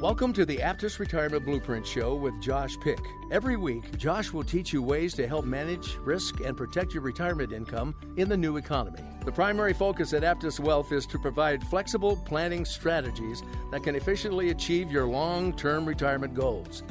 Welcome 0.00 0.32
to 0.32 0.44
the 0.46 0.56
Aptus 0.56 0.98
Retirement 0.98 1.44
Blueprint 1.44 1.86
Show 1.86 2.14
with 2.14 2.40
Josh 2.40 2.78
Pick. 2.80 2.98
Every 3.30 3.56
week, 3.56 3.98
Josh 3.98 4.32
will 4.32 4.42
teach 4.42 4.72
you 4.72 4.82
ways 4.82 5.14
to 5.14 5.28
help 5.28 5.44
manage, 5.44 5.96
risk, 5.98 6.40
and 6.40 6.56
protect 6.56 6.94
your 6.94 7.02
retirement 7.02 7.52
income 7.52 7.94
in 8.16 8.28
the 8.28 8.36
new 8.36 8.56
economy. 8.56 9.02
The 9.24 9.32
primary 9.32 9.74
focus 9.74 10.12
at 10.14 10.22
Aptus 10.22 10.58
Wealth 10.58 10.90
is 10.92 11.06
to 11.06 11.18
provide 11.18 11.62
flexible 11.64 12.16
planning 12.24 12.64
strategies 12.64 13.42
that 13.70 13.82
can 13.82 13.94
efficiently 13.94 14.50
achieve 14.50 14.90
your 14.90 15.06
long 15.06 15.52
term 15.52 15.86
retirement 15.86 16.34
goals. 16.34 16.82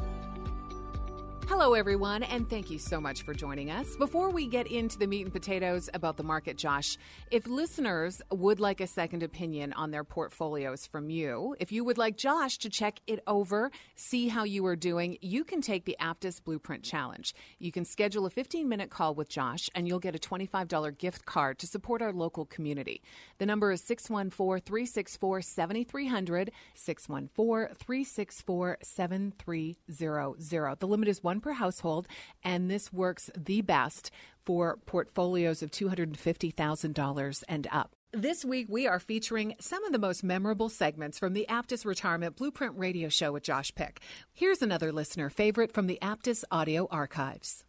Hello, 1.49 1.73
everyone, 1.73 2.21
and 2.21 2.47
thank 2.47 2.69
you 2.69 2.77
so 2.77 3.01
much 3.01 3.23
for 3.23 3.33
joining 3.33 3.71
us. 3.71 3.95
Before 3.95 4.29
we 4.29 4.45
get 4.45 4.67
into 4.67 4.99
the 4.99 5.07
meat 5.07 5.23
and 5.23 5.33
potatoes 5.33 5.89
about 5.95 6.15
the 6.15 6.21
market, 6.21 6.57
Josh, 6.57 6.95
if 7.31 7.47
listeners 7.47 8.21
would 8.29 8.59
like 8.59 8.79
a 8.79 8.85
second 8.85 9.23
opinion 9.23 9.73
on 9.73 9.89
their 9.89 10.03
portfolios 10.03 10.85
from 10.85 11.09
you, 11.09 11.55
if 11.59 11.71
you 11.71 11.83
would 11.83 11.97
like 11.97 12.17
Josh 12.17 12.59
to 12.59 12.69
check 12.69 12.99
it 13.07 13.23
over, 13.25 13.71
see 13.95 14.27
how 14.27 14.43
you 14.43 14.63
are 14.67 14.75
doing, 14.75 15.17
you 15.21 15.43
can 15.43 15.59
take 15.59 15.85
the 15.85 15.97
Aptus 15.99 16.39
Blueprint 16.39 16.83
Challenge. 16.83 17.33
You 17.57 17.71
can 17.71 17.83
schedule 17.83 18.27
a 18.27 18.29
15 18.29 18.69
minute 18.69 18.91
call 18.91 19.15
with 19.15 19.27
Josh, 19.27 19.71
and 19.73 19.87
you'll 19.87 19.97
get 19.97 20.15
a 20.15 20.19
$25 20.19 20.99
gift 20.99 21.25
card 21.25 21.57
to 21.57 21.65
support 21.65 22.03
our 22.03 22.13
local 22.13 22.45
community. 22.45 23.01
The 23.39 23.47
number 23.47 23.71
is 23.71 23.81
614 23.81 24.61
364 24.63 25.41
7300, 25.41 26.51
614 26.75 27.75
364 27.75 28.77
7300. 28.83 30.79
The 30.79 30.87
limit 30.87 31.07
is 31.07 31.23
one 31.23 31.38
per 31.41 31.53
household, 31.53 32.07
and 32.43 32.69
this 32.69 32.91
works 32.93 33.29
the 33.37 33.61
best 33.61 34.11
for 34.45 34.77
portfolios 34.85 35.61
of 35.61 35.71
$250,000 35.71 37.43
and 37.47 37.67
up. 37.71 37.95
This 38.11 38.43
week, 38.43 38.65
we 38.69 38.87
are 38.87 38.99
featuring 38.99 39.53
some 39.59 39.83
of 39.85 39.91
the 39.91 39.99
most 39.99 40.23
memorable 40.23 40.67
segments 40.67 41.19
from 41.19 41.33
the 41.33 41.45
Aptus 41.47 41.85
Retirement 41.85 42.35
Blueprint 42.35 42.75
Radio 42.75 43.07
Show 43.07 43.33
with 43.33 43.43
Josh 43.43 43.73
Pick. 43.75 44.01
Here's 44.33 44.63
another 44.63 44.91
listener 44.91 45.29
favorite 45.29 45.71
from 45.71 45.85
the 45.85 45.99
Aptus 46.01 46.43
Audio 46.49 46.87
Archives. 46.89 47.63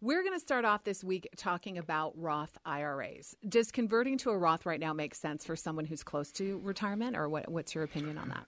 We're 0.00 0.22
going 0.22 0.32
to 0.32 0.40
start 0.40 0.64
off 0.64 0.84
this 0.84 1.04
week 1.04 1.28
talking 1.36 1.76
about 1.76 2.14
Roth 2.16 2.56
IRAs. 2.64 3.36
Does 3.46 3.70
converting 3.70 4.16
to 4.18 4.30
a 4.30 4.38
Roth 4.38 4.64
right 4.64 4.80
now 4.80 4.94
make 4.94 5.14
sense 5.14 5.44
for 5.44 5.56
someone 5.56 5.84
who's 5.84 6.02
close 6.02 6.32
to 6.32 6.58
retirement, 6.62 7.14
or 7.14 7.28
what, 7.28 7.50
what's 7.50 7.74
your 7.74 7.84
opinion 7.84 8.16
on 8.16 8.30
that? 8.30 8.46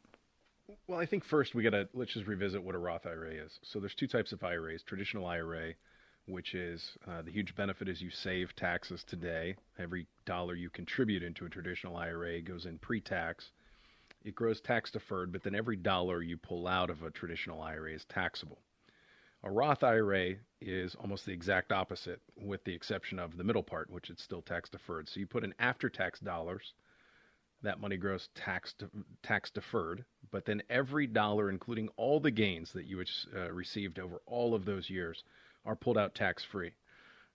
Well, 0.86 0.98
I 0.98 1.06
think 1.06 1.25
first 1.25 1.54
we 1.54 1.62
got 1.62 1.70
to 1.70 1.88
let's 1.92 2.14
just 2.14 2.26
revisit 2.26 2.62
what 2.62 2.75
a 2.75 2.78
Roth 2.78 3.06
IRA 3.06 3.32
is. 3.32 3.58
So 3.62 3.80
there's 3.80 3.94
two 3.94 4.06
types 4.06 4.32
of 4.32 4.42
IRAs: 4.42 4.82
traditional 4.82 5.26
IRA, 5.26 5.75
which 6.26 6.54
is 6.54 6.97
uh, 7.06 7.22
the 7.22 7.30
huge 7.30 7.54
benefit 7.54 7.88
is 7.88 8.00
you 8.00 8.10
save 8.10 8.56
taxes 8.56 9.04
today. 9.04 9.56
Every 9.78 10.06
dollar 10.25 10.54
you 10.54 10.70
contribute 10.70 11.22
into 11.22 11.44
a 11.44 11.50
traditional 11.50 11.97
IRA 11.97 12.41
goes 12.41 12.64
in 12.64 12.78
pre-tax. 12.78 13.50
It 14.25 14.34
grows 14.34 14.60
tax 14.62 14.91
deferred, 14.91 15.32
but 15.32 15.42
then 15.42 15.54
every 15.54 15.76
dollar 15.76 16.22
you 16.22 16.38
pull 16.38 16.66
out 16.66 16.88
of 16.88 17.02
a 17.02 17.10
traditional 17.10 17.60
IRA 17.60 17.92
is 17.92 18.06
taxable. 18.06 18.58
A 19.42 19.50
Roth 19.50 19.84
IRA 19.84 20.36
is 20.62 20.94
almost 20.94 21.26
the 21.26 21.32
exact 21.32 21.72
opposite, 21.72 22.22
with 22.41 22.64
the 22.64 22.72
exception 22.72 23.19
of 23.19 23.36
the 23.36 23.44
middle 23.44 23.62
part, 23.62 23.91
which 23.91 24.08
is 24.08 24.19
still 24.19 24.41
tax 24.41 24.70
deferred. 24.70 25.10
So 25.10 25.20
you 25.20 25.26
put 25.26 25.44
in 25.44 25.52
after 25.58 25.91
tax 25.91 26.20
dollars 26.20 26.72
that 27.64 27.80
money 27.80 27.97
grows 27.97 28.28
tax 28.34 28.75
tax 29.22 29.50
deferred, 29.50 30.04
but 30.30 30.44
then 30.44 30.62
every 30.70 31.06
dollar, 31.06 31.50
including 31.50 31.88
all 31.97 32.20
the 32.20 32.30
gains 32.30 32.72
that 32.72 32.86
you 32.86 33.02
uh, 33.34 33.50
received 33.52 33.98
over 33.98 34.20
all 34.26 34.54
of 34.54 34.64
those 34.64 34.88
years, 34.88 35.25
are 35.64 35.76
pulled 35.76 35.98
out 35.98 36.14
tax 36.14 36.44
free. 36.44 36.72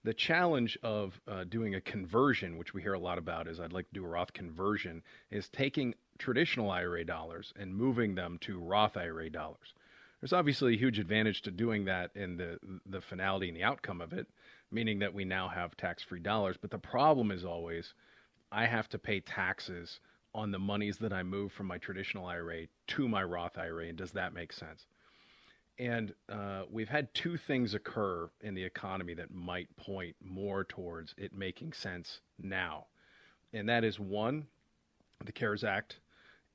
The 0.03 0.13
challenge 0.13 0.77
of 0.81 1.19
uh, 1.27 1.43
doing 1.43 1.75
a 1.75 1.81
conversion, 1.81 2.57
which 2.57 2.73
we 2.73 2.81
hear 2.81 2.93
a 2.93 2.99
lot 2.99 3.17
about, 3.17 3.47
is 3.49 3.59
I'd 3.59 3.73
like 3.73 3.89
to 3.89 3.93
do 3.93 4.05
a 4.05 4.07
Roth 4.07 4.31
conversion, 4.31 5.03
is 5.29 5.49
taking 5.49 5.93
traditional 6.17 6.71
IRA 6.71 7.03
dollars 7.03 7.53
and 7.59 7.75
moving 7.75 8.15
them 8.15 8.37
to 8.41 8.59
Roth 8.59 8.95
IRA 8.95 9.29
dollars. 9.29 9.73
There's 10.21 10.33
obviously 10.33 10.73
a 10.73 10.77
huge 10.77 10.99
advantage 10.99 11.41
to 11.43 11.51
doing 11.51 11.85
that 11.85 12.11
in 12.15 12.37
the 12.37 12.59
the 12.85 13.01
finality 13.01 13.47
and 13.49 13.57
the 13.57 13.63
outcome 13.63 14.01
of 14.01 14.13
it, 14.13 14.27
meaning 14.71 14.99
that 14.99 15.13
we 15.13 15.25
now 15.25 15.47
have 15.47 15.75
tax-free 15.75 16.19
dollars. 16.19 16.57
But 16.61 16.71
the 16.71 16.77
problem 16.77 17.31
is 17.31 17.43
always, 17.43 17.93
I 18.51 18.65
have 18.65 18.89
to 18.89 18.99
pay 18.99 19.19
taxes 19.21 19.99
on 20.33 20.51
the 20.51 20.59
monies 20.59 20.97
that 20.99 21.13
I 21.13 21.23
move 21.23 21.51
from 21.51 21.67
my 21.67 21.77
traditional 21.77 22.25
IRA 22.25 22.67
to 22.87 23.07
my 23.07 23.23
Roth 23.23 23.57
IRA, 23.57 23.87
and 23.87 23.97
does 23.97 24.11
that 24.11 24.33
make 24.33 24.53
sense? 24.53 24.85
And 25.79 26.13
uh, 26.27 26.63
we've 26.69 26.89
had 26.89 27.13
two 27.13 27.37
things 27.37 27.73
occur 27.73 28.29
in 28.41 28.53
the 28.53 28.63
economy 28.63 29.13
that 29.13 29.33
might 29.33 29.73
point 29.77 30.15
more 30.21 30.65
towards 30.65 31.15
it 31.17 31.33
making 31.33 31.71
sense 31.73 32.19
now. 32.37 32.87
And 33.53 33.67
that 33.69 33.83
is 33.83 33.97
one, 33.99 34.45
the 35.23 35.31
CARES 35.31 35.63
Act, 35.63 35.99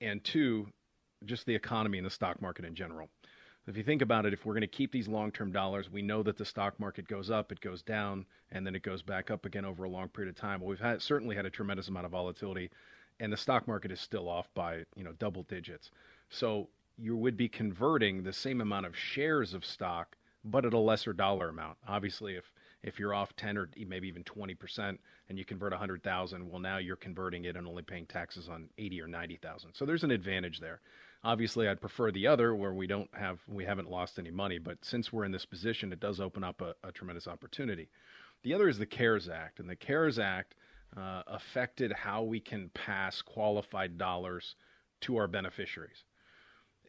and 0.00 0.22
two, 0.22 0.68
just 1.24 1.46
the 1.46 1.54
economy 1.54 1.98
and 1.98 2.06
the 2.06 2.10
stock 2.10 2.40
market 2.42 2.66
in 2.66 2.74
general. 2.74 3.08
If 3.66 3.78
you 3.78 3.82
think 3.82 4.02
about 4.02 4.26
it, 4.26 4.34
if 4.34 4.44
we're 4.44 4.52
going 4.52 4.60
to 4.60 4.66
keep 4.66 4.92
these 4.92 5.08
long 5.08 5.32
term 5.32 5.50
dollars, 5.50 5.90
we 5.90 6.02
know 6.02 6.22
that 6.22 6.36
the 6.36 6.44
stock 6.44 6.78
market 6.78 7.08
goes 7.08 7.30
up, 7.30 7.50
it 7.50 7.60
goes 7.60 7.80
down, 7.80 8.26
and 8.52 8.66
then 8.66 8.74
it 8.74 8.82
goes 8.82 9.00
back 9.00 9.30
up 9.30 9.46
again 9.46 9.64
over 9.64 9.84
a 9.84 9.88
long 9.88 10.08
period 10.08 10.28
of 10.28 10.38
time. 10.38 10.60
Well, 10.60 10.68
we've 10.68 10.78
had, 10.78 11.00
certainly 11.00 11.34
had 11.34 11.46
a 11.46 11.50
tremendous 11.50 11.88
amount 11.88 12.04
of 12.04 12.12
volatility 12.12 12.70
and 13.20 13.32
the 13.32 13.36
stock 13.36 13.66
market 13.68 13.92
is 13.92 14.00
still 14.00 14.28
off 14.28 14.48
by 14.54 14.84
you 14.96 15.04
know 15.04 15.12
double 15.18 15.44
digits. 15.44 15.90
So 16.28 16.68
you 16.96 17.16
would 17.16 17.36
be 17.36 17.48
converting 17.48 18.22
the 18.22 18.32
same 18.32 18.60
amount 18.60 18.86
of 18.86 18.96
shares 18.96 19.54
of 19.54 19.64
stock, 19.64 20.16
but 20.44 20.64
at 20.64 20.72
a 20.72 20.78
lesser 20.78 21.12
dollar 21.12 21.48
amount. 21.48 21.78
Obviously, 21.86 22.34
if 22.36 22.50
if 22.82 22.98
you're 22.98 23.14
off 23.14 23.34
10 23.36 23.56
or 23.56 23.70
maybe 23.86 24.08
even 24.08 24.24
20 24.24 24.54
percent 24.54 25.00
and 25.28 25.38
you 25.38 25.44
convert 25.44 25.72
100,000, 25.72 26.50
well 26.50 26.60
now 26.60 26.76
you're 26.78 26.96
converting 26.96 27.46
it 27.46 27.56
and 27.56 27.66
only 27.66 27.82
paying 27.82 28.06
taxes 28.06 28.48
on 28.48 28.68
80 28.76 29.00
or 29.00 29.08
90,000. 29.08 29.72
So 29.72 29.86
there's 29.86 30.04
an 30.04 30.10
advantage 30.10 30.60
there. 30.60 30.80
Obviously, 31.22 31.66
I'd 31.66 31.80
prefer 31.80 32.10
the 32.10 32.26
other 32.26 32.54
where 32.54 32.74
we 32.74 32.86
don't 32.86 33.08
have 33.14 33.40
we 33.48 33.64
haven't 33.64 33.90
lost 33.90 34.18
any 34.18 34.30
money, 34.30 34.58
but 34.58 34.84
since 34.84 35.12
we're 35.12 35.24
in 35.24 35.32
this 35.32 35.46
position, 35.46 35.92
it 35.92 36.00
does 36.00 36.20
open 36.20 36.44
up 36.44 36.60
a, 36.60 36.74
a 36.86 36.92
tremendous 36.92 37.26
opportunity. 37.26 37.88
The 38.42 38.52
other 38.52 38.68
is 38.68 38.78
the 38.78 38.84
CARES 38.84 39.30
Act, 39.30 39.58
and 39.58 39.68
the 39.68 39.76
CARES 39.76 40.18
Act 40.18 40.54
uh, 40.96 41.22
affected 41.26 41.92
how 41.92 42.22
we 42.22 42.40
can 42.40 42.70
pass 42.74 43.22
qualified 43.22 43.98
dollars 43.98 44.54
to 45.00 45.16
our 45.16 45.26
beneficiaries. 45.26 46.04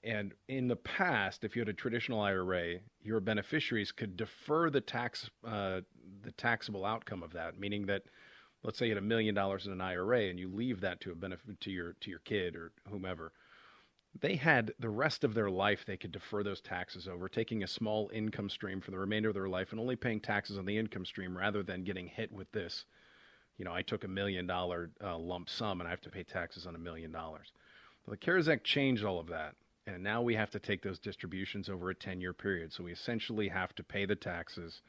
And 0.03 0.33
in 0.47 0.67
the 0.67 0.75
past, 0.75 1.43
if 1.43 1.55
you 1.55 1.61
had 1.61 1.69
a 1.69 1.73
traditional 1.73 2.21
IRA, 2.21 2.75
your 3.01 3.19
beneficiaries 3.19 3.91
could 3.91 4.15
defer 4.15 4.69
the 4.69 4.81
tax, 4.81 5.29
uh, 5.43 5.81
the 6.21 6.31
taxable 6.33 6.85
outcome 6.85 7.23
of 7.23 7.33
that, 7.33 7.59
meaning 7.59 7.87
that, 7.87 8.03
let's 8.63 8.77
say 8.77 8.85
you 8.85 8.91
had 8.91 9.03
a 9.03 9.05
million 9.05 9.33
dollars 9.33 9.65
in 9.65 9.71
an 9.71 9.81
IRA 9.81 10.25
and 10.25 10.39
you 10.39 10.47
leave 10.47 10.81
that 10.81 11.01
to 11.01 11.11
a 11.11 11.15
benefit 11.15 11.59
to 11.61 11.71
your 11.71 11.93
to 12.01 12.11
your 12.11 12.19
kid 12.19 12.55
or 12.55 12.71
whomever, 12.87 13.31
they 14.21 14.35
had 14.35 14.73
the 14.79 14.89
rest 14.89 15.23
of 15.23 15.33
their 15.33 15.49
life 15.49 15.83
they 15.85 15.97
could 15.97 16.11
defer 16.11 16.43
those 16.43 16.61
taxes 16.61 17.07
over, 17.07 17.27
taking 17.27 17.63
a 17.63 17.67
small 17.67 18.11
income 18.13 18.49
stream 18.49 18.81
for 18.81 18.91
the 18.91 18.99
remainder 18.99 19.29
of 19.29 19.35
their 19.35 19.49
life 19.49 19.71
and 19.71 19.79
only 19.79 19.95
paying 19.95 20.19
taxes 20.19 20.57
on 20.59 20.65
the 20.65 20.77
income 20.77 21.05
stream 21.05 21.35
rather 21.35 21.63
than 21.63 21.83
getting 21.83 22.07
hit 22.07 22.31
with 22.31 22.51
this 22.51 22.85
you 23.57 23.65
know, 23.65 23.73
I 23.73 23.81
took 23.81 24.03
a 24.03 24.07
million 24.07 24.47
dollar 24.47 24.91
uh, 25.03 25.17
lump 25.17 25.49
sum 25.49 25.79
and 25.79 25.87
I 25.87 25.91
have 25.91 26.01
to 26.01 26.09
pay 26.09 26.23
taxes 26.23 26.65
on 26.67 26.75
a 26.75 26.79
million 26.79 27.11
dollars. 27.11 27.51
Well, 28.05 28.11
the 28.11 28.17
CARES 28.17 28.49
Act 28.49 28.63
changed 28.63 29.03
all 29.03 29.19
of 29.19 29.27
that. 29.27 29.55
And 29.87 30.01
now 30.01 30.21
we 30.21 30.33
have 30.33 30.49
to 30.51 30.59
take 30.59 30.81
those 30.81 30.97
distributions 30.97 31.69
over 31.69 31.89
a 31.91 31.95
10 31.95 32.19
year 32.19 32.33
period. 32.33 32.73
So 32.73 32.83
we 32.83 32.91
essentially 32.91 33.47
have 33.47 33.75
to 33.75 33.83
pay 33.83 34.05
the 34.05 34.15
taxes 34.15 34.81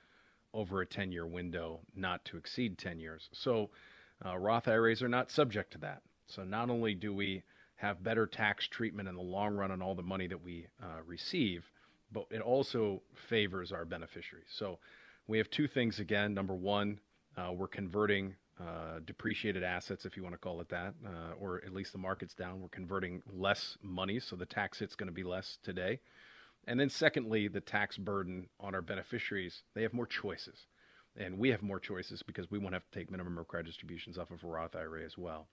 over 0.55 0.81
a 0.81 0.87
10 0.87 1.13
year 1.13 1.27
window, 1.27 1.81
not 1.95 2.25
to 2.27 2.37
exceed 2.39 2.79
10 2.79 2.99
years. 2.99 3.29
So 3.33 3.71
uh, 4.25 4.39
Roth 4.39 4.69
IRAs 4.69 5.03
are 5.03 5.09
not 5.09 5.31
subject 5.31 5.73
to 5.73 5.79
that. 5.79 6.03
So 6.27 6.45
not 6.45 6.71
only 6.71 6.95
do 6.95 7.13
we 7.13 7.43
have 7.77 8.03
better 8.03 8.27
tax 8.27 8.67
treatment 8.67 9.09
in 9.09 9.15
the 9.15 9.23
long 9.23 9.55
run 9.55 9.71
on 9.71 9.83
all 9.83 9.95
the 9.95 10.03
money 10.03 10.27
that 10.27 10.43
we 10.43 10.67
uh, 10.83 11.03
receive, 11.07 11.71
but 12.11 12.27
it 12.31 12.41
also 12.41 13.03
favors 13.29 13.71
our 13.71 13.85
beneficiaries. 13.85 14.49
So 14.49 14.79
we 15.27 15.37
have 15.39 15.51
two 15.51 15.69
things 15.69 16.01
again. 16.01 16.33
Number 16.33 16.55
one, 16.55 16.99
uh, 17.37 17.53
we're 17.53 17.69
converting 17.69 18.35
uh, 18.61 19.01
depreciated 19.05 19.63
assets, 19.63 20.07
if 20.07 20.17
you 20.17 20.23
want 20.23 20.35
to 20.35 20.39
call 20.39 20.61
it 20.61 20.69
that, 20.71 20.95
uh, 21.05 21.35
or 21.39 21.63
at 21.65 21.75
least 21.75 21.93
the 21.93 21.99
market's 21.99 22.35
down. 22.35 22.61
We're 22.61 22.69
converting 22.69 23.23
less 23.31 23.77
money, 23.83 24.19
so 24.19 24.37
the 24.37 24.47
tax 24.47 24.79
hit's 24.79 24.95
going 24.95 25.09
to 25.09 25.13
be 25.13 25.25
less 25.25 25.59
today. 25.63 26.01
And 26.67 26.81
then, 26.81 26.89
secondly, 26.89 27.49
the 27.49 27.61
tax 27.61 27.97
burden 27.97 28.49
on 28.59 28.75
our 28.75 28.83
beneficiaries, 28.83 29.63
they 29.75 29.83
have 29.83 29.93
more 29.93 30.07
choices. 30.07 30.67
And 31.17 31.39
we 31.39 31.51
have 31.51 31.63
more 31.63 31.81
choices 31.81 32.23
because 32.23 32.51
we 32.51 32.59
won't 32.59 32.75
have 32.75 32.85
to 32.91 32.99
take 32.99 33.11
minimum 33.11 33.39
required 33.39 33.67
distributions 33.67 34.19
off 34.19 34.31
of 34.31 34.43
a 34.43 34.47
Roth 34.47 34.75
IRA 34.75 35.05
as 35.05 35.17
well. 35.17 35.49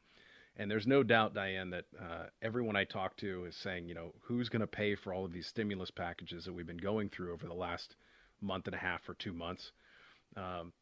And 0.56 0.70
there's 0.70 0.86
no 0.88 1.02
doubt, 1.04 1.34
Diane, 1.34 1.72
that 1.72 1.86
uh, 2.00 2.26
everyone 2.42 2.76
I 2.76 2.84
talk 2.84 3.18
to 3.18 3.46
is 3.46 3.56
saying, 3.56 3.88
you 3.88 3.96
know, 3.96 4.14
who's 4.22 4.50
going 4.50 4.62
to 4.62 4.68
pay 4.68 4.96
for 4.96 5.14
all 5.14 5.26
of 5.26 5.34
these 5.34 5.48
stimulus 5.48 5.90
packages 5.90 6.46
that 6.46 6.54
we've 6.54 6.68
been 6.68 6.78
going 6.78 7.10
through 7.10 7.34
over 7.34 7.48
the 7.48 7.54
last 7.54 7.96
month 8.40 8.68
and 8.68 8.76
a 8.76 8.80
half 8.80 9.08
or 9.10 9.16
two 9.16 9.34
months? 9.34 9.72
Um, 10.36 10.74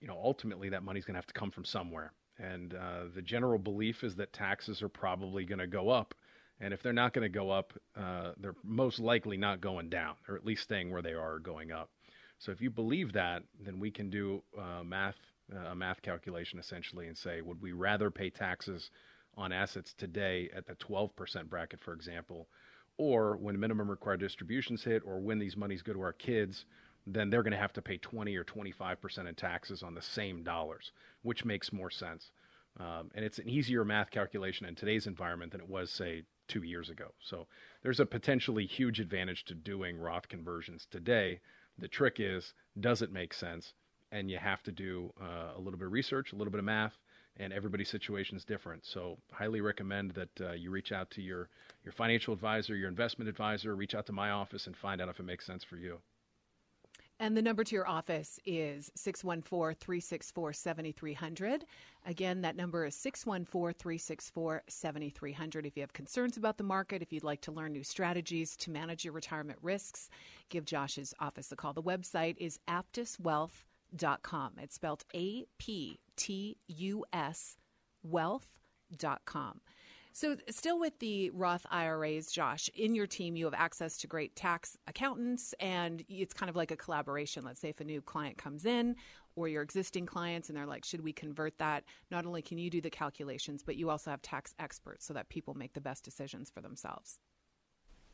you 0.00 0.08
know, 0.08 0.18
ultimately 0.22 0.68
that 0.70 0.82
money's 0.82 1.04
going 1.04 1.14
to 1.14 1.18
have 1.18 1.26
to 1.26 1.34
come 1.34 1.50
from 1.50 1.64
somewhere. 1.64 2.12
And 2.38 2.74
uh, 2.74 3.04
the 3.14 3.22
general 3.22 3.58
belief 3.58 4.04
is 4.04 4.16
that 4.16 4.32
taxes 4.32 4.82
are 4.82 4.88
probably 4.88 5.44
going 5.44 5.58
to 5.58 5.66
go 5.66 5.88
up. 5.88 6.14
And 6.60 6.72
if 6.72 6.82
they're 6.82 6.92
not 6.92 7.12
going 7.12 7.22
to 7.22 7.28
go 7.28 7.50
up, 7.50 7.72
uh, 7.96 8.32
they're 8.38 8.54
most 8.62 8.98
likely 8.98 9.36
not 9.36 9.60
going 9.60 9.88
down, 9.88 10.14
or 10.28 10.36
at 10.36 10.44
least 10.44 10.62
staying 10.62 10.90
where 10.90 11.02
they 11.02 11.12
are 11.12 11.38
going 11.38 11.70
up. 11.70 11.90
So 12.38 12.52
if 12.52 12.60
you 12.60 12.70
believe 12.70 13.12
that, 13.14 13.42
then 13.64 13.78
we 13.78 13.90
can 13.90 14.10
do 14.10 14.42
uh, 14.58 14.82
math, 14.84 15.16
uh, 15.54 15.70
a 15.70 15.74
math 15.74 16.02
calculation 16.02 16.58
essentially, 16.58 17.08
and 17.08 17.16
say, 17.16 17.40
would 17.40 17.60
we 17.60 17.72
rather 17.72 18.10
pay 18.10 18.30
taxes 18.30 18.90
on 19.36 19.52
assets 19.52 19.94
today 19.96 20.50
at 20.54 20.66
the 20.66 20.74
12% 20.76 21.48
bracket, 21.48 21.80
for 21.80 21.92
example, 21.92 22.48
or 22.98 23.36
when 23.36 23.58
minimum 23.60 23.90
required 23.90 24.20
distributions 24.20 24.82
hit, 24.82 25.02
or 25.04 25.20
when 25.20 25.38
these 25.38 25.56
monies 25.56 25.82
go 25.82 25.92
to 25.92 26.00
our 26.00 26.14
kids, 26.14 26.64
then 27.06 27.30
they're 27.30 27.42
going 27.42 27.52
to 27.52 27.58
have 27.58 27.72
to 27.74 27.82
pay 27.82 27.98
20 27.98 28.36
or 28.36 28.44
25% 28.44 29.28
in 29.28 29.34
taxes 29.34 29.82
on 29.82 29.94
the 29.94 30.02
same 30.02 30.42
dollars, 30.42 30.90
which 31.22 31.44
makes 31.44 31.72
more 31.72 31.90
sense. 31.90 32.30
Um, 32.78 33.10
and 33.14 33.24
it's 33.24 33.38
an 33.38 33.48
easier 33.48 33.84
math 33.84 34.10
calculation 34.10 34.66
in 34.66 34.74
today's 34.74 35.06
environment 35.06 35.52
than 35.52 35.60
it 35.60 35.68
was, 35.68 35.90
say, 35.90 36.24
two 36.48 36.62
years 36.62 36.90
ago. 36.90 37.14
So 37.20 37.46
there's 37.82 38.00
a 38.00 38.06
potentially 38.06 38.66
huge 38.66 39.00
advantage 39.00 39.44
to 39.46 39.54
doing 39.54 39.98
Roth 39.98 40.28
conversions 40.28 40.86
today. 40.90 41.40
The 41.78 41.88
trick 41.88 42.16
is, 42.18 42.52
does 42.78 43.02
it 43.02 43.12
make 43.12 43.32
sense? 43.32 43.72
And 44.12 44.30
you 44.30 44.38
have 44.38 44.62
to 44.64 44.72
do 44.72 45.12
uh, 45.20 45.52
a 45.56 45.58
little 45.58 45.78
bit 45.78 45.86
of 45.86 45.92
research, 45.92 46.32
a 46.32 46.36
little 46.36 46.50
bit 46.50 46.58
of 46.58 46.64
math, 46.64 46.96
and 47.36 47.52
everybody's 47.52 47.88
situation 47.88 48.36
is 48.36 48.44
different. 48.44 48.84
So, 48.84 49.18
highly 49.32 49.60
recommend 49.60 50.12
that 50.12 50.40
uh, 50.40 50.52
you 50.52 50.70
reach 50.70 50.92
out 50.92 51.10
to 51.12 51.22
your 51.22 51.48
your 51.84 51.92
financial 51.92 52.32
advisor, 52.32 52.76
your 52.76 52.88
investment 52.88 53.28
advisor, 53.28 53.74
reach 53.74 53.94
out 53.94 54.06
to 54.06 54.12
my 54.12 54.30
office, 54.30 54.66
and 54.66 54.76
find 54.76 55.00
out 55.00 55.08
if 55.08 55.20
it 55.20 55.24
makes 55.24 55.44
sense 55.44 55.64
for 55.64 55.76
you. 55.76 56.00
And 57.18 57.34
the 57.34 57.42
number 57.42 57.64
to 57.64 57.74
your 57.74 57.88
office 57.88 58.38
is 58.44 58.90
614 58.94 59.76
364 59.80 60.52
7300. 60.52 61.64
Again, 62.04 62.42
that 62.42 62.56
number 62.56 62.84
is 62.84 62.94
614 62.94 63.74
364 63.78 64.62
7300. 64.68 65.66
If 65.66 65.76
you 65.76 65.82
have 65.82 65.94
concerns 65.94 66.36
about 66.36 66.58
the 66.58 66.64
market, 66.64 67.00
if 67.00 67.12
you'd 67.12 67.24
like 67.24 67.40
to 67.42 67.52
learn 67.52 67.72
new 67.72 67.82
strategies 67.82 68.54
to 68.58 68.70
manage 68.70 69.04
your 69.04 69.14
retirement 69.14 69.58
risks, 69.62 70.10
give 70.50 70.66
Josh's 70.66 71.14
office 71.18 71.50
a 71.52 71.56
call. 71.56 71.72
The 71.72 71.82
website 71.82 72.36
is 72.38 72.58
aptuswealth.com. 72.68 74.52
It's 74.60 74.74
spelled 74.74 75.04
A 75.14 75.46
P 75.58 75.98
T 76.16 76.58
U 76.68 77.04
S 77.14 77.56
wealth.com. 78.02 79.60
So, 80.16 80.34
still 80.48 80.80
with 80.80 80.98
the 80.98 81.28
Roth 81.28 81.66
IRAs, 81.70 82.32
Josh, 82.32 82.70
in 82.74 82.94
your 82.94 83.06
team, 83.06 83.36
you 83.36 83.44
have 83.44 83.52
access 83.52 83.98
to 83.98 84.06
great 84.06 84.34
tax 84.34 84.74
accountants, 84.86 85.54
and 85.60 86.02
it's 86.08 86.32
kind 86.32 86.48
of 86.48 86.56
like 86.56 86.70
a 86.70 86.76
collaboration. 86.76 87.44
Let's 87.44 87.60
say 87.60 87.68
if 87.68 87.80
a 87.82 87.84
new 87.84 88.00
client 88.00 88.38
comes 88.38 88.64
in 88.64 88.96
or 89.34 89.46
your 89.46 89.60
existing 89.60 90.06
clients 90.06 90.48
and 90.48 90.56
they're 90.56 90.64
like, 90.64 90.86
should 90.86 91.02
we 91.02 91.12
convert 91.12 91.58
that? 91.58 91.84
Not 92.10 92.24
only 92.24 92.40
can 92.40 92.56
you 92.56 92.70
do 92.70 92.80
the 92.80 92.88
calculations, 92.88 93.62
but 93.62 93.76
you 93.76 93.90
also 93.90 94.10
have 94.10 94.22
tax 94.22 94.54
experts 94.58 95.04
so 95.04 95.12
that 95.12 95.28
people 95.28 95.52
make 95.52 95.74
the 95.74 95.82
best 95.82 96.02
decisions 96.02 96.48
for 96.48 96.62
themselves. 96.62 97.18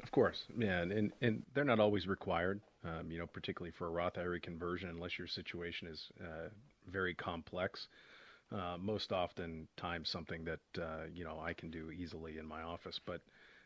Of 0.02 0.10
course, 0.10 0.46
yeah, 0.58 0.81
and, 0.81 1.12
and 1.20 1.44
they're 1.55 1.62
not 1.62 1.78
always 1.78 2.08
required, 2.08 2.62
um, 2.84 3.12
you 3.12 3.19
know, 3.20 3.28
particularly 3.28 3.70
for 3.70 3.87
a 3.87 3.90
Roth 3.90 4.19
IRA 4.19 4.40
conversion, 4.40 4.88
unless 4.88 5.20
your 5.20 5.28
situation 5.28 5.87
is 5.87 6.10
uh, 6.20 6.48
very 6.90 7.14
complex 7.14 7.87
uh, 8.54 8.76
most 8.78 9.12
often 9.12 9.66
times 9.76 10.08
something 10.08 10.44
that 10.44 10.60
uh, 10.81 11.04
you 11.12 11.25
know 11.25 11.40
I 11.40 11.52
can 11.52 11.70
do 11.70 11.90
easily 11.90 12.38
in 12.38 12.46
my 12.46 12.62
office. 12.62 13.00
But 13.04 13.20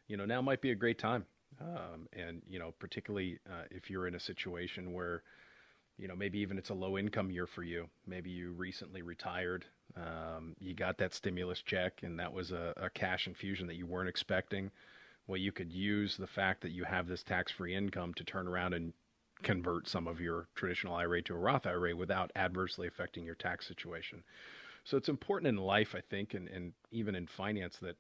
you 0.09 0.17
know 0.17 0.25
now 0.25 0.41
might 0.41 0.61
be 0.61 0.71
a 0.71 0.77
great 0.77 0.99
time, 0.99 1.25
um, 1.61 2.09
and 2.13 2.43
you 2.49 2.59
know 2.59 2.73
particularly 2.79 3.39
uh, 3.49 3.65
if 3.71 3.91
you're 3.91 4.07
in 4.07 4.15
a 4.15 4.21
situation 4.21 4.93
where 4.93 5.23
you 5.99 6.09
know 6.09 6.17
maybe 6.17 6.39
even 6.39 6.59
it's 6.59 6.71
a 6.71 6.75
low 6.75 6.99
income 6.99 7.31
year 7.31 7.47
for 7.47 7.63
you. 7.63 7.89
Maybe 8.07 8.31
you 8.31 8.53
recently 8.53 9.03
retired, 9.03 9.65
um, 9.97 10.55
you 10.61 10.75
got 10.75 10.99
that 10.99 11.15
stimulus 11.15 11.63
check, 11.63 12.01
and 12.03 12.19
that 12.19 12.33
was 12.33 12.53
a, 12.53 12.73
a 12.77 12.91
cash 12.91 13.27
infusion 13.27 13.67
that 13.67 13.77
you 13.77 13.87
weren't 13.87 14.09
expecting. 14.09 14.71
Well, 15.27 15.39
you 15.39 15.51
could 15.51 15.73
use 15.73 16.17
the 16.17 16.27
fact 16.27 16.61
that 16.63 16.71
you 16.71 16.85
have 16.85 17.09
this 17.09 17.25
tax-free 17.25 17.75
income 17.75 18.15
to 18.15 18.23
turn 18.23 18.47
around 18.47 18.75
and 18.75 18.93
convert 19.43 19.89
some 19.89 20.07
of 20.07 20.21
your 20.21 20.49
traditional 20.55 20.95
IRA 20.95 21.21
to 21.23 21.35
a 21.35 21.39
Roth 21.39 21.67
IRA 21.67 21.95
without 21.97 22.31
adversely 22.37 22.87
affecting 22.87 23.25
your 23.25 23.35
tax 23.35 23.67
situation. 23.67 24.23
So 24.87 24.97
it's 24.97 25.09
important 25.09 25.49
in 25.49 25.57
life, 25.57 25.97
I 25.97 26.01
think, 26.01 26.35
and, 26.35 26.47
and 26.49 26.73
even 26.93 27.17
in 27.17 27.27
finance 27.27 27.77
that 27.83 27.97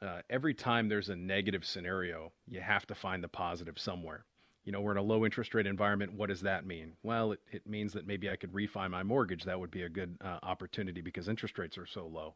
uh, 0.00 0.22
every 0.30 0.54
time 0.54 0.88
there's 0.88 1.10
a 1.10 1.16
negative 1.16 1.62
scenario, 1.62 2.32
you 2.48 2.60
have 2.60 2.86
to 2.86 2.94
find 2.94 3.22
the 3.22 3.28
positive 3.28 3.78
somewhere. 3.78 4.24
You 4.64 4.72
know, 4.72 4.80
we're 4.80 4.92
in 4.92 4.96
a 4.96 5.02
low 5.02 5.26
interest 5.26 5.54
rate 5.54 5.66
environment. 5.66 6.14
What 6.14 6.30
does 6.30 6.40
that 6.40 6.66
mean? 6.66 6.94
Well, 7.02 7.32
it, 7.32 7.40
it 7.52 7.66
means 7.66 7.92
that 7.92 8.06
maybe 8.06 8.30
I 8.30 8.36
could 8.36 8.52
refi 8.52 8.90
my 8.90 9.02
mortgage. 9.02 9.44
That 9.44 9.60
would 9.60 9.70
be 9.70 9.82
a 9.82 9.90
good 9.90 10.16
uh, 10.24 10.38
opportunity 10.42 11.02
because 11.02 11.28
interest 11.28 11.58
rates 11.58 11.76
are 11.76 11.86
so 11.86 12.06
low. 12.06 12.34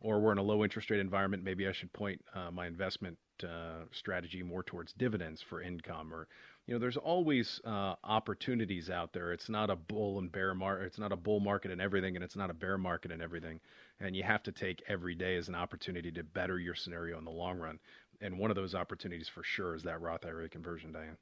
Or 0.00 0.20
we're 0.20 0.32
in 0.32 0.38
a 0.38 0.42
low 0.42 0.64
interest 0.64 0.90
rate 0.90 1.00
environment. 1.00 1.44
Maybe 1.44 1.68
I 1.68 1.72
should 1.72 1.92
point 1.92 2.24
uh, 2.34 2.50
my 2.50 2.66
investment 2.66 3.18
uh, 3.44 3.84
strategy 3.92 4.42
more 4.42 4.62
towards 4.62 4.94
dividends 4.94 5.42
for 5.42 5.60
income 5.60 6.14
or 6.14 6.28
you 6.68 6.74
know, 6.74 6.78
there's 6.78 6.98
always 6.98 7.62
uh, 7.64 7.94
opportunities 8.04 8.90
out 8.90 9.14
there. 9.14 9.32
It's 9.32 9.48
not 9.48 9.70
a 9.70 9.76
bull 9.76 10.18
and 10.18 10.30
bear 10.30 10.52
market. 10.52 10.84
It's 10.84 10.98
not 10.98 11.12
a 11.12 11.16
bull 11.16 11.40
market 11.40 11.70
and 11.70 11.80
everything, 11.80 12.14
and 12.14 12.22
it's 12.22 12.36
not 12.36 12.50
a 12.50 12.54
bear 12.54 12.76
market 12.76 13.10
and 13.10 13.22
everything. 13.22 13.58
And 14.00 14.14
you 14.14 14.22
have 14.22 14.42
to 14.42 14.52
take 14.52 14.82
every 14.86 15.14
day 15.14 15.36
as 15.36 15.48
an 15.48 15.54
opportunity 15.54 16.12
to 16.12 16.22
better 16.22 16.58
your 16.58 16.74
scenario 16.74 17.16
in 17.16 17.24
the 17.24 17.30
long 17.30 17.58
run. 17.58 17.78
And 18.20 18.38
one 18.38 18.50
of 18.50 18.54
those 18.54 18.74
opportunities 18.74 19.28
for 19.28 19.42
sure 19.42 19.76
is 19.76 19.82
that 19.84 20.02
Roth 20.02 20.26
IRA 20.26 20.46
conversion, 20.50 20.92
Diane. 20.92 21.16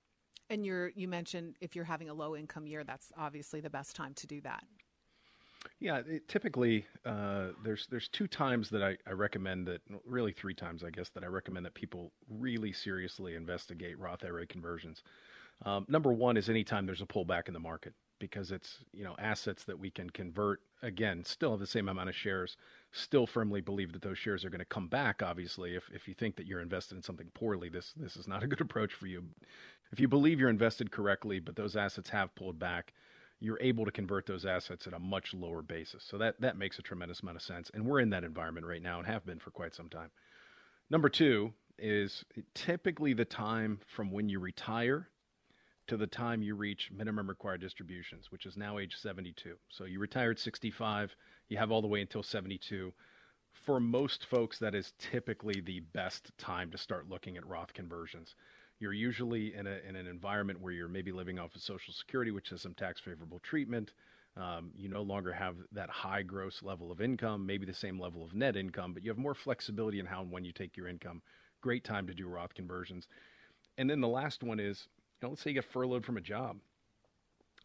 And 0.51 0.67
you're 0.67 0.89
you 0.97 1.07
mentioned 1.07 1.55
if 1.61 1.77
you're 1.77 1.85
having 1.85 2.09
a 2.09 2.15
low 2.15 2.35
income 2.35 2.67
year, 2.67 2.83
that's 2.83 3.13
obviously 3.17 3.61
the 3.61 3.71
best 3.71 3.95
time 3.95 4.15
to 4.15 4.27
do 4.27 4.41
that. 4.41 4.65
Yeah, 5.79 6.03
it, 6.07 6.29
typically 6.29 6.87
uh, 7.05 7.49
there's 7.65 7.87
there's 7.91 8.09
two 8.09 8.27
times 8.27 8.71
that 8.71 8.83
I, 8.83 8.97
I 9.07 9.13
recommend 9.13 9.67
that 9.67 9.83
really 10.05 10.33
three 10.33 10.55
times 10.55 10.83
I 10.83 10.91
guess 10.91 11.11
that 11.11 11.23
I 11.23 11.27
recommend 11.27 11.67
that 11.67 11.75
people 11.75 12.13
really 12.29 12.73
seriously 12.73 13.35
investigate 13.35 13.99
Roth 13.99 14.25
IRA 14.25 14.47
conversions. 14.47 15.03
Um, 15.65 15.87
number 15.89 16.13
one 16.13 16.37
is 16.37 16.49
anytime 16.49 16.87
there's 16.87 17.01
a 17.01 17.07
pullback 17.07 17.49
in 17.49 17.55
the 17.55 17.61
market 17.61 17.95
because 18.19 18.51
it's 18.51 18.79
you 18.93 19.05
know 19.05 19.15
assets 19.19 19.65
that 19.65 19.79
we 19.79 19.91
can 19.91 20.09
convert 20.11 20.61
again 20.83 21.23
still 21.25 21.51
have 21.51 21.61
the 21.61 21.67
same 21.67 21.89
amount 21.89 22.09
of 22.09 22.15
shares 22.15 22.57
still 22.93 23.27
firmly 23.27 23.61
believe 23.61 23.93
that 23.93 24.03
those 24.03 24.19
shares 24.19 24.45
are 24.45 24.51
going 24.51 24.59
to 24.59 24.65
come 24.65 24.89
back 24.89 25.23
obviously. 25.23 25.75
If, 25.75 25.85
if 25.93 26.09
you 26.09 26.15
think 26.15 26.37
that 26.37 26.47
you're 26.47 26.61
invested 26.61 26.97
in 26.97 27.03
something 27.03 27.31
poorly 27.35 27.69
this 27.69 27.93
this 27.97 28.17
is 28.17 28.29
not 28.29 28.43
a 28.43 28.47
good 28.47 28.61
approach 28.67 28.93
for 28.95 29.07
you. 29.07 29.25
If 29.93 30.01
you 30.01 30.09
believe 30.09 30.41
you're 30.41 30.51
invested 30.51 30.91
correctly 30.91 31.41
but 31.41 31.57
those 31.57 31.77
assets 31.77 32.11
have 32.11 32.35
pulled 32.35 32.59
back 32.59 32.93
you're 33.39 33.61
able 33.61 33.85
to 33.85 33.91
convert 33.91 34.25
those 34.25 34.47
assets 34.47 34.87
at 34.87 34.95
a 34.95 34.99
much 34.99 35.35
lower 35.35 35.61
basis. 35.61 36.03
So 36.03 36.17
that 36.19 36.41
that 36.41 36.57
makes 36.57 36.79
a 36.79 36.83
tremendous 36.83 37.21
amount 37.21 37.37
of 37.37 37.43
sense 37.43 37.71
and 37.75 37.85
we're 37.85 38.01
in 38.01 38.11
that 38.11 38.25
environment 38.25 38.67
right 38.67 38.83
now 38.83 38.99
and 38.99 39.07
have 39.07 39.27
been 39.27 39.39
for 39.39 39.51
quite 39.51 39.75
some 39.75 39.89
time. 39.89 40.11
Number 40.91 41.09
two 41.09 41.53
is 41.79 42.25
typically 42.55 43.13
the 43.13 43.25
time 43.25 43.81
from 43.87 44.11
when 44.11 44.29
you 44.29 44.39
retire 44.41 45.11
to 45.87 45.97
the 45.97 46.07
time 46.07 46.43
you 46.43 46.55
reach 46.55 46.91
minimum 46.93 47.29
required 47.29 47.61
distributions, 47.61 48.31
which 48.31 48.47
is 48.47 48.57
now 48.57 48.79
age 48.79 48.97
72. 48.97 49.57
So 49.69 49.85
you 49.85 49.99
retire 49.99 50.31
at 50.33 50.39
65, 50.39 51.15
you 51.49 51.57
have 51.57 51.71
all 51.71 51.83
the 51.83 51.89
way 51.89 52.01
until 52.01 52.23
72. 52.23 52.93
For 53.65 53.81
most 53.81 54.27
folks, 54.27 54.59
that 54.59 54.75
is 54.75 54.93
typically 54.99 55.61
the 55.61 55.81
best 55.81 56.31
time 56.39 56.71
to 56.71 56.79
start 56.79 57.09
looking 57.09 57.37
at 57.37 57.47
Roth 57.47 57.73
conversions. 57.73 58.35
You're 58.79 58.93
usually 58.93 59.55
in, 59.55 59.67
a, 59.67 59.79
in 59.89 59.97
an 59.97 60.07
environment 60.07 60.61
where 60.61 60.73
you're 60.73 60.89
maybe 60.89 61.13
living 61.13 61.39
off 61.39 61.55
of 61.55 61.63
Social 61.63 61.95
Security, 61.95 62.31
which 62.31 62.51
has 62.51 62.61
some 62.61 62.75
tax 62.75 63.01
favorable 63.01 63.39
treatment. 63.39 63.93
Um, 64.37 64.71
you 64.77 64.89
no 64.89 65.01
longer 65.01 65.33
have 65.33 65.57
that 65.73 65.89
high 65.89 66.23
gross 66.23 66.63
level 66.63 66.93
of 66.93 67.01
income, 67.01 67.47
maybe 67.47 67.65
the 67.65 67.73
same 67.73 67.99
level 67.99 68.23
of 68.23 68.35
net 68.35 68.55
income, 68.55 68.93
but 68.93 69.03
you 69.03 69.11
have 69.11 69.17
more 69.17 69.35
flexibility 69.35 69.99
in 69.99 70.05
how 70.05 70.21
and 70.21 70.31
when 70.31 70.45
you 70.45 70.53
take 70.53 70.77
your 70.77 70.89
income. 70.89 71.23
Great 71.63 71.85
time 71.85 72.07
to 72.07 72.15
do 72.15 72.29
Roth 72.29 72.53
conversions. 72.53 73.09
And 73.79 73.89
then 73.89 74.01
the 74.01 74.09
last 74.09 74.43
one 74.43 74.61
is 74.61 74.89
know, 75.23 75.31
let's 75.31 75.43
say 75.43 75.51
you 75.51 75.55
get 75.55 75.65
furloughed 75.73 76.05
from 76.05 76.17
a 76.17 76.21
job 76.21 76.59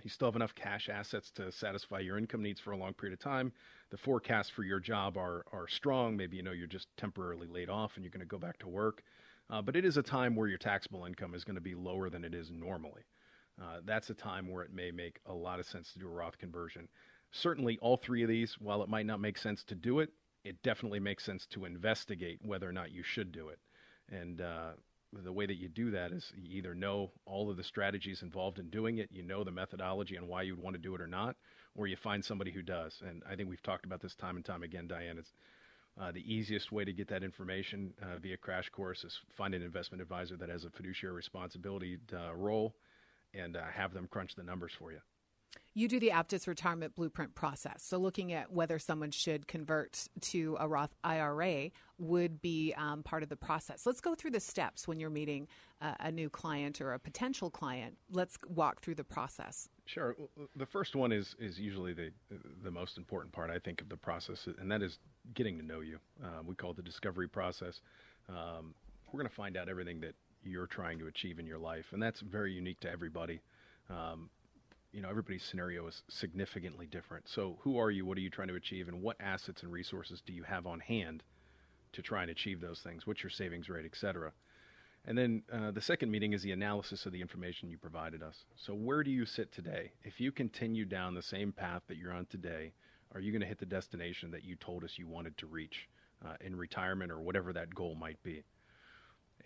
You 0.04 0.10
still 0.10 0.28
have 0.28 0.36
enough 0.36 0.56
cash 0.56 0.90
assets 0.90 1.32
to 1.32 1.52
satisfy 1.52 2.00
your 2.00 2.18
income 2.18 2.42
needs 2.42 2.60
for 2.60 2.72
a 2.72 2.78
long 2.78 2.94
period 2.94 3.14
of 3.14 3.24
time. 3.24 3.52
The 3.92 3.98
forecasts 3.98 4.50
for 4.50 4.64
your 4.64 4.80
job 4.80 5.18
are 5.18 5.46
are 5.52 5.68
strong. 5.68 6.18
Maybe 6.18 6.38
you 6.38 6.44
know 6.44 6.52
you're 6.52 6.68
just 6.68 6.88
temporarily 6.98 7.48
laid 7.48 7.70
off 7.70 7.96
and 7.96 8.04
you're 8.04 8.12
going 8.12 8.22
to 8.22 8.26
go 8.26 8.40
back 8.40 8.58
to 8.60 8.70
work. 8.70 9.04
Uh, 9.50 9.62
but 9.62 9.76
it 9.76 9.86
is 9.86 9.98
a 9.98 10.04
time 10.04 10.36
where 10.36 10.48
your 10.48 10.58
taxable 10.58 11.06
income 11.06 11.34
is 11.36 11.44
going 11.44 11.56
to 11.56 11.62
be 11.62 11.76
lower 11.76 12.10
than 12.10 12.24
it 12.24 12.34
is 12.34 12.50
normally. 12.52 13.04
Uh, 13.62 13.82
that's 13.86 14.10
a 14.10 14.14
time 14.16 14.50
where 14.50 14.64
it 14.64 14.74
may 14.74 14.92
make 14.92 15.20
a 15.28 15.34
lot 15.34 15.60
of 15.60 15.66
sense 15.66 15.92
to 15.94 16.00
do 16.00 16.08
a 16.08 16.12
Roth 16.12 16.38
conversion. 16.38 16.88
Certainly, 17.32 17.78
all 17.82 17.98
three 17.98 18.24
of 18.24 18.30
these, 18.30 18.56
while 18.60 18.82
it 18.84 18.90
might 18.90 19.06
not 19.06 19.20
make 19.20 19.38
sense 19.38 19.64
to 19.66 19.76
do 19.76 20.00
it, 20.00 20.10
it 20.44 20.62
definitely 20.64 21.00
makes 21.00 21.24
sense 21.26 21.46
to 21.48 21.66
investigate 21.66 22.40
whether 22.44 22.68
or 22.68 22.74
not 22.74 22.92
you 22.92 23.04
should 23.04 23.32
do 23.32 23.50
it. 23.50 23.60
And 24.10 24.42
uh, 24.42 24.72
the 25.14 25.32
way 25.32 25.46
that 25.46 25.58
you 25.58 25.68
do 25.68 25.92
that 25.92 26.12
is 26.12 26.32
you 26.36 26.58
either 26.58 26.74
know 26.74 27.12
all 27.26 27.50
of 27.50 27.58
the 27.58 27.64
strategies 27.64 28.22
involved 28.22 28.60
in 28.60 28.70
doing 28.70 29.00
it, 29.00 29.10
you 29.12 29.24
know 29.24 29.44
the 29.44 29.52
methodology 29.52 30.16
and 30.16 30.28
why 30.28 30.42
you'd 30.42 30.62
want 30.62 30.76
to 30.76 30.82
do 30.82 30.96
it 30.96 31.02
or 31.02 31.08
not, 31.08 31.36
or 31.76 31.88
you 31.88 31.98
find 31.98 32.24
somebody 32.24 32.52
who 32.52 32.62
does. 32.62 32.94
And 33.08 33.22
I 33.30 33.36
think 33.36 33.50
we've 33.50 33.62
talked 33.64 33.86
about 33.86 34.02
this 34.02 34.16
time 34.16 34.36
and 34.38 34.46
time 34.46 34.64
again, 34.64 34.88
Diane. 34.88 35.18
It's 35.18 35.32
uh, 36.00 36.12
the 36.12 36.34
easiest 36.34 36.72
way 36.72 36.86
to 36.86 36.94
get 36.94 37.10
that 37.10 37.24
information 37.24 37.94
uh, 38.02 38.18
via 38.20 38.38
Crash 38.38 38.70
Course 38.70 39.04
is 39.04 39.20
find 39.38 39.54
an 39.54 39.62
investment 39.62 40.02
advisor 40.02 40.38
that 40.38 40.50
has 40.50 40.64
a 40.64 40.70
fiduciary 40.70 41.16
responsibility 41.16 41.98
uh, 42.14 42.34
role 42.34 42.74
and 43.34 43.58
uh, 43.58 43.64
have 43.74 43.94
them 43.94 44.08
crunch 44.10 44.36
the 44.36 44.44
numbers 44.44 44.72
for 44.80 44.92
you. 44.92 45.00
You 45.74 45.88
do 45.88 46.00
the 46.00 46.10
Aptus 46.10 46.48
retirement 46.48 46.96
blueprint 46.96 47.34
process. 47.34 47.82
So, 47.84 47.98
looking 47.98 48.34
at 48.34 48.52
whether 48.52 48.78
someone 48.78 49.12
should 49.12 49.48
convert 49.48 50.08
to 50.22 50.58
a 50.60 50.68
Roth 50.68 50.94
IRA 51.04 51.72
would 51.98 52.42
be 52.42 52.74
um, 52.78 53.04
part 53.04 53.24
of 53.24 53.30
the 53.30 53.38
process. 53.38 53.86
Let's 53.86 54.02
go 54.02 54.14
through 54.14 54.32
the 54.32 54.40
steps 54.40 54.88
when 54.88 55.00
you're 55.00 55.10
meeting 55.10 55.48
uh, 55.82 55.94
a 56.00 56.12
new 56.12 56.30
client 56.30 56.82
or 56.82 56.94
a 56.94 57.00
potential 57.00 57.50
client. 57.50 57.98
Let's 58.12 58.38
walk 58.48 58.82
through 58.82 58.96
the 58.96 59.04
process. 59.04 59.70
Sure. 59.86 60.16
The 60.56 60.66
first 60.66 60.96
one 60.96 61.12
is 61.12 61.36
is 61.40 61.60
usually 61.60 61.94
the 61.94 62.12
the 62.64 62.72
most 62.72 62.98
important 62.98 63.34
part, 63.34 63.50
I 63.50 63.60
think, 63.60 63.82
of 63.82 63.88
the 63.88 63.98
process, 63.98 64.48
and 64.60 64.70
that 64.72 64.82
is 64.82 65.00
getting 65.34 65.58
to 65.58 65.66
know 65.66 65.80
you. 65.80 66.00
Uh, 66.24 66.42
we 66.46 66.56
call 66.56 66.72
it 66.72 66.78
the 66.78 66.84
discovery 66.84 67.28
process. 67.30 67.82
Um, 68.28 68.74
we're 69.12 69.20
going 69.20 69.30
to 69.30 69.36
find 69.36 69.58
out 69.58 69.70
everything 69.70 70.00
that 70.02 70.16
you're 70.44 70.68
trying 70.68 71.00
to 71.00 71.08
achieve 71.08 71.40
in 71.40 71.46
your 71.46 71.60
life, 71.60 71.86
and 71.92 72.02
that's 72.02 72.22
very 72.22 72.52
unique 72.52 72.80
to 72.82 72.92
everybody. 72.92 73.42
Um, 73.90 74.30
you 74.92 75.02
know 75.02 75.10
everybody's 75.10 75.44
scenario 75.44 75.88
is 75.88 76.02
significantly 76.10 76.86
different. 76.86 77.28
So 77.28 77.58
who 77.62 77.78
are 77.78 77.92
you? 77.92 78.06
What 78.06 78.18
are 78.18 78.22
you 78.22 78.30
trying 78.30 78.50
to 78.50 78.56
achieve? 78.56 78.88
And 78.88 79.02
what 79.02 79.18
assets 79.20 79.64
and 79.64 79.72
resources 79.72 80.22
do 80.26 80.34
you 80.34 80.44
have 80.44 80.68
on 80.68 80.80
hand 80.80 81.24
to 81.94 82.02
try 82.02 82.22
and 82.22 82.32
achieve 82.32 82.62
those 82.62 82.80
things? 82.80 83.06
What's 83.06 83.24
your 83.24 83.30
savings 83.30 83.70
rate, 83.70 83.86
et 83.86 83.98
cetera? 83.98 84.32
And 85.06 85.18
then 85.18 85.44
uh, 85.52 85.72
the 85.72 85.82
second 85.82 86.12
meeting 86.12 86.34
is 86.34 86.44
the 86.44 86.52
analysis 86.52 87.06
of 87.06 87.12
the 87.12 87.22
information 87.22 87.70
you 87.70 87.78
provided 87.78 88.22
us. 88.22 88.36
So 88.56 88.74
where 88.74 89.04
do 89.04 89.10
you 89.10 89.26
sit 89.26 89.52
today? 89.52 89.92
If 90.04 90.20
you 90.20 90.32
continue 90.32 90.86
down 90.86 91.16
the 91.16 91.24
same 91.24 91.52
path 91.52 91.82
that 91.88 91.98
you're 91.98 92.14
on 92.14 92.28
today, 92.28 92.74
are 93.14 93.20
you 93.20 93.32
going 93.32 93.42
to 93.42 93.48
hit 93.48 93.60
the 93.60 93.66
destination 93.66 94.32
that 94.32 94.44
you 94.44 94.56
told 94.56 94.84
us 94.84 94.94
you 94.98 95.08
wanted 95.08 95.38
to 95.40 95.48
reach 95.48 95.90
uh, 96.24 96.36
in 96.40 96.56
retirement 96.56 97.12
or 97.12 97.20
whatever 97.20 97.52
that 97.54 97.74
goal 97.74 97.96
might 97.96 98.22
be? 98.24 98.44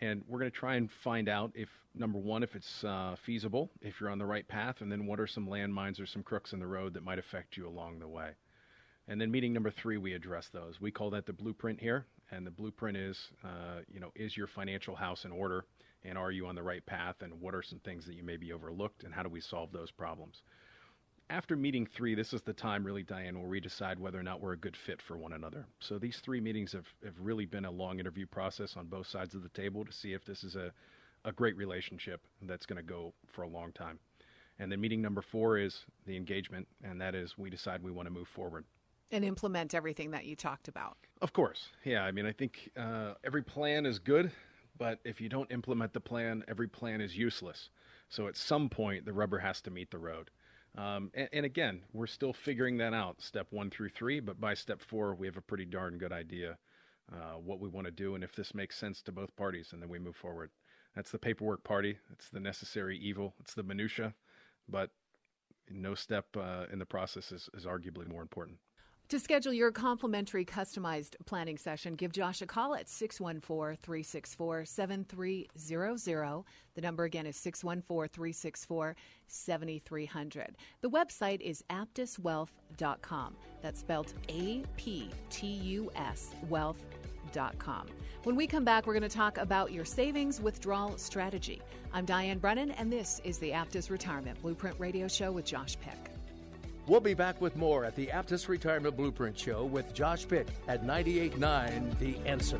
And 0.02 0.24
we're 0.28 0.40
going 0.40 0.52
to 0.52 0.58
try 0.58 0.76
and 0.76 0.90
find 1.04 1.30
out 1.30 1.52
if 1.56 1.70
number 1.94 2.20
one 2.20 2.44
if 2.44 2.56
it's 2.56 2.84
uh, 2.84 3.16
feasible 3.26 3.70
if 3.82 4.00
you're 4.00 4.10
on 4.10 4.18
the 4.18 4.26
right 4.26 4.48
path 4.48 4.82
and 4.82 4.92
then 4.92 5.06
what 5.06 5.20
are 5.20 5.28
some 5.28 5.48
landmines 5.48 6.00
or 6.02 6.06
some 6.06 6.24
crooks 6.24 6.54
in 6.54 6.60
the 6.60 6.68
road 6.68 6.94
that 6.94 7.04
might 7.04 7.20
affect 7.20 7.58
you 7.58 7.68
along 7.68 8.00
the 8.00 8.08
way. 8.08 8.32
And 9.08 9.22
then 9.22 9.32
meeting 9.32 9.54
number 9.54 9.72
three 9.72 9.98
we 9.98 10.14
address 10.14 10.50
those. 10.52 10.82
We 10.82 10.92
call 10.92 11.12
that 11.12 11.26
the 11.26 11.34
blueprint 11.34 11.80
here 11.80 12.06
and 12.32 12.46
the 12.46 12.52
blueprint 12.52 12.98
is 12.98 13.30
uh, 13.44 13.82
you 13.92 14.00
know 14.00 14.12
is 14.16 14.36
your 14.36 14.48
financial 14.48 14.96
house 14.96 15.26
in 15.26 15.32
order 15.32 15.66
and 16.04 16.18
are 16.18 16.32
you 16.32 16.48
on 16.48 16.56
the 16.56 16.64
right 16.64 16.86
path 16.86 17.16
and 17.22 17.40
what 17.40 17.56
are 17.56 17.64
some 17.64 17.80
things 17.80 18.06
that 18.06 18.16
you 18.16 18.24
may 18.24 18.38
be 18.38 18.52
overlooked 18.52 19.04
and 19.04 19.14
how 19.14 19.24
do 19.24 19.30
we 19.30 19.42
solve 19.42 19.72
those 19.72 19.92
problems 19.92 20.42
after 21.30 21.56
meeting 21.56 21.86
three, 21.86 22.14
this 22.14 22.34
is 22.34 22.42
the 22.42 22.54
time, 22.54 22.84
really, 22.84 23.04
Diane, 23.04 23.40
where 23.40 23.50
we 23.50 23.60
decide 23.60 24.00
whether 24.00 24.20
or 24.20 24.24
not 24.24 24.42
we're 24.42 24.54
a 24.54 24.58
good 24.58 24.78
fit 24.78 25.02
for 25.02 25.18
one 25.18 25.34
another. 25.34 25.66
So 25.80 25.98
these 25.98 26.18
three 26.18 26.40
meetings 26.40 26.72
have, 26.74 26.88
have 27.04 27.16
really 27.20 27.46
been 27.46 27.66
a 27.66 27.72
long 27.72 28.00
interview 28.00 28.26
process 28.28 28.78
on 28.78 28.86
both 28.86 29.08
sides 29.08 29.34
of 29.34 29.42
the 29.42 29.50
table 29.50 29.84
to 29.84 29.92
see 29.92 30.14
if 30.14 30.24
this 30.24 30.44
is 30.44 30.56
a, 30.56 30.72
a 31.24 31.32
great 31.32 31.58
relationship 31.58 32.22
that's 32.44 32.66
going 32.66 32.78
to 32.78 32.84
go 32.84 33.14
for 33.28 33.42
a 33.42 33.48
long 33.48 33.72
time. 33.72 34.00
And 34.60 34.72
then 34.72 34.80
meeting 34.80 35.02
number 35.02 35.22
four 35.22 35.58
is 35.58 35.86
the 36.06 36.16
engagement, 36.16 36.68
and 36.84 37.02
that 37.02 37.16
is 37.16 37.38
we 37.38 37.50
decide 37.50 37.84
we 37.84 37.92
want 37.92 38.08
to 38.08 38.14
move 38.14 38.28
forward. 38.28 38.64
And 39.12 39.26
implement 39.26 39.74
everything 39.74 40.12
that 40.12 40.26
you 40.26 40.36
talked 40.36 40.68
about. 40.68 40.98
Of 41.22 41.34
course. 41.34 41.70
Yeah. 41.84 42.04
I 42.04 42.12
mean, 42.12 42.26
I 42.26 42.32
think 42.32 42.70
uh, 42.78 43.14
every 43.24 43.42
plan 43.42 43.86
is 43.86 44.00
good, 44.00 44.32
but 44.78 45.00
if 45.04 45.20
you 45.20 45.30
don't 45.30 45.52
implement 45.52 45.94
the 45.94 46.00
plan, 46.00 46.44
every 46.48 46.68
plan 46.68 47.02
is 47.02 47.18
useless. 47.18 47.70
So 48.10 48.28
at 48.28 48.38
some 48.38 48.70
point, 48.70 49.06
the 49.06 49.14
rubber 49.14 49.40
has 49.40 49.62
to 49.62 49.72
meet 49.72 49.92
the 49.92 49.98
road. 49.98 50.30
Um, 50.78 51.10
and, 51.14 51.30
and, 51.32 51.46
again, 51.46 51.82
we're 51.94 52.08
still 52.08 52.34
figuring 52.34 52.78
that 52.78 52.94
out, 52.94 53.22
step 53.22 53.48
one 53.52 53.70
through 53.70 53.90
three. 53.90 54.20
But 54.20 54.42
by 54.42 54.54
step 54.54 54.82
four, 54.82 55.16
we 55.16 55.28
have 55.28 55.38
a 55.38 55.42
pretty 55.42 55.66
darn 55.66 55.98
good 55.98 56.12
idea 56.12 56.58
uh, 57.14 57.38
what 57.44 57.60
we 57.60 57.70
want 57.70 57.86
to 57.86 57.92
do 57.92 58.16
and 58.16 58.24
if 58.24 58.36
this 58.36 58.54
makes 58.54 58.78
sense 58.78 59.02
to 59.04 59.12
both 59.12 59.36
parties, 59.36 59.70
and 59.72 59.82
then 59.82 59.90
we 59.90 60.00
move 60.00 60.16
forward. 60.16 60.50
That's 60.96 61.12
the 61.12 61.20
paperwork 61.20 61.64
party. 61.64 61.98
It's 62.12 62.30
the 62.30 62.40
necessary 62.40 62.98
evil. 62.98 63.34
It's 63.42 63.54
the 63.54 63.64
minutia, 63.64 64.14
but 64.68 64.90
no 65.70 65.94
step 65.94 66.26
uh, 66.38 66.66
in 66.72 66.80
the 66.80 66.86
process 66.86 67.32
is, 67.32 67.50
is 67.54 67.66
arguably 67.66 68.08
more 68.08 68.22
important. 68.22 68.58
To 69.10 69.20
schedule 69.20 69.54
your 69.54 69.72
complimentary 69.72 70.44
customized 70.46 71.16
planning 71.28 71.60
session, 71.60 71.94
give 71.94 72.12
Josh 72.12 72.42
a 72.42 72.48
call 72.48 72.74
at 72.74 72.90
614 72.90 73.78
364 73.78 74.66
7300. 74.66 76.44
The 76.74 76.82
number 76.82 77.04
again 77.04 77.28
is 77.28 77.38
614 77.38 78.10
364 78.10 78.96
7300. 79.28 80.56
The 80.82 80.90
website 80.90 81.42
is 81.42 81.64
aptuswealth.com. 81.70 83.36
That's 83.62 83.80
spelled 83.80 84.14
A 84.30 84.64
P 84.76 85.12
T 85.30 85.48
U 85.48 85.92
S 85.96 86.32
wealth.com. 86.50 87.88
When 88.24 88.36
we 88.36 88.48
come 88.48 88.66
back, 88.66 88.88
we're 88.88 88.94
going 88.94 89.04
to 89.04 89.10
talk 89.10 89.38
about 89.38 89.72
your 89.72 89.86
savings 89.86 90.42
withdrawal 90.42 90.98
strategy. 90.98 91.62
I'm 91.94 92.06
Diane 92.06 92.40
Brennan, 92.40 92.72
and 92.72 92.92
this 92.92 93.22
is 93.24 93.38
the 93.38 93.52
Aptus 93.52 93.92
Retirement 93.92 94.42
Blueprint 94.42 94.80
Radio 94.80 95.08
Show 95.08 95.32
with 95.32 95.46
Josh 95.46 95.78
Pick. 95.80 96.15
We'll 96.88 97.00
be 97.00 97.16
back 97.16 97.42
with 97.42 97.56
more 97.56 97.84
at 97.84 97.96
the 97.96 98.08
Aptus 98.08 98.48
Retirement 98.48 98.96
Blueprint 98.96 99.40
Show 99.40 99.66
with 99.66 99.92
Josh 99.94 100.28
Pick 100.28 100.48
at 100.68 100.86
98.9 100.86 101.98
The 101.98 102.18
Answer. 102.28 102.60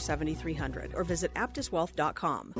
7300 0.00 0.94
or 0.94 1.04
visit 1.04 1.32
aptuswealth.com. 1.34 2.54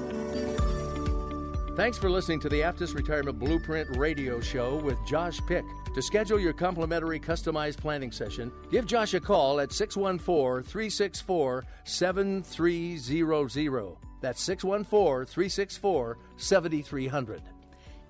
Thanks 1.76 1.96
for 1.96 2.10
listening 2.10 2.40
to 2.40 2.48
the 2.48 2.60
Aptus 2.60 2.94
Retirement 2.94 3.38
Blueprint 3.38 3.96
radio 3.96 4.40
show 4.40 4.76
with 4.76 4.98
Josh 5.06 5.40
Pick. 5.46 5.64
To 5.94 6.02
schedule 6.02 6.38
your 6.38 6.52
complimentary 6.52 7.18
customized 7.18 7.78
planning 7.78 8.12
session, 8.12 8.52
give 8.70 8.86
Josh 8.86 9.14
a 9.14 9.20
call 9.20 9.60
at 9.60 9.72
614 9.72 10.62
364 10.62 11.64
7300. 11.84 13.96
That's 14.20 14.42
614 14.42 15.26
364 15.26 16.18
7300. 16.36 17.42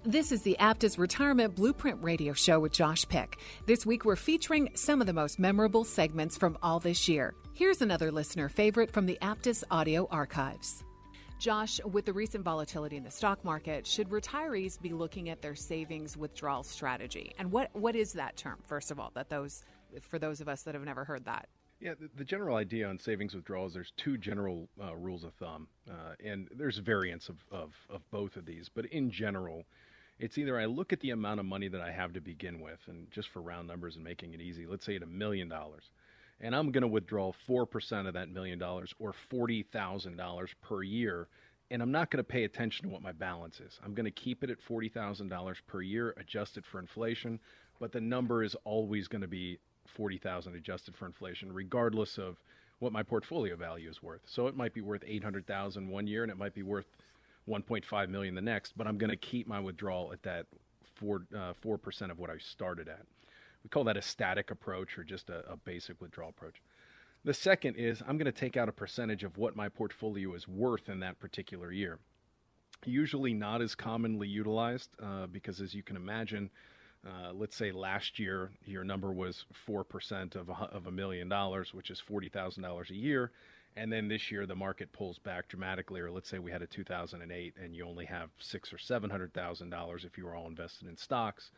This 0.02 0.32
is 0.32 0.42
the 0.42 0.56
Aptus 0.58 0.98
Retirement 0.98 1.54
Blueprint 1.54 2.02
Radio 2.02 2.32
Show 2.32 2.58
with 2.58 2.72
Josh 2.72 3.06
Pick. 3.06 3.38
This 3.66 3.84
week 3.84 4.06
we're 4.06 4.16
featuring 4.16 4.70
some 4.74 5.02
of 5.02 5.06
the 5.06 5.12
most 5.12 5.38
memorable 5.38 5.84
segments 5.84 6.38
from 6.38 6.56
all 6.62 6.80
this 6.80 7.08
year. 7.08 7.34
Here's 7.54 7.82
another 7.82 8.10
listener 8.10 8.48
favorite 8.48 8.90
from 8.90 9.06
the 9.06 9.18
Aptus 9.20 9.64
audio 9.70 10.08
archives. 10.10 10.82
Josh, 11.38 11.80
with 11.84 12.04
the 12.04 12.12
recent 12.12 12.44
volatility 12.44 12.96
in 12.96 13.04
the 13.04 13.10
stock 13.10 13.44
market, 13.44 13.86
should 13.86 14.08
retirees 14.08 14.80
be 14.80 14.90
looking 14.90 15.28
at 15.28 15.42
their 15.42 15.54
savings 15.54 16.16
withdrawal 16.16 16.62
strategy? 16.62 17.34
And 17.38 17.50
what, 17.50 17.70
what 17.74 17.96
is 17.96 18.12
that 18.14 18.36
term, 18.36 18.58
first 18.66 18.90
of 18.90 19.00
all, 19.00 19.10
that 19.14 19.28
those 19.28 19.64
for 20.02 20.18
those 20.18 20.40
of 20.40 20.48
us 20.48 20.62
that 20.62 20.74
have 20.74 20.84
never 20.84 21.04
heard 21.04 21.24
that? 21.24 21.48
Yeah, 21.80 21.94
the, 21.98 22.08
the 22.14 22.24
general 22.24 22.56
idea 22.56 22.86
on 22.86 22.98
savings 22.98 23.34
withdrawals, 23.34 23.74
there's 23.74 23.92
two 23.96 24.16
general 24.16 24.68
uh, 24.82 24.94
rules 24.94 25.24
of 25.24 25.32
thumb, 25.34 25.66
uh, 25.90 26.14
and 26.24 26.48
there's 26.54 26.78
variants 26.78 27.28
of, 27.28 27.36
of, 27.50 27.74
of 27.88 28.08
both 28.10 28.36
of 28.36 28.46
these. 28.46 28.68
But 28.68 28.86
in 28.86 29.10
general, 29.10 29.64
it's 30.18 30.38
either 30.38 30.58
I 30.60 30.66
look 30.66 30.92
at 30.92 31.00
the 31.00 31.10
amount 31.10 31.40
of 31.40 31.46
money 31.46 31.68
that 31.68 31.80
I 31.80 31.90
have 31.90 32.12
to 32.12 32.20
begin 32.20 32.60
with, 32.60 32.80
and 32.86 33.10
just 33.10 33.28
for 33.30 33.40
round 33.40 33.66
numbers 33.66 33.96
and 33.96 34.04
making 34.04 34.34
it 34.34 34.40
easy, 34.40 34.66
let's 34.66 34.84
say 34.84 34.96
at 34.96 35.02
a 35.02 35.06
million 35.06 35.48
dollars, 35.48 35.90
and 36.40 36.54
I'm 36.54 36.70
going 36.72 36.82
to 36.82 36.88
withdraw 36.88 37.32
4% 37.48 38.06
of 38.06 38.14
that 38.14 38.30
million 38.30 38.58
dollars 38.58 38.94
or 38.98 39.14
$40,000 39.32 40.48
per 40.62 40.82
year 40.82 41.28
and 41.70 41.82
I'm 41.82 41.92
not 41.92 42.10
going 42.10 42.18
to 42.18 42.28
pay 42.28 42.44
attention 42.44 42.86
to 42.86 42.92
what 42.92 43.02
my 43.02 43.12
balance 43.12 43.60
is. 43.60 43.78
I'm 43.84 43.94
going 43.94 44.04
to 44.04 44.10
keep 44.10 44.42
it 44.42 44.50
at 44.50 44.58
$40,000 44.68 45.56
per 45.66 45.82
year, 45.82 46.14
adjusted 46.16 46.64
for 46.66 46.80
inflation, 46.80 47.38
but 47.78 47.92
the 47.92 48.00
number 48.00 48.42
is 48.42 48.56
always 48.64 49.06
going 49.06 49.22
to 49.22 49.28
be 49.28 49.58
40,000 49.86 50.56
adjusted 50.56 50.96
for 50.96 51.06
inflation, 51.06 51.52
regardless 51.52 52.18
of 52.18 52.36
what 52.80 52.92
my 52.92 53.02
portfolio 53.02 53.56
value 53.56 53.88
is 53.88 54.02
worth. 54.02 54.22
So 54.26 54.46
it 54.46 54.56
might 54.56 54.74
be 54.74 54.80
worth 54.80 55.02
800,000 55.06 55.88
one 55.88 56.06
year, 56.06 56.22
and 56.22 56.32
it 56.32 56.38
might 56.38 56.54
be 56.54 56.62
worth 56.62 56.86
1.5 57.48 58.08
million 58.08 58.34
the 58.34 58.40
next. 58.40 58.72
But 58.76 58.86
I'm 58.86 58.98
going 58.98 59.10
to 59.10 59.16
keep 59.16 59.46
my 59.46 59.60
withdrawal 59.60 60.12
at 60.12 60.22
that 60.24 60.46
four 60.96 61.22
uh, 61.36 61.52
four 61.62 61.78
percent 61.78 62.10
of 62.10 62.18
what 62.18 62.30
I 62.30 62.38
started 62.38 62.88
at. 62.88 63.06
We 63.62 63.68
call 63.68 63.84
that 63.84 63.96
a 63.96 64.02
static 64.02 64.50
approach 64.50 64.98
or 64.98 65.04
just 65.04 65.30
a, 65.30 65.50
a 65.50 65.56
basic 65.56 66.00
withdrawal 66.00 66.30
approach. 66.30 66.62
The 67.24 67.34
second 67.34 67.76
is 67.76 68.00
I'm 68.00 68.16
going 68.16 68.24
to 68.24 68.32
take 68.32 68.56
out 68.56 68.68
a 68.68 68.72
percentage 68.72 69.24
of 69.24 69.36
what 69.36 69.54
my 69.54 69.68
portfolio 69.68 70.34
is 70.34 70.48
worth 70.48 70.88
in 70.88 71.00
that 71.00 71.18
particular 71.18 71.70
year. 71.70 71.98
Usually 72.86 73.34
not 73.34 73.60
as 73.60 73.74
commonly 73.74 74.26
utilized 74.26 74.90
uh, 75.02 75.26
because, 75.26 75.60
as 75.60 75.74
you 75.74 75.82
can 75.82 75.96
imagine, 75.96 76.48
uh, 77.06 77.32
let's 77.32 77.56
say 77.56 77.72
last 77.72 78.18
year 78.18 78.50
your 78.64 78.84
number 78.84 79.12
was 79.12 79.44
4% 79.68 80.34
of 80.34 80.48
a, 80.48 80.52
of 80.72 80.86
a 80.86 80.90
million 80.90 81.28
dollars, 81.28 81.74
which 81.74 81.90
is 81.90 82.02
$40,000 82.10 82.90
a 82.90 82.94
year. 82.94 83.32
And 83.76 83.92
then 83.92 84.08
this 84.08 84.30
year 84.30 84.46
the 84.46 84.56
market 84.56 84.92
pulls 84.92 85.18
back 85.18 85.48
dramatically, 85.48 86.00
or 86.00 86.10
let's 86.10 86.28
say 86.28 86.38
we 86.38 86.50
had 86.50 86.62
a 86.62 86.66
2008 86.66 87.54
and 87.62 87.74
you 87.74 87.86
only 87.86 88.06
have 88.06 88.30
six 88.38 88.72
or 88.72 88.76
$700,000 88.78 90.04
if 90.04 90.18
you 90.18 90.24
were 90.24 90.34
all 90.34 90.48
invested 90.48 90.88
in 90.88 90.96
stocks. 90.96 91.50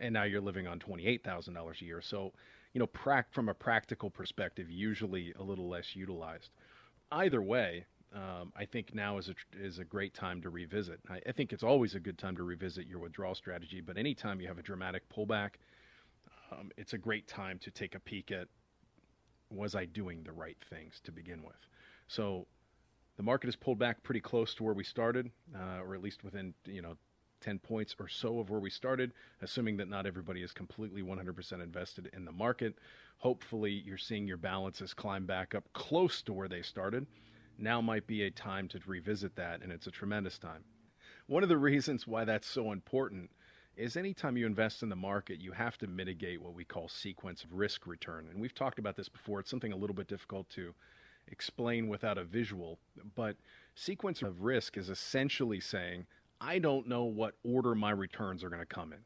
And 0.00 0.12
now 0.12 0.24
you're 0.24 0.40
living 0.40 0.66
on 0.66 0.78
$28,000 0.78 1.80
a 1.80 1.84
year. 1.84 2.00
So, 2.00 2.32
you 2.72 2.78
know, 2.78 2.88
from 3.30 3.48
a 3.48 3.54
practical 3.54 4.10
perspective, 4.10 4.70
usually 4.70 5.32
a 5.38 5.42
little 5.42 5.68
less 5.68 5.96
utilized. 5.96 6.50
Either 7.10 7.42
way, 7.42 7.86
um, 8.14 8.52
I 8.56 8.64
think 8.64 8.94
now 8.94 9.18
is 9.18 9.28
a 9.28 9.34
is 9.58 9.78
a 9.78 9.84
great 9.84 10.14
time 10.14 10.40
to 10.42 10.50
revisit. 10.50 10.98
I, 11.10 11.20
I, 11.26 11.32
think 11.32 11.52
it's 11.52 11.62
always 11.62 11.94
a 11.94 12.00
good 12.00 12.16
time 12.16 12.36
to 12.36 12.42
revisit 12.42 12.86
your 12.86 13.00
withdrawal 13.00 13.34
strategy, 13.34 13.82
but 13.82 13.98
anytime 13.98 14.40
you 14.40 14.48
have 14.48 14.58
a 14.58 14.62
dramatic 14.62 15.02
pullback, 15.10 15.50
um, 16.50 16.70
it's 16.78 16.94
a 16.94 16.98
great 16.98 17.28
time 17.28 17.58
to 17.58 17.70
take 17.70 17.94
a 17.94 18.00
peek 18.00 18.30
at 18.30 18.48
was 19.50 19.74
I 19.74 19.84
doing 19.86 20.22
the 20.22 20.32
right 20.32 20.56
things 20.70 21.00
to 21.04 21.12
begin 21.12 21.42
with. 21.42 21.56
So 22.06 22.46
the 23.16 23.22
market 23.22 23.48
has 23.48 23.56
pulled 23.56 23.78
back 23.78 24.02
pretty 24.02 24.20
close 24.20 24.54
to 24.54 24.62
where 24.62 24.74
we 24.74 24.84
started, 24.84 25.30
uh, 25.54 25.82
or 25.82 25.94
at 25.94 26.02
least 26.02 26.24
within 26.24 26.54
you 26.64 26.80
know 26.80 26.96
10 27.40 27.58
points 27.58 27.94
or 27.98 28.08
so 28.08 28.38
of 28.38 28.50
where 28.50 28.60
we 28.60 28.70
started, 28.70 29.12
assuming 29.42 29.76
that 29.76 29.88
not 29.88 30.06
everybody 30.06 30.42
is 30.42 30.52
completely 30.52 31.02
100% 31.02 31.62
invested 31.62 32.10
in 32.12 32.24
the 32.24 32.32
market. 32.32 32.76
Hopefully, 33.18 33.82
you're 33.84 33.98
seeing 33.98 34.26
your 34.26 34.36
balances 34.36 34.94
climb 34.94 35.26
back 35.26 35.54
up 35.54 35.64
close 35.72 36.22
to 36.22 36.32
where 36.32 36.48
they 36.48 36.62
started 36.62 37.06
now 37.58 37.80
might 37.80 38.06
be 38.06 38.22
a 38.22 38.30
time 38.30 38.68
to 38.68 38.80
revisit 38.86 39.34
that, 39.36 39.62
and 39.62 39.72
it's 39.72 39.86
a 39.86 39.90
tremendous 39.90 40.38
time. 40.38 40.64
One 41.26 41.42
of 41.42 41.48
the 41.48 41.58
reasons 41.58 42.06
why 42.06 42.24
that's 42.24 42.46
so 42.46 42.72
important 42.72 43.30
is 43.76 43.96
anytime 43.96 44.36
you 44.36 44.46
invest 44.46 44.82
in 44.82 44.88
the 44.88 44.96
market, 44.96 45.40
you 45.40 45.52
have 45.52 45.76
to 45.78 45.86
mitigate 45.86 46.40
what 46.40 46.54
we 46.54 46.64
call 46.64 46.88
sequence 46.88 47.44
of 47.44 47.52
risk 47.52 47.86
return. 47.86 48.28
And 48.30 48.40
we've 48.40 48.54
talked 48.54 48.78
about 48.78 48.96
this 48.96 49.08
before. 49.08 49.40
It's 49.40 49.50
something 49.50 49.72
a 49.72 49.76
little 49.76 49.94
bit 49.94 50.08
difficult 50.08 50.48
to 50.50 50.74
explain 51.28 51.88
without 51.88 52.18
a 52.18 52.24
visual, 52.24 52.78
but 53.14 53.36
sequence 53.74 54.22
of 54.22 54.42
risk 54.42 54.76
is 54.76 54.88
essentially 54.88 55.60
saying, 55.60 56.06
I 56.40 56.58
don't 56.58 56.86
know 56.88 57.04
what 57.04 57.34
order 57.42 57.74
my 57.74 57.90
returns 57.90 58.44
are 58.44 58.48
going 58.48 58.60
to 58.60 58.66
come 58.66 58.92
in. 58.92 59.00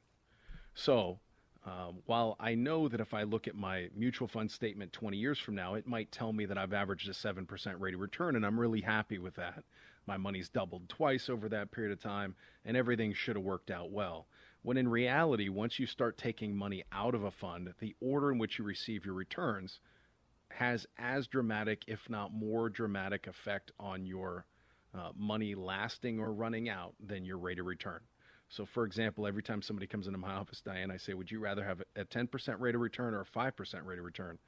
So, 0.74 1.18
um, 1.64 2.02
while 2.06 2.36
I 2.40 2.54
know 2.54 2.88
that 2.88 3.00
if 3.00 3.14
I 3.14 3.22
look 3.22 3.46
at 3.46 3.54
my 3.54 3.88
mutual 3.96 4.26
fund 4.26 4.50
statement 4.50 4.92
20 4.92 5.16
years 5.16 5.38
from 5.38 5.54
now, 5.54 5.74
it 5.74 5.86
might 5.86 6.10
tell 6.10 6.32
me 6.32 6.44
that 6.46 6.58
I've 6.58 6.72
averaged 6.72 7.08
a 7.08 7.12
7% 7.12 7.80
rate 7.80 7.94
of 7.94 8.00
return, 8.00 8.36
and 8.36 8.44
I'm 8.44 8.58
really 8.58 8.80
happy 8.80 9.18
with 9.18 9.34
that. 9.36 9.64
My 10.06 10.16
money's 10.16 10.48
doubled 10.48 10.88
twice 10.88 11.28
over 11.28 11.48
that 11.48 11.70
period 11.70 11.92
of 11.92 12.00
time, 12.00 12.34
and 12.64 12.76
everything 12.76 13.14
should 13.14 13.36
have 13.36 13.44
worked 13.44 13.70
out 13.70 13.92
well. 13.92 14.26
When 14.62 14.76
in 14.76 14.88
reality, 14.88 15.48
once 15.48 15.78
you 15.78 15.86
start 15.86 16.18
taking 16.18 16.56
money 16.56 16.82
out 16.90 17.14
of 17.14 17.24
a 17.24 17.30
fund, 17.30 17.72
the 17.78 17.94
order 18.00 18.32
in 18.32 18.38
which 18.38 18.58
you 18.58 18.64
receive 18.64 19.04
your 19.04 19.14
returns 19.14 19.78
has 20.50 20.86
as 20.98 21.28
dramatic, 21.28 21.84
if 21.86 22.10
not 22.10 22.32
more 22.32 22.68
dramatic, 22.68 23.26
effect 23.26 23.70
on 23.78 24.04
your 24.04 24.46
uh, 24.94 25.10
money 25.16 25.54
lasting 25.54 26.18
or 26.18 26.32
running 26.32 26.68
out 26.68 26.94
than 27.04 27.24
your 27.24 27.38
rate 27.38 27.58
of 27.58 27.66
return. 27.66 28.00
So, 28.48 28.66
for 28.66 28.84
example, 28.84 29.26
every 29.26 29.42
time 29.42 29.62
somebody 29.62 29.86
comes 29.86 30.06
into 30.06 30.18
my 30.18 30.34
office, 30.34 30.60
Diane, 30.60 30.90
I 30.90 30.98
say, 30.98 31.14
Would 31.14 31.30
you 31.30 31.40
rather 31.40 31.64
have 31.64 31.82
a 31.96 32.04
10% 32.04 32.60
rate 32.60 32.74
of 32.74 32.80
return 32.82 33.14
or 33.14 33.22
a 33.22 33.24
5% 33.24 33.86
rate 33.86 33.98
of 33.98 34.04
return? 34.04 34.38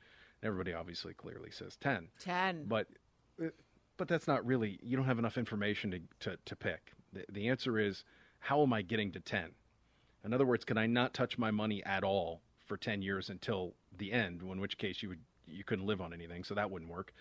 And 0.42 0.48
everybody 0.48 0.74
obviously 0.74 1.14
clearly 1.14 1.50
says 1.50 1.76
10. 1.80 2.08
10. 2.20 2.66
But, 2.66 2.88
uh, 3.42 3.48
but 3.96 4.08
that's 4.08 4.28
not 4.28 4.44
really, 4.44 4.78
you 4.82 4.96
don't 4.96 5.06
have 5.06 5.18
enough 5.18 5.38
information 5.38 5.90
to, 5.92 6.00
to, 6.20 6.38
to 6.44 6.56
pick. 6.56 6.92
The, 7.14 7.24
the 7.32 7.48
answer 7.48 7.78
is, 7.78 8.04
How 8.40 8.62
am 8.62 8.74
I 8.74 8.82
getting 8.82 9.10
to 9.12 9.20
10? 9.20 9.52
In 10.24 10.34
other 10.34 10.46
words, 10.46 10.64
can 10.64 10.76
I 10.76 10.86
not 10.86 11.14
touch 11.14 11.38
my 11.38 11.50
money 11.50 11.82
at 11.84 12.04
all 12.04 12.42
for 12.66 12.76
10 12.76 13.00
years 13.00 13.30
until 13.30 13.74
the 13.96 14.12
end, 14.12 14.42
in 14.42 14.60
which 14.60 14.76
case 14.76 15.02
you, 15.02 15.10
would, 15.10 15.20
you 15.46 15.64
couldn't 15.64 15.86
live 15.86 16.02
on 16.02 16.12
anything, 16.12 16.44
so 16.44 16.54
that 16.54 16.70
wouldn't 16.70 16.90
work? 16.90 17.14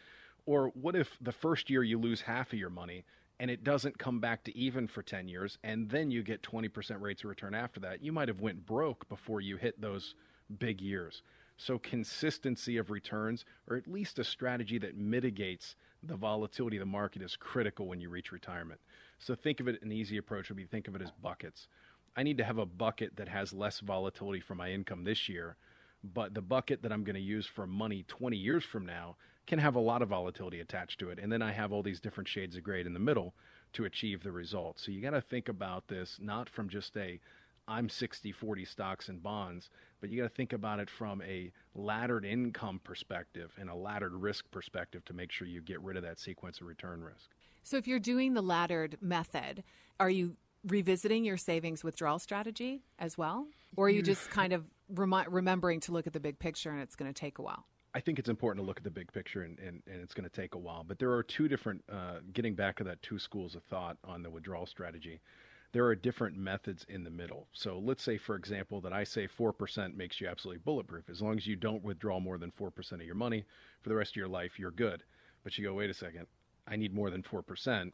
Or 0.45 0.67
what 0.69 0.95
if 0.95 1.17
the 1.21 1.31
first 1.31 1.69
year 1.69 1.83
you 1.83 1.99
lose 1.99 2.21
half 2.21 2.53
of 2.53 2.59
your 2.59 2.69
money 2.69 3.05
and 3.39 3.49
it 3.49 3.63
doesn't 3.63 3.97
come 3.97 4.19
back 4.19 4.43
to 4.43 4.57
even 4.57 4.87
for 4.87 5.01
10 5.01 5.27
years 5.27 5.57
and 5.63 5.89
then 5.89 6.11
you 6.11 6.23
get 6.23 6.43
20% 6.43 7.01
rates 7.01 7.23
of 7.23 7.29
return 7.29 7.55
after 7.55 7.79
that? 7.81 8.03
You 8.03 8.11
might 8.11 8.27
have 8.27 8.41
went 8.41 8.65
broke 8.65 9.07
before 9.09 9.41
you 9.41 9.57
hit 9.57 9.79
those 9.79 10.15
big 10.59 10.81
years. 10.81 11.21
So 11.57 11.77
consistency 11.79 12.77
of 12.77 12.89
returns 12.89 13.45
or 13.69 13.77
at 13.77 13.87
least 13.87 14.19
a 14.19 14.23
strategy 14.23 14.77
that 14.79 14.97
mitigates 14.97 15.75
the 16.01 16.17
volatility 16.17 16.77
of 16.77 16.81
the 16.81 16.85
market 16.87 17.21
is 17.21 17.37
critical 17.37 17.87
when 17.87 18.01
you 18.01 18.09
reach 18.09 18.31
retirement. 18.31 18.81
So 19.19 19.35
think 19.35 19.61
of 19.61 19.67
it 19.67 19.81
an 19.81 19.91
easy 19.91 20.17
approach 20.17 20.49
would 20.49 20.57
be 20.57 20.65
think 20.65 20.87
of 20.87 20.95
it 20.95 21.01
as 21.01 21.11
buckets. 21.11 21.69
I 22.17 22.23
need 22.23 22.37
to 22.37 22.43
have 22.43 22.57
a 22.57 22.65
bucket 22.65 23.15
that 23.15 23.29
has 23.29 23.53
less 23.53 23.79
volatility 23.79 24.41
for 24.41 24.55
my 24.55 24.71
income 24.71 25.03
this 25.03 25.29
year 25.29 25.55
but 26.13 26.33
the 26.33 26.41
bucket 26.41 26.81
that 26.81 26.91
i'm 26.91 27.03
going 27.03 27.15
to 27.15 27.21
use 27.21 27.45
for 27.45 27.65
money 27.65 28.03
20 28.07 28.35
years 28.35 28.63
from 28.63 28.85
now 28.85 29.15
can 29.45 29.59
have 29.59 29.75
a 29.75 29.79
lot 29.79 30.01
of 30.01 30.09
volatility 30.09 30.59
attached 30.59 30.99
to 30.99 31.09
it. 31.09 31.19
And 31.19 31.31
then 31.31 31.41
I 31.41 31.51
have 31.51 31.71
all 31.71 31.83
these 31.83 31.99
different 31.99 32.27
shades 32.27 32.55
of 32.55 32.63
gray 32.63 32.81
in 32.81 32.93
the 32.93 32.99
middle 32.99 33.33
to 33.73 33.85
achieve 33.85 34.23
the 34.23 34.31
result. 34.31 34.79
So 34.79 34.91
you 34.91 35.01
got 35.01 35.11
to 35.11 35.21
think 35.21 35.49
about 35.49 35.87
this 35.87 36.17
not 36.21 36.49
from 36.49 36.69
just 36.69 36.95
a 36.97 37.19
I'm 37.67 37.87
60 37.87 38.31
40 38.33 38.65
stocks 38.65 39.07
and 39.07 39.23
bonds, 39.23 39.69
but 40.01 40.09
you 40.09 40.21
got 40.21 40.27
to 40.27 40.35
think 40.35 40.51
about 40.51 40.79
it 40.79 40.89
from 40.89 41.21
a 41.21 41.51
laddered 41.75 42.25
income 42.25 42.81
perspective 42.83 43.53
and 43.57 43.69
a 43.69 43.75
laddered 43.75 44.13
risk 44.13 44.49
perspective 44.51 45.05
to 45.05 45.13
make 45.13 45.31
sure 45.31 45.47
you 45.47 45.61
get 45.61 45.81
rid 45.81 45.95
of 45.95 46.03
that 46.03 46.19
sequence 46.19 46.59
of 46.59 46.67
return 46.67 47.01
risk. 47.01 47.29
So 47.63 47.77
if 47.77 47.87
you're 47.87 47.99
doing 47.99 48.33
the 48.33 48.41
laddered 48.41 48.97
method, 49.01 49.63
are 49.99 50.09
you 50.09 50.35
revisiting 50.67 51.23
your 51.23 51.37
savings 51.37 51.83
withdrawal 51.83 52.19
strategy 52.19 52.83
as 52.99 53.17
well? 53.17 53.47
Or 53.77 53.87
are 53.87 53.89
you 53.89 54.01
mm. 54.01 54.05
just 54.05 54.29
kind 54.29 54.51
of 54.51 54.65
remi- 54.89 55.25
remembering 55.29 55.79
to 55.81 55.93
look 55.93 56.05
at 56.05 56.13
the 56.13 56.19
big 56.19 56.39
picture 56.39 56.69
and 56.69 56.81
it's 56.81 56.97
going 56.97 57.11
to 57.11 57.17
take 57.17 57.39
a 57.39 57.41
while? 57.41 57.65
I 57.95 57.99
think 57.99 58.17
it's 58.17 58.29
important 58.29 58.63
to 58.63 58.67
look 58.67 58.77
at 58.77 58.83
the 58.83 58.89
big 58.89 59.11
picture, 59.11 59.43
and, 59.43 59.59
and, 59.59 59.83
and 59.85 60.01
it's 60.01 60.15
going 60.15 60.27
to 60.27 60.35
take 60.35 60.55
a 60.55 60.57
while. 60.57 60.83
But 60.83 60.97
there 60.97 61.11
are 61.11 61.21
two 61.21 61.47
different, 61.47 61.83
uh, 61.91 62.19
getting 62.33 62.55
back 62.55 62.77
to 62.77 62.83
that 62.85 63.01
two 63.03 63.19
schools 63.19 63.55
of 63.55 63.63
thought 63.63 63.97
on 64.03 64.23
the 64.23 64.31
withdrawal 64.31 64.65
strategy. 64.65 65.19
There 65.73 65.85
are 65.85 65.95
different 65.95 66.35
methods 66.37 66.85
in 66.89 67.03
the 67.03 67.09
middle. 67.09 67.47
So 67.53 67.79
let's 67.79 68.03
say, 68.03 68.17
for 68.17 68.35
example, 68.35 68.81
that 68.81 68.93
I 68.93 69.03
say 69.03 69.27
4% 69.27 69.95
makes 69.95 70.19
you 70.19 70.27
absolutely 70.27 70.61
bulletproof. 70.65 71.09
As 71.09 71.21
long 71.21 71.37
as 71.37 71.47
you 71.47 71.55
don't 71.55 71.83
withdraw 71.83 72.19
more 72.19 72.37
than 72.37 72.51
4% 72.51 72.91
of 72.93 73.01
your 73.01 73.15
money 73.15 73.45
for 73.81 73.89
the 73.89 73.95
rest 73.95 74.11
of 74.11 74.17
your 74.17 74.27
life, 74.27 74.59
you're 74.59 74.71
good. 74.71 75.03
But 75.43 75.57
you 75.57 75.65
go, 75.65 75.73
wait 75.73 75.89
a 75.89 75.95
second, 75.95 76.27
I 76.67 76.75
need 76.75 76.93
more 76.93 77.09
than 77.09 77.23
4%, 77.23 77.91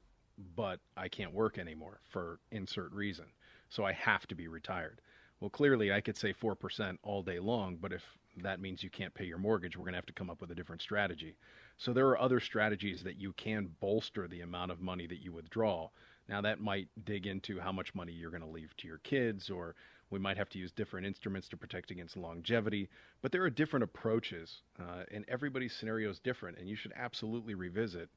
but 0.56 0.80
I 0.96 1.08
can't 1.08 1.34
work 1.34 1.58
anymore 1.58 2.00
for 2.10 2.40
insert 2.52 2.92
reason. 2.94 3.26
So 3.70 3.86
I 3.86 3.94
have 3.94 4.28
to 4.28 4.36
be 4.36 4.48
retired. 4.48 5.02
Well, 5.40 5.50
clearly, 5.50 5.92
I 5.92 6.02
could 6.02 6.18
say 6.18 6.34
4% 6.34 6.98
all 7.02 7.24
day 7.24 7.40
long, 7.40 7.78
but 7.78 7.94
if 7.94 8.04
that 8.38 8.60
means 8.60 8.84
you 8.84 8.90
can't 8.90 9.14
pay 9.14 9.26
your 9.26 9.38
mortgage. 9.38 9.76
We're 9.76 9.84
going 9.84 9.94
to 9.94 9.98
have 9.98 10.06
to 10.06 10.14
come 10.14 10.30
up 10.30 10.42
with 10.42 10.52
a 10.52 10.56
different 10.56 10.82
strategy. 10.82 11.36
So 11.78 11.94
there 11.94 12.08
are 12.08 12.20
other 12.20 12.40
strategies 12.40 13.04
that 13.04 13.18
you 13.18 13.34
can 13.34 13.70
bolster 13.80 14.28
the 14.28 14.42
amount 14.42 14.72
of 14.72 14.82
money 14.82 15.08
that 15.08 15.22
you 15.22 15.32
withdraw. 15.32 15.90
Now, 16.28 16.42
that 16.42 16.60
might 16.60 16.88
dig 17.06 17.26
into 17.26 17.60
how 17.60 17.72
much 17.72 17.96
money 17.96 18.12
you're 18.12 18.30
going 18.30 18.44
to 18.44 18.48
leave 18.48 18.76
to 18.78 18.88
your 18.88 19.00
kids, 19.00 19.50
or 19.50 19.76
we 20.10 20.20
might 20.20 20.38
have 20.38 20.50
to 20.50 20.60
use 20.60 20.72
different 20.72 21.08
instruments 21.08 21.50
to 21.50 21.58
protect 21.58 21.92
against 21.92 22.18
longevity. 22.18 22.90
But 23.22 23.32
there 23.32 23.44
are 23.44 23.50
different 23.50 23.84
approaches, 23.84 24.62
uh, 24.80 25.04
and 25.12 25.26
everybody's 25.28 25.74
scenario 25.74 26.10
is 26.10 26.20
different, 26.20 26.58
and 26.60 26.70
you 26.70 26.76
should 26.76 26.94
absolutely 26.96 27.56
revisit 27.56 28.10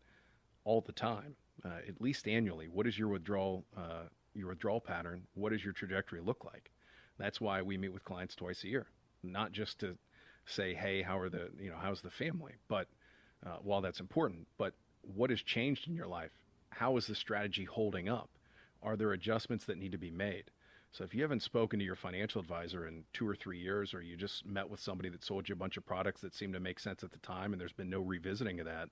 all 0.64 0.82
the 0.82 0.92
time, 0.92 1.34
uh, 1.64 1.78
at 1.88 2.00
least 2.00 2.28
annually. 2.28 2.68
What 2.68 2.86
is 2.86 2.98
your 2.98 3.08
withdrawal? 3.08 3.64
Uh, 3.76 4.04
your 4.34 4.48
withdrawal 4.48 4.80
pattern? 4.80 5.22
What 5.34 5.52
does 5.52 5.62
your 5.64 5.72
trajectory 5.72 6.20
look 6.20 6.44
like? 6.44 6.70
That's 7.18 7.40
why 7.40 7.60
we 7.62 7.76
meet 7.76 7.92
with 7.92 8.04
clients 8.04 8.34
twice 8.34 8.64
a 8.64 8.68
year, 8.68 8.86
not 9.22 9.52
just 9.52 9.80
to 9.80 9.96
say, 10.46 10.74
hey, 10.74 11.02
how 11.02 11.18
are 11.18 11.28
the, 11.28 11.50
you 11.60 11.70
know, 11.70 11.78
how's 11.80 12.00
the 12.00 12.10
family? 12.10 12.54
But 12.68 12.88
uh, 13.46 13.56
while 13.62 13.80
that's 13.80 14.00
important, 14.00 14.46
but 14.58 14.74
what 15.02 15.30
has 15.30 15.42
changed 15.42 15.88
in 15.88 15.94
your 15.94 16.06
life? 16.06 16.32
How 16.70 16.96
is 16.96 17.06
the 17.06 17.14
strategy 17.14 17.64
holding 17.64 18.08
up? 18.08 18.30
Are 18.82 18.96
there 18.96 19.12
adjustments 19.12 19.64
that 19.66 19.78
need 19.78 19.92
to 19.92 19.98
be 19.98 20.10
made? 20.10 20.50
So 20.90 21.04
if 21.04 21.14
you 21.14 21.22
haven't 21.22 21.42
spoken 21.42 21.78
to 21.78 21.84
your 21.84 21.96
financial 21.96 22.40
advisor 22.40 22.86
in 22.86 23.04
two 23.12 23.26
or 23.26 23.34
three 23.34 23.58
years, 23.58 23.94
or 23.94 24.02
you 24.02 24.16
just 24.16 24.44
met 24.44 24.68
with 24.68 24.80
somebody 24.80 25.08
that 25.08 25.24
sold 25.24 25.48
you 25.48 25.54
a 25.54 25.56
bunch 25.56 25.76
of 25.76 25.86
products 25.86 26.20
that 26.20 26.34
seemed 26.34 26.52
to 26.54 26.60
make 26.60 26.78
sense 26.78 27.02
at 27.02 27.12
the 27.12 27.18
time, 27.18 27.52
and 27.52 27.60
there's 27.60 27.72
been 27.72 27.88
no 27.88 28.00
revisiting 28.00 28.60
of 28.60 28.66
that, 28.66 28.88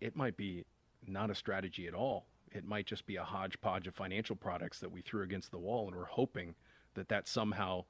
it 0.00 0.14
might 0.14 0.36
be 0.36 0.64
not 1.06 1.30
a 1.30 1.34
strategy 1.34 1.86
at 1.88 1.94
all. 1.94 2.26
it 2.54 2.64
might 2.64 2.86
just 2.86 3.04
be 3.06 3.16
a 3.16 3.24
hodgepodge 3.24 3.86
of 3.86 3.94
financial 3.94 4.36
products 4.36 4.78
that 4.78 4.90
we 4.90 5.02
threw 5.02 5.22
against 5.22 5.50
the 5.50 5.58
wall, 5.58 5.88
and 5.88 5.96
we're 5.96 6.04
hoping 6.04 6.54
that 6.94 7.08
that 7.08 7.26
somehow 7.26 7.84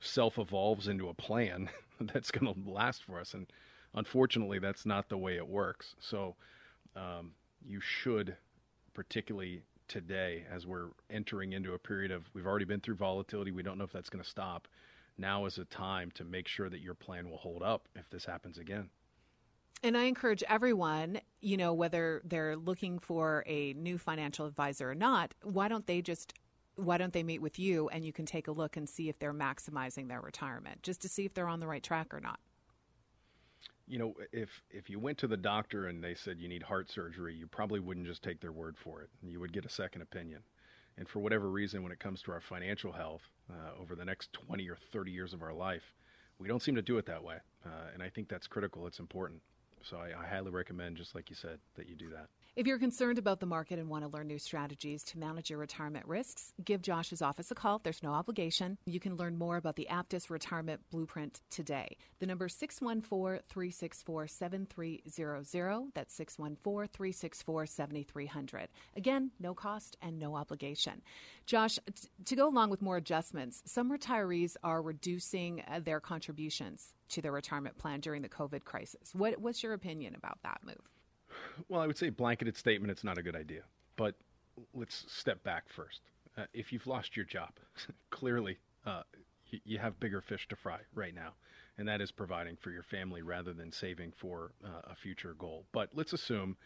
self 0.00 0.38
evolves 0.38 0.88
into 0.88 1.08
a 1.08 1.14
plan 1.14 1.68
that's 2.00 2.30
going 2.30 2.52
to 2.52 2.70
last 2.70 3.04
for 3.04 3.20
us. 3.20 3.34
And 3.34 3.46
unfortunately, 3.94 4.58
that's 4.58 4.86
not 4.86 5.08
the 5.08 5.18
way 5.18 5.36
it 5.36 5.46
works. 5.46 5.94
So 6.00 6.36
um, 6.96 7.32
you 7.64 7.80
should, 7.80 8.36
particularly 8.94 9.62
today, 9.88 10.44
as 10.50 10.66
we're 10.66 10.88
entering 11.10 11.52
into 11.52 11.74
a 11.74 11.78
period 11.78 12.10
of, 12.10 12.24
we've 12.34 12.46
already 12.46 12.64
been 12.64 12.80
through 12.80 12.96
volatility, 12.96 13.50
we 13.50 13.62
don't 13.62 13.78
know 13.78 13.84
if 13.84 13.92
that's 13.92 14.10
going 14.10 14.22
to 14.22 14.28
stop. 14.28 14.68
Now 15.16 15.46
is 15.46 15.58
a 15.58 15.64
time 15.64 16.12
to 16.12 16.24
make 16.24 16.46
sure 16.46 16.68
that 16.68 16.80
your 16.80 16.94
plan 16.94 17.28
will 17.28 17.38
hold 17.38 17.62
up 17.62 17.88
if 17.96 18.08
this 18.10 18.24
happens 18.24 18.58
again. 18.58 18.90
And 19.82 19.96
I 19.96 20.04
encourage 20.04 20.42
everyone, 20.48 21.20
you 21.40 21.56
know, 21.56 21.72
whether 21.72 22.20
they're 22.24 22.56
looking 22.56 22.98
for 22.98 23.44
a 23.46 23.72
new 23.74 23.96
financial 23.96 24.46
advisor 24.46 24.90
or 24.90 24.94
not, 24.94 25.34
why 25.42 25.68
don't 25.68 25.86
they 25.86 26.02
just 26.02 26.34
why 26.78 26.96
don't 26.96 27.12
they 27.12 27.22
meet 27.22 27.42
with 27.42 27.58
you 27.58 27.88
and 27.88 28.04
you 28.04 28.12
can 28.12 28.24
take 28.24 28.46
a 28.48 28.52
look 28.52 28.76
and 28.76 28.88
see 28.88 29.08
if 29.08 29.18
they're 29.18 29.34
maximizing 29.34 30.08
their 30.08 30.20
retirement 30.20 30.82
just 30.82 31.00
to 31.02 31.08
see 31.08 31.24
if 31.24 31.34
they're 31.34 31.48
on 31.48 31.60
the 31.60 31.66
right 31.66 31.82
track 31.82 32.14
or 32.14 32.20
not? 32.20 32.38
You 33.86 33.98
know 33.98 34.14
if 34.32 34.62
if 34.70 34.88
you 34.90 34.98
went 34.98 35.18
to 35.18 35.26
the 35.26 35.36
doctor 35.36 35.86
and 35.86 36.04
they 36.04 36.14
said 36.14 36.38
you 36.38 36.48
need 36.48 36.62
heart 36.62 36.90
surgery 36.90 37.34
you 37.34 37.46
probably 37.46 37.80
wouldn't 37.80 38.06
just 38.06 38.22
take 38.22 38.40
their 38.40 38.52
word 38.52 38.76
for 38.76 39.02
it. 39.02 39.08
You 39.22 39.40
would 39.40 39.52
get 39.52 39.64
a 39.64 39.70
second 39.70 40.02
opinion. 40.02 40.42
And 40.96 41.08
for 41.08 41.20
whatever 41.20 41.48
reason 41.48 41.82
when 41.82 41.92
it 41.92 42.00
comes 42.00 42.22
to 42.22 42.32
our 42.32 42.40
financial 42.40 42.92
health 42.92 43.22
uh, 43.50 43.80
over 43.80 43.94
the 43.94 44.04
next 44.04 44.32
20 44.32 44.68
or 44.68 44.76
30 44.92 45.10
years 45.10 45.32
of 45.32 45.42
our 45.42 45.54
life 45.54 45.94
we 46.38 46.46
don't 46.46 46.62
seem 46.62 46.76
to 46.76 46.82
do 46.82 46.98
it 46.98 47.06
that 47.06 47.24
way. 47.24 47.38
Uh, 47.66 47.90
and 47.92 48.02
i 48.02 48.08
think 48.08 48.28
that's 48.28 48.46
critical. 48.46 48.86
It's 48.86 49.00
important 49.00 49.42
so 49.82 49.96
I, 49.98 50.18
I 50.18 50.26
highly 50.26 50.50
recommend 50.50 50.96
just 50.96 51.14
like 51.14 51.30
you 51.30 51.36
said 51.36 51.58
that 51.76 51.88
you 51.88 51.96
do 51.96 52.10
that 52.10 52.28
if 52.58 52.66
you're 52.66 52.80
concerned 52.80 53.18
about 53.18 53.38
the 53.38 53.46
market 53.46 53.78
and 53.78 53.88
want 53.88 54.02
to 54.02 54.10
learn 54.10 54.26
new 54.26 54.36
strategies 54.40 55.04
to 55.04 55.18
manage 55.20 55.48
your 55.48 55.60
retirement 55.60 56.04
risks, 56.08 56.52
give 56.64 56.82
Josh's 56.82 57.22
office 57.22 57.52
a 57.52 57.54
call. 57.54 57.80
There's 57.84 58.02
no 58.02 58.10
obligation. 58.10 58.78
You 58.84 58.98
can 58.98 59.14
learn 59.14 59.38
more 59.38 59.58
about 59.58 59.76
the 59.76 59.86
Aptus 59.88 60.28
Retirement 60.28 60.80
Blueprint 60.90 61.40
today. 61.50 61.96
The 62.18 62.26
number 62.26 62.46
is 62.46 62.54
614 62.54 63.44
364 63.48 64.26
7300. 64.26 65.92
That's 65.94 66.12
614 66.14 66.88
364 66.88 67.66
7300. 67.66 68.68
Again, 68.96 69.30
no 69.38 69.54
cost 69.54 69.96
and 70.02 70.18
no 70.18 70.34
obligation. 70.34 71.00
Josh, 71.46 71.78
t- 71.94 72.08
to 72.24 72.34
go 72.34 72.48
along 72.48 72.70
with 72.70 72.82
more 72.82 72.96
adjustments, 72.96 73.62
some 73.66 73.88
retirees 73.88 74.56
are 74.64 74.82
reducing 74.82 75.62
uh, 75.68 75.78
their 75.78 76.00
contributions 76.00 76.92
to 77.08 77.22
their 77.22 77.32
retirement 77.32 77.76
plan 77.78 78.00
during 78.00 78.22
the 78.22 78.28
COVID 78.28 78.64
crisis. 78.64 79.14
What, 79.14 79.38
what's 79.40 79.62
your 79.62 79.72
opinion 79.72 80.14
about 80.14 80.38
that 80.42 80.60
move? 80.64 80.76
Well, 81.68 81.80
I 81.80 81.86
would 81.86 81.98
say 81.98 82.10
blanketed 82.10 82.56
statement. 82.56 82.90
It's 82.90 83.04
not 83.04 83.18
a 83.18 83.22
good 83.22 83.36
idea. 83.36 83.62
But 83.96 84.14
let's 84.74 85.04
step 85.08 85.42
back 85.44 85.68
first. 85.68 86.00
Uh, 86.36 86.44
if 86.52 86.72
you've 86.72 86.86
lost 86.86 87.16
your 87.16 87.26
job, 87.26 87.50
clearly 88.10 88.58
uh, 88.86 89.02
you, 89.46 89.60
you, 89.64 89.78
have 89.78 89.98
bigger 89.98 90.20
fish 90.20 90.46
to 90.48 90.56
fry 90.56 90.78
right 90.94 91.14
now, 91.14 91.32
and 91.76 91.88
that 91.88 92.00
is 92.00 92.12
providing 92.12 92.56
for 92.56 92.70
your 92.70 92.84
family 92.84 93.22
rather 93.22 93.52
than 93.52 93.72
saving 93.72 94.12
for 94.16 94.52
uh, 94.64 94.92
a 94.92 94.94
future 94.94 95.34
goal. 95.34 95.66
But 95.72 95.90
let's 95.94 96.12
assume 96.12 96.56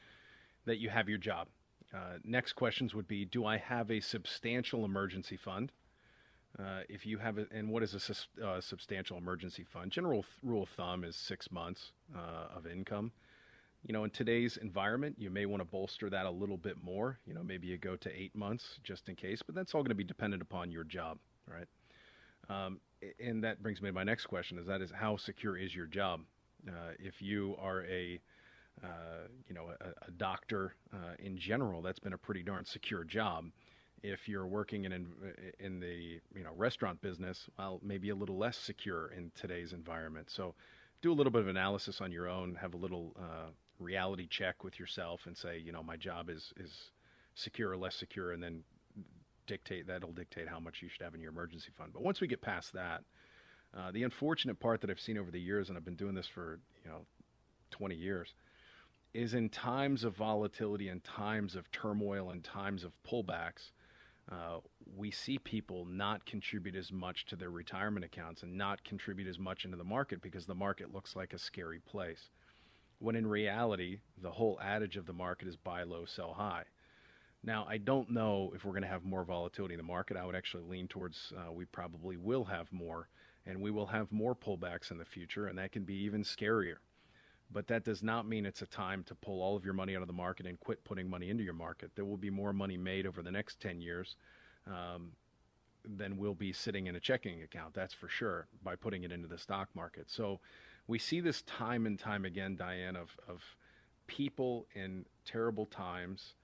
that 0.67 0.79
you 0.79 0.91
have 0.91 1.09
your 1.09 1.19
job. 1.19 1.49
Uh, 1.95 2.19
next 2.25 2.53
questions 2.53 2.95
would 2.95 3.09
be: 3.09 3.25
Do 3.25 3.47
I 3.47 3.57
have 3.57 3.91
a 3.91 4.01
substantial 4.01 4.85
emergency 4.85 5.37
fund? 5.37 5.73
Uh, 6.59 6.81
if 6.89 7.07
you 7.07 7.19
have, 7.19 7.39
a, 7.39 7.47
and 7.51 7.69
what 7.71 7.83
is 7.83 7.95
a 7.95 8.47
uh, 8.47 8.61
substantial 8.61 9.17
emergency 9.17 9.65
fund? 9.65 9.91
General 9.91 10.23
th- 10.23 10.27
rule 10.43 10.65
of 10.65 10.69
thumb 10.71 11.05
is 11.05 11.17
six 11.17 11.51
months 11.51 11.93
of 12.55 12.67
income 12.67 13.11
you 13.85 13.93
know, 13.93 14.05
in 14.05 14.11
today's 14.11 14.57
environment, 14.59 15.17
you 15.19 15.29
may 15.31 15.45
want 15.45 15.61
to 15.61 15.65
bolster 15.65 16.09
that 16.11 16.25
a 16.25 16.31
little 16.31 16.57
bit 16.57 16.77
more. 16.83 17.19
You 17.27 17.35
know, 17.35 17.43
maybe 17.43 17.67
you 17.67 17.79
go 17.79 17.97
to 17.97 18.11
eight 18.17 18.35
months 18.35 18.79
just 18.85 19.09
in 19.09 19.17
case, 19.17 19.43
but 19.43 19.55
that's 19.55 19.75
all 19.75 19.83
going 19.83 19.91
to 19.91 19.97
be 19.97 20.05
dependent 20.05 20.41
upon 20.41 20.71
your 20.71 20.85
job, 20.85 21.19
right? 21.47 21.67
Um, 22.49 22.81
and 23.19 23.43
that 23.43 23.63
brings 23.63 23.83
me 23.83 23.89
to 23.89 23.93
my 23.93 24.05
next 24.05 24.27
question: 24.27 24.59
is 24.59 24.67
that 24.67 24.81
is 24.81 24.93
how 24.93 25.17
secure 25.17 25.57
is 25.57 25.75
your 25.75 25.87
job? 25.87 26.21
Uh, 26.69 26.93
if 27.01 27.21
you 27.21 27.57
are 27.61 27.85
a 27.87 28.21
uh, 28.85 29.27
you 29.49 29.55
know 29.55 29.71
a, 29.81 29.89
a 30.07 30.11
doctor 30.13 30.75
uh, 30.93 31.15
in 31.19 31.37
general, 31.37 31.83
that's 31.83 31.99
been 31.99 32.13
a 32.13 32.19
pretty 32.19 32.43
darn 32.43 32.65
secure 32.65 33.03
job. 33.03 33.47
If 34.03 34.29
you're 34.29 34.47
working 34.47 34.85
in 34.85 35.07
in 35.61 35.81
the 35.81 36.21
you 36.35 36.43
know 36.43 36.53
restaurant 36.57 37.01
business, 37.01 37.49
well, 37.59 37.81
maybe 37.83 38.11
a 38.11 38.15
little 38.15 38.37
less 38.37 38.57
secure 38.57 39.13
in 39.17 39.31
today's 39.35 39.73
environment. 39.73 40.31
So 40.31 40.55
do 41.03 41.13
a 41.13 41.15
little 41.15 41.33
bit 41.33 41.43
of 41.43 41.49
analysis 41.49 42.01
on 42.01 42.13
your 42.13 42.29
own, 42.29 42.57
have 42.57 42.75
a 42.75 42.77
little 42.77 43.15
uh, 43.19 43.51
reality 43.79 44.27
check 44.27 44.65
with 44.65 44.79
yourself 44.79 45.21
and 45.27 45.37
say, 45.37 45.59
you 45.59 45.73
know, 45.73 45.83
my 45.83 45.97
job 45.97 46.31
is 46.31 46.53
is 46.57 46.91
secure 47.35 47.71
or 47.71 47.77
less 47.77 47.97
secure, 47.97 48.33
and 48.33 48.43
then 48.43 48.63
dictate 49.47 49.87
that'll 49.87 50.13
dictate 50.13 50.49
how 50.49 50.61
much 50.61 50.83
you 50.83 50.89
should 50.89 51.03
have 51.03 51.15
in 51.15 51.21
your 51.21 51.31
emergency 51.31 51.71
fund. 51.77 51.93
But 51.93 52.03
once 52.03 52.21
we 52.21 52.27
get 52.27 52.41
past 52.41 52.73
that, 52.73 53.03
uh, 53.77 53.91
the 53.91 54.03
unfortunate 54.03 54.61
part 54.61 54.81
that 54.81 54.91
I've 54.91 55.01
seen 55.01 55.19
over 55.19 55.31
the 55.31 55.41
years, 55.41 55.69
and 55.69 55.79
I've 55.79 55.85
been 55.85 55.97
doing 55.97 56.15
this 56.15 56.27
for 56.27 56.59
you 56.85 56.91
know 56.91 57.07
20 57.71 57.95
years, 57.95 58.35
is 59.15 59.35
in 59.35 59.49
times 59.49 60.05
of 60.05 60.17
volatility 60.17 60.89
and 60.89 61.03
times 61.05 61.57
of 61.57 61.71
turmoil 61.71 62.31
and 62.31 62.43
times 62.43 62.85
of 62.85 62.93
pullbacks. 63.09 63.71
Uh, 64.33 64.61
we 64.97 65.11
see 65.11 65.39
people 65.39 65.85
not 65.85 66.25
contribute 66.25 66.75
as 66.75 66.91
much 66.91 67.27
to 67.27 67.37
their 67.37 67.51
retirement 67.51 68.05
accounts 68.05 68.43
and 68.43 68.57
not 68.57 68.83
contribute 68.83 69.29
as 69.29 69.39
much 69.39 69.67
into 69.67 69.77
the 69.77 69.85
market 69.85 70.23
because 70.23 70.47
the 70.47 70.55
market 70.55 70.93
looks 70.93 71.15
like 71.15 71.35
a 71.35 71.39
scary 71.39 71.81
place 71.81 72.31
when 73.03 73.17
in 73.17 73.27
reality, 73.27 73.99
the 74.23 74.31
whole 74.31 74.61
adage 74.63 74.97
of 74.97 75.07
the 75.07 75.13
market 75.13 75.49
is 75.49 75.57
buy 75.57 75.83
low, 75.83 76.05
sell 76.05 76.33
high. 76.33 76.63
Now, 77.43 77.67
I 77.69 77.79
don't 77.79 78.11
know 78.11 78.53
if 78.55 78.65
we're 78.65 78.73
going 78.73 78.83
to 78.83 78.89
have 78.89 79.05
more 79.05 79.25
volatility 79.25 79.75
in 79.75 79.79
the 79.79 79.85
market. 79.85 80.17
I 80.17 80.25
would 80.25 80.37
actually 80.37 80.63
lean 80.63 80.87
towards 80.87 81.33
uh, 81.37 81.51
we 81.51 81.65
probably 81.65 82.17
will 82.17 82.45
have 82.45 82.73
more, 82.73 83.09
and 83.45 83.61
we 83.61 83.73
will 83.73 83.87
have 83.87 84.13
more 84.13 84.37
pullbacks 84.37 84.93
in 84.93 84.99
the 84.99 85.05
future, 85.05 85.49
and 85.49 85.59
that 85.59 85.73
can 85.73 85.83
be 85.83 85.97
even 85.97 86.23
scarier. 86.23 86.77
But 87.53 87.67
that 87.69 87.85
does 87.85 88.03
not 88.03 88.27
mean 88.27 88.47
it's 88.47 88.63
a 88.63 88.67
time 88.67 89.05
to 89.05 89.15
pull 89.15 89.43
all 89.43 89.57
of 89.57 89.65
your 89.65 89.75
money 89.75 89.95
out 89.95 90.03
of 90.03 90.09
the 90.09 90.15
market 90.15 90.47
and 90.47 90.59
quit 90.59 90.83
putting 90.85 91.09
money 91.09 91.29
into 91.29 91.45
your 91.45 91.53
market. 91.53 91.91
There 91.95 92.05
will 92.05 92.17
be 92.17 92.31
more 92.31 92.53
money 92.53 92.77
made 92.77 93.07
over 93.07 93.23
the 93.23 93.31
next 93.31 93.61
10 93.61 93.81
years 93.81 94.17
um, 94.67 95.13
than 95.85 96.17
will 96.17 96.35
be 96.35 96.53
sitting 96.53 96.87
in 96.87 96.97
a 96.97 97.01
checking 97.01 97.43
account, 97.43 97.75
that's 97.75 97.93
for 97.93 98.09
sure, 98.09 98.47
by 98.63 98.77
putting 98.77 99.03
it 99.03 99.13
into 99.13 99.29
the 99.29 99.39
stock 99.39 99.69
market. 99.75 100.11
So, 100.11 100.41
we 100.87 100.99
see 100.99 101.21
this 101.21 101.43
time 101.43 101.87
and 101.87 101.99
time 101.99 102.25
again, 102.25 102.57
Diane, 102.57 102.97
of, 102.97 103.17
of 103.29 103.43
people 104.07 104.67
in 104.75 105.07
terrible 105.25 105.67
times, 105.67 106.35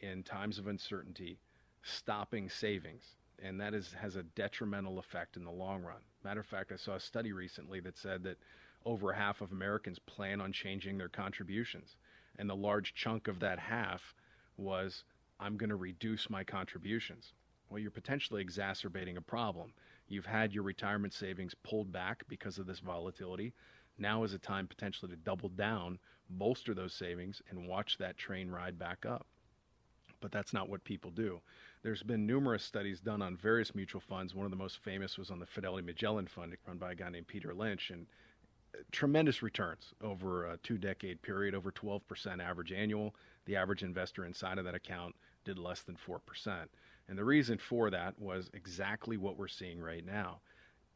in 0.00 0.22
times 0.22 0.58
of 0.58 0.66
uncertainty, 0.66 1.38
stopping 1.82 2.48
savings. 2.48 3.16
And 3.42 3.60
that 3.60 3.74
is, 3.74 3.92
has 4.00 4.16
a 4.16 4.22
detrimental 4.22 4.98
effect 4.98 5.36
in 5.36 5.44
the 5.44 5.50
long 5.50 5.82
run. 5.82 6.00
Matter 6.24 6.40
of 6.40 6.46
fact, 6.46 6.72
I 6.72 6.76
saw 6.76 6.94
a 6.94 7.00
study 7.00 7.32
recently 7.32 7.80
that 7.80 7.96
said 7.96 8.22
that 8.24 8.38
over 8.84 9.12
half 9.12 9.40
of 9.40 9.52
Americans 9.52 9.98
plan 9.98 10.40
on 10.40 10.52
changing 10.52 10.98
their 10.98 11.08
contributions. 11.08 11.96
And 12.38 12.48
the 12.48 12.56
large 12.56 12.94
chunk 12.94 13.28
of 13.28 13.40
that 13.40 13.58
half 13.58 14.14
was, 14.56 15.04
I'm 15.40 15.56
going 15.56 15.70
to 15.70 15.76
reduce 15.76 16.30
my 16.30 16.44
contributions. 16.44 17.32
Well, 17.68 17.78
you're 17.78 17.90
potentially 17.90 18.40
exacerbating 18.40 19.16
a 19.16 19.22
problem. 19.22 19.72
You've 20.08 20.26
had 20.26 20.54
your 20.54 20.62
retirement 20.62 21.12
savings 21.12 21.54
pulled 21.62 21.92
back 21.92 22.24
because 22.28 22.58
of 22.58 22.66
this 22.66 22.78
volatility. 22.78 23.52
Now 23.98 24.22
is 24.24 24.32
a 24.32 24.38
time 24.38 24.66
potentially 24.66 25.10
to 25.10 25.16
double 25.16 25.50
down, 25.50 25.98
bolster 26.30 26.72
those 26.72 26.94
savings, 26.94 27.42
and 27.50 27.68
watch 27.68 27.98
that 27.98 28.16
train 28.16 28.50
ride 28.50 28.78
back 28.78 29.04
up. 29.04 29.26
But 30.20 30.32
that's 30.32 30.52
not 30.52 30.68
what 30.68 30.82
people 30.84 31.10
do. 31.10 31.40
There's 31.82 32.02
been 32.02 32.26
numerous 32.26 32.64
studies 32.64 33.00
done 33.00 33.22
on 33.22 33.36
various 33.36 33.74
mutual 33.74 34.00
funds. 34.00 34.34
One 34.34 34.46
of 34.46 34.50
the 34.50 34.56
most 34.56 34.78
famous 34.82 35.18
was 35.18 35.30
on 35.30 35.38
the 35.38 35.46
Fidelity 35.46 35.86
Magellan 35.86 36.26
Fund, 36.26 36.56
run 36.66 36.78
by 36.78 36.92
a 36.92 36.94
guy 36.94 37.10
named 37.10 37.28
Peter 37.28 37.54
Lynch, 37.54 37.90
and 37.90 38.06
tremendous 38.92 39.42
returns 39.42 39.92
over 40.02 40.46
a 40.46 40.56
two 40.58 40.78
decade 40.78 41.22
period, 41.22 41.54
over 41.54 41.70
12% 41.70 42.42
average 42.42 42.72
annual. 42.72 43.14
The 43.46 43.56
average 43.56 43.82
investor 43.82 44.24
inside 44.24 44.58
of 44.58 44.64
that 44.64 44.74
account 44.74 45.14
did 45.44 45.58
less 45.58 45.82
than 45.82 45.96
4%. 45.96 46.66
And 47.08 47.18
the 47.18 47.24
reason 47.24 47.58
for 47.58 47.90
that 47.90 48.18
was 48.18 48.50
exactly 48.52 49.16
what 49.16 49.38
we're 49.38 49.48
seeing 49.48 49.80
right 49.80 50.04
now 50.04 50.40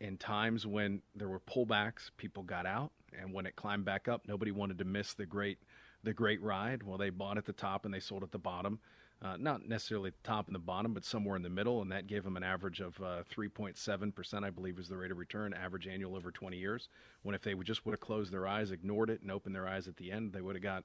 in 0.03 0.17
times 0.17 0.67
when 0.67 1.01
there 1.15 1.29
were 1.29 1.41
pullbacks, 1.41 2.11
people 2.17 2.43
got 2.43 2.67
out, 2.67 2.91
and 3.19 3.33
when 3.33 3.47
it 3.47 3.55
climbed 3.57 3.85
back 3.85 4.09
up, 4.09 4.23
nobody 4.27 4.51
wanted 4.51 4.77
to 4.79 4.85
miss 4.85 5.15
the 5.15 5.25
great 5.25 5.59
the 6.05 6.13
great 6.13 6.43
ride. 6.43 6.83
Well, 6.83 6.99
they 6.99 7.11
bought 7.11 7.39
at 7.39 7.45
the 7.45 7.53
top 7.53 7.85
and 7.85 7.95
they 7.95 8.01
sold 8.01 8.25
at 8.25 8.33
the 8.33 8.39
bottom. 8.39 8.81
Uh, 9.23 9.37
not 9.39 9.69
necessarily 9.69 10.11
the 10.11 10.29
top 10.29 10.49
and 10.49 10.55
the 10.55 10.59
bottom, 10.59 10.93
but 10.93 11.05
somewhere 11.05 11.37
in 11.37 11.43
the 11.43 11.49
middle, 11.49 11.81
and 11.81 11.93
that 11.93 12.09
gave 12.09 12.25
them 12.25 12.37
an 12.37 12.43
average 12.43 12.81
of 12.81 13.01
uh, 13.01 13.23
3.7%, 13.33 14.45
I 14.45 14.51
believe, 14.51 14.77
was 14.77 14.89
the 14.89 14.97
rate 14.97 15.13
of 15.13 15.19
return, 15.19 15.55
average 15.55 15.87
annual 15.87 16.17
over 16.17 16.33
20 16.33 16.57
years. 16.57 16.89
When 17.23 17.33
if 17.33 17.43
they 17.43 17.55
would 17.55 17.67
just 17.67 17.87
would 17.87 17.93
have 17.93 18.01
closed 18.01 18.33
their 18.33 18.49
eyes, 18.49 18.73
ignored 18.73 19.11
it, 19.11 19.23
and 19.23 19.31
opened 19.31 19.55
their 19.55 19.69
eyes 19.69 19.87
at 19.87 19.97
the 19.97 20.11
end, 20.11 20.33
they 20.33 20.41
would 20.41 20.57
have 20.57 20.63
got 20.63 20.85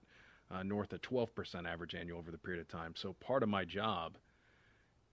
uh, 0.52 0.62
north 0.62 0.94
of 0.94 1.02
12% 1.02 1.68
average 1.68 1.96
annual 1.96 2.20
over 2.20 2.30
the 2.30 2.38
period 2.38 2.62
of 2.62 2.68
time. 2.68 2.94
So 2.96 3.14
part 3.14 3.42
of 3.42 3.50
my 3.50 3.66
job 3.66 4.18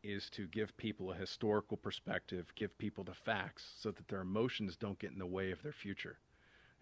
is 0.03 0.29
to 0.31 0.47
give 0.49 0.77
people 0.77 1.11
a 1.11 1.17
historical 1.17 1.79
perspective, 1.79 2.53
give 2.55 2.77
people 2.77 3.05
the 3.05 3.15
facts 3.15 3.73
so 3.79 3.91
that 3.91 4.07
their 4.07 4.21
emotions 4.21 4.77
don't 4.77 4.99
get 4.99 5.13
in 5.13 5.19
the 5.19 5.27
way 5.27 5.51
of 5.51 5.63
their 5.63 5.73
future. 5.73 6.19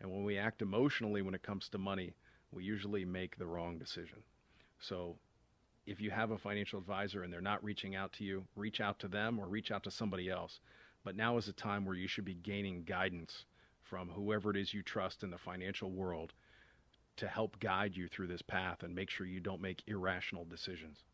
And 0.01 0.11
when 0.11 0.25
we 0.25 0.39
act 0.39 0.61
emotionally 0.61 1.23
when 1.23 1.35
it 1.35 1.45
comes 1.45 1.69
to 1.69 1.79
money, 1.79 2.15
we 2.51 2.65
usually 2.65 3.05
make 3.05 3.39
the 3.39 3.47
wrong 3.47 3.79
decision. 3.79 4.19
So 4.81 5.17
if 5.87 6.01
you 6.01 6.11
have 6.11 6.31
a 6.31 6.39
financial 6.39 6.79
advisor 6.79 7.23
and 7.23 7.33
they're 7.33 7.41
not 7.41 7.63
reaching 7.65 7.95
out 7.95 8.13
to 8.15 8.25
you, 8.25 8.45
reach 8.57 8.81
out 8.81 8.99
to 9.01 9.09
them 9.09 9.39
or 9.39 9.47
reach 9.47 9.71
out 9.71 9.83
to 9.85 9.91
somebody 9.91 10.31
else. 10.31 10.61
But 11.05 11.17
now 11.17 11.37
is 11.37 11.49
a 11.49 11.53
time 11.53 11.85
where 11.85 11.97
you 11.97 12.07
should 12.07 12.25
be 12.25 12.35
gaining 12.35 12.85
guidance 12.85 13.45
from 13.83 14.09
whoever 14.09 14.51
it 14.51 14.57
is 14.57 14.73
you 14.73 14.83
trust 14.83 15.23
in 15.23 15.31
the 15.31 15.39
financial 15.39 15.91
world 15.91 16.33
to 17.17 17.27
help 17.27 17.59
guide 17.61 17.97
you 17.97 18.09
through 18.09 18.29
this 18.29 18.43
path 18.43 18.83
and 18.83 18.95
make 18.95 19.11
sure 19.11 19.27
you 19.27 19.41
don't 19.41 19.61
make 19.61 19.83
irrational 19.87 20.45
decisions. 20.45 21.05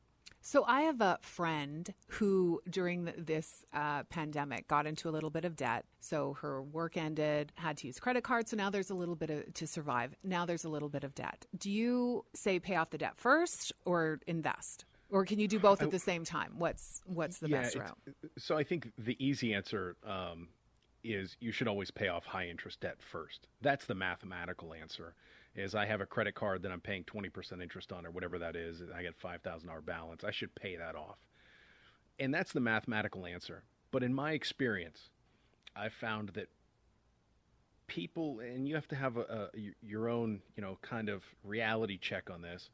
So 0.48 0.64
I 0.66 0.80
have 0.82 1.02
a 1.02 1.18
friend 1.20 1.92
who, 2.06 2.62
during 2.70 3.12
this 3.18 3.66
uh, 3.74 4.04
pandemic, 4.04 4.66
got 4.66 4.86
into 4.86 5.06
a 5.06 5.12
little 5.12 5.28
bit 5.28 5.44
of 5.44 5.56
debt. 5.56 5.84
So 6.00 6.38
her 6.40 6.62
work 6.62 6.96
ended, 6.96 7.52
had 7.56 7.76
to 7.76 7.86
use 7.86 8.00
credit 8.00 8.24
cards. 8.24 8.52
So 8.52 8.56
now 8.56 8.70
there's 8.70 8.88
a 8.88 8.94
little 8.94 9.14
bit 9.14 9.28
of, 9.28 9.52
to 9.52 9.66
survive. 9.66 10.14
Now 10.24 10.46
there's 10.46 10.64
a 10.64 10.70
little 10.70 10.88
bit 10.88 11.04
of 11.04 11.14
debt. 11.14 11.44
Do 11.58 11.70
you 11.70 12.24
say 12.32 12.58
pay 12.60 12.76
off 12.76 12.88
the 12.88 12.96
debt 12.96 13.12
first 13.18 13.74
or 13.84 14.20
invest? 14.26 14.86
Or 15.10 15.26
can 15.26 15.38
you 15.38 15.48
do 15.48 15.58
both 15.58 15.82
at 15.82 15.90
the 15.90 15.98
same 15.98 16.24
time? 16.24 16.54
What's 16.56 17.02
what's 17.04 17.40
the 17.40 17.50
yeah, 17.50 17.60
best 17.60 17.76
route? 17.76 17.98
So 18.38 18.56
I 18.56 18.64
think 18.64 18.90
the 18.96 19.22
easy 19.22 19.52
answer 19.52 19.96
um, 20.02 20.48
is 21.04 21.36
you 21.40 21.52
should 21.52 21.68
always 21.68 21.90
pay 21.90 22.08
off 22.08 22.24
high 22.24 22.48
interest 22.48 22.80
debt 22.80 22.96
first. 23.02 23.48
That's 23.60 23.84
the 23.84 23.94
mathematical 23.94 24.72
answer 24.72 25.14
is 25.54 25.74
I 25.74 25.86
have 25.86 26.00
a 26.00 26.06
credit 26.06 26.34
card 26.34 26.62
that 26.62 26.72
I'm 26.72 26.80
paying 26.80 27.04
20% 27.04 27.62
interest 27.62 27.92
on 27.92 28.06
or 28.06 28.10
whatever 28.10 28.38
that 28.38 28.56
is. 28.56 28.82
I 28.94 29.02
get 29.02 29.20
$5,000 29.20 29.84
balance. 29.84 30.24
I 30.24 30.30
should 30.30 30.54
pay 30.54 30.76
that 30.76 30.94
off. 30.94 31.18
And 32.18 32.32
that's 32.32 32.52
the 32.52 32.60
mathematical 32.60 33.26
answer. 33.26 33.62
But 33.90 34.02
in 34.02 34.12
my 34.12 34.32
experience, 34.32 35.10
I've 35.74 35.94
found 35.94 36.30
that 36.30 36.48
people, 37.86 38.40
and 38.40 38.68
you 38.68 38.74
have 38.74 38.88
to 38.88 38.96
have 38.96 39.16
a, 39.16 39.50
a, 39.54 39.72
your 39.82 40.08
own, 40.08 40.40
you 40.56 40.62
know, 40.62 40.78
kind 40.82 41.08
of 41.08 41.22
reality 41.42 41.98
check 41.98 42.30
on 42.30 42.42
this. 42.42 42.70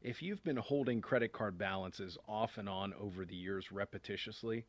If 0.00 0.22
you've 0.22 0.42
been 0.42 0.56
holding 0.56 1.00
credit 1.00 1.32
card 1.32 1.58
balances 1.58 2.18
off 2.28 2.58
and 2.58 2.68
on 2.68 2.92
over 3.00 3.24
the 3.24 3.36
years 3.36 3.66
repetitiously, 3.72 4.64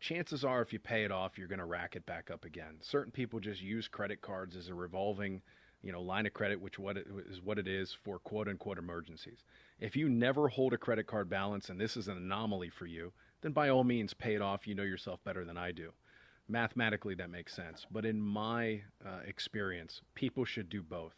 chances 0.00 0.44
are 0.44 0.62
if 0.62 0.72
you 0.72 0.78
pay 0.78 1.04
it 1.04 1.10
off, 1.10 1.38
you're 1.38 1.48
going 1.48 1.58
to 1.58 1.64
rack 1.64 1.96
it 1.96 2.06
back 2.06 2.30
up 2.30 2.44
again. 2.44 2.76
Certain 2.80 3.10
people 3.10 3.40
just 3.40 3.62
use 3.62 3.88
credit 3.88 4.20
cards 4.20 4.56
as 4.56 4.68
a 4.68 4.74
revolving 4.74 5.42
you 5.82 5.92
know, 5.92 6.02
line 6.02 6.26
of 6.26 6.34
credit, 6.34 6.60
which 6.60 6.78
what 6.78 6.96
it 6.96 7.06
is 7.30 7.40
what 7.40 7.58
it 7.58 7.68
is 7.68 7.96
for 8.04 8.18
quote 8.18 8.48
unquote 8.48 8.78
emergencies. 8.78 9.44
If 9.80 9.96
you 9.96 10.08
never 10.08 10.48
hold 10.48 10.72
a 10.72 10.78
credit 10.78 11.06
card 11.06 11.28
balance 11.28 11.68
and 11.68 11.80
this 11.80 11.96
is 11.96 12.08
an 12.08 12.16
anomaly 12.16 12.70
for 12.70 12.86
you, 12.86 13.12
then 13.42 13.52
by 13.52 13.68
all 13.68 13.84
means 13.84 14.14
pay 14.14 14.34
it 14.34 14.42
off. 14.42 14.66
You 14.66 14.74
know 14.74 14.82
yourself 14.82 15.22
better 15.24 15.44
than 15.44 15.56
I 15.56 15.72
do. 15.72 15.92
Mathematically, 16.48 17.14
that 17.16 17.30
makes 17.30 17.54
sense. 17.54 17.86
But 17.90 18.04
in 18.04 18.20
my 18.20 18.82
uh, 19.04 19.20
experience, 19.26 20.00
people 20.14 20.44
should 20.44 20.68
do 20.68 20.82
both 20.82 21.14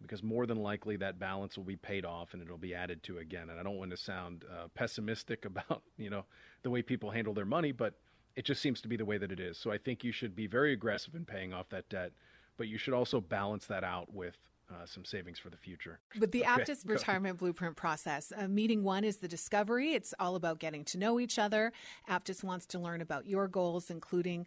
because 0.00 0.22
more 0.22 0.46
than 0.46 0.58
likely 0.58 0.96
that 0.96 1.18
balance 1.18 1.56
will 1.56 1.64
be 1.64 1.76
paid 1.76 2.04
off 2.04 2.34
and 2.34 2.42
it'll 2.42 2.58
be 2.58 2.74
added 2.74 3.02
to 3.04 3.18
again. 3.18 3.50
And 3.50 3.58
I 3.58 3.62
don't 3.62 3.78
want 3.78 3.90
to 3.90 3.96
sound 3.96 4.44
uh, 4.50 4.68
pessimistic 4.74 5.44
about 5.44 5.82
you 5.96 6.10
know 6.10 6.24
the 6.62 6.70
way 6.70 6.82
people 6.82 7.10
handle 7.10 7.34
their 7.34 7.44
money, 7.44 7.72
but 7.72 7.94
it 8.36 8.44
just 8.44 8.62
seems 8.62 8.80
to 8.82 8.88
be 8.88 8.96
the 8.96 9.04
way 9.04 9.18
that 9.18 9.32
it 9.32 9.40
is. 9.40 9.58
So 9.58 9.72
I 9.72 9.78
think 9.78 10.04
you 10.04 10.12
should 10.12 10.36
be 10.36 10.46
very 10.46 10.72
aggressive 10.72 11.16
in 11.16 11.24
paying 11.24 11.52
off 11.52 11.68
that 11.70 11.88
debt 11.88 12.12
but 12.58 12.68
you 12.68 12.76
should 12.76 12.92
also 12.92 13.20
balance 13.20 13.66
that 13.66 13.84
out 13.84 14.12
with 14.12 14.36
uh, 14.70 14.84
some 14.84 15.04
savings 15.04 15.38
for 15.38 15.48
the 15.48 15.56
future. 15.56 15.98
But 16.18 16.32
the 16.32 16.42
okay. 16.48 16.62
Aptus 16.62 16.86
retirement 16.86 17.38
blueprint 17.38 17.76
process, 17.76 18.32
uh, 18.36 18.48
meeting 18.48 18.82
one 18.82 19.04
is 19.04 19.16
the 19.16 19.28
discovery. 19.28 19.94
It's 19.94 20.12
all 20.20 20.36
about 20.36 20.58
getting 20.58 20.84
to 20.86 20.98
know 20.98 21.18
each 21.18 21.38
other. 21.38 21.72
Aptus 22.10 22.44
wants 22.44 22.66
to 22.66 22.78
learn 22.78 23.00
about 23.00 23.26
your 23.26 23.48
goals, 23.48 23.90
including 23.90 24.44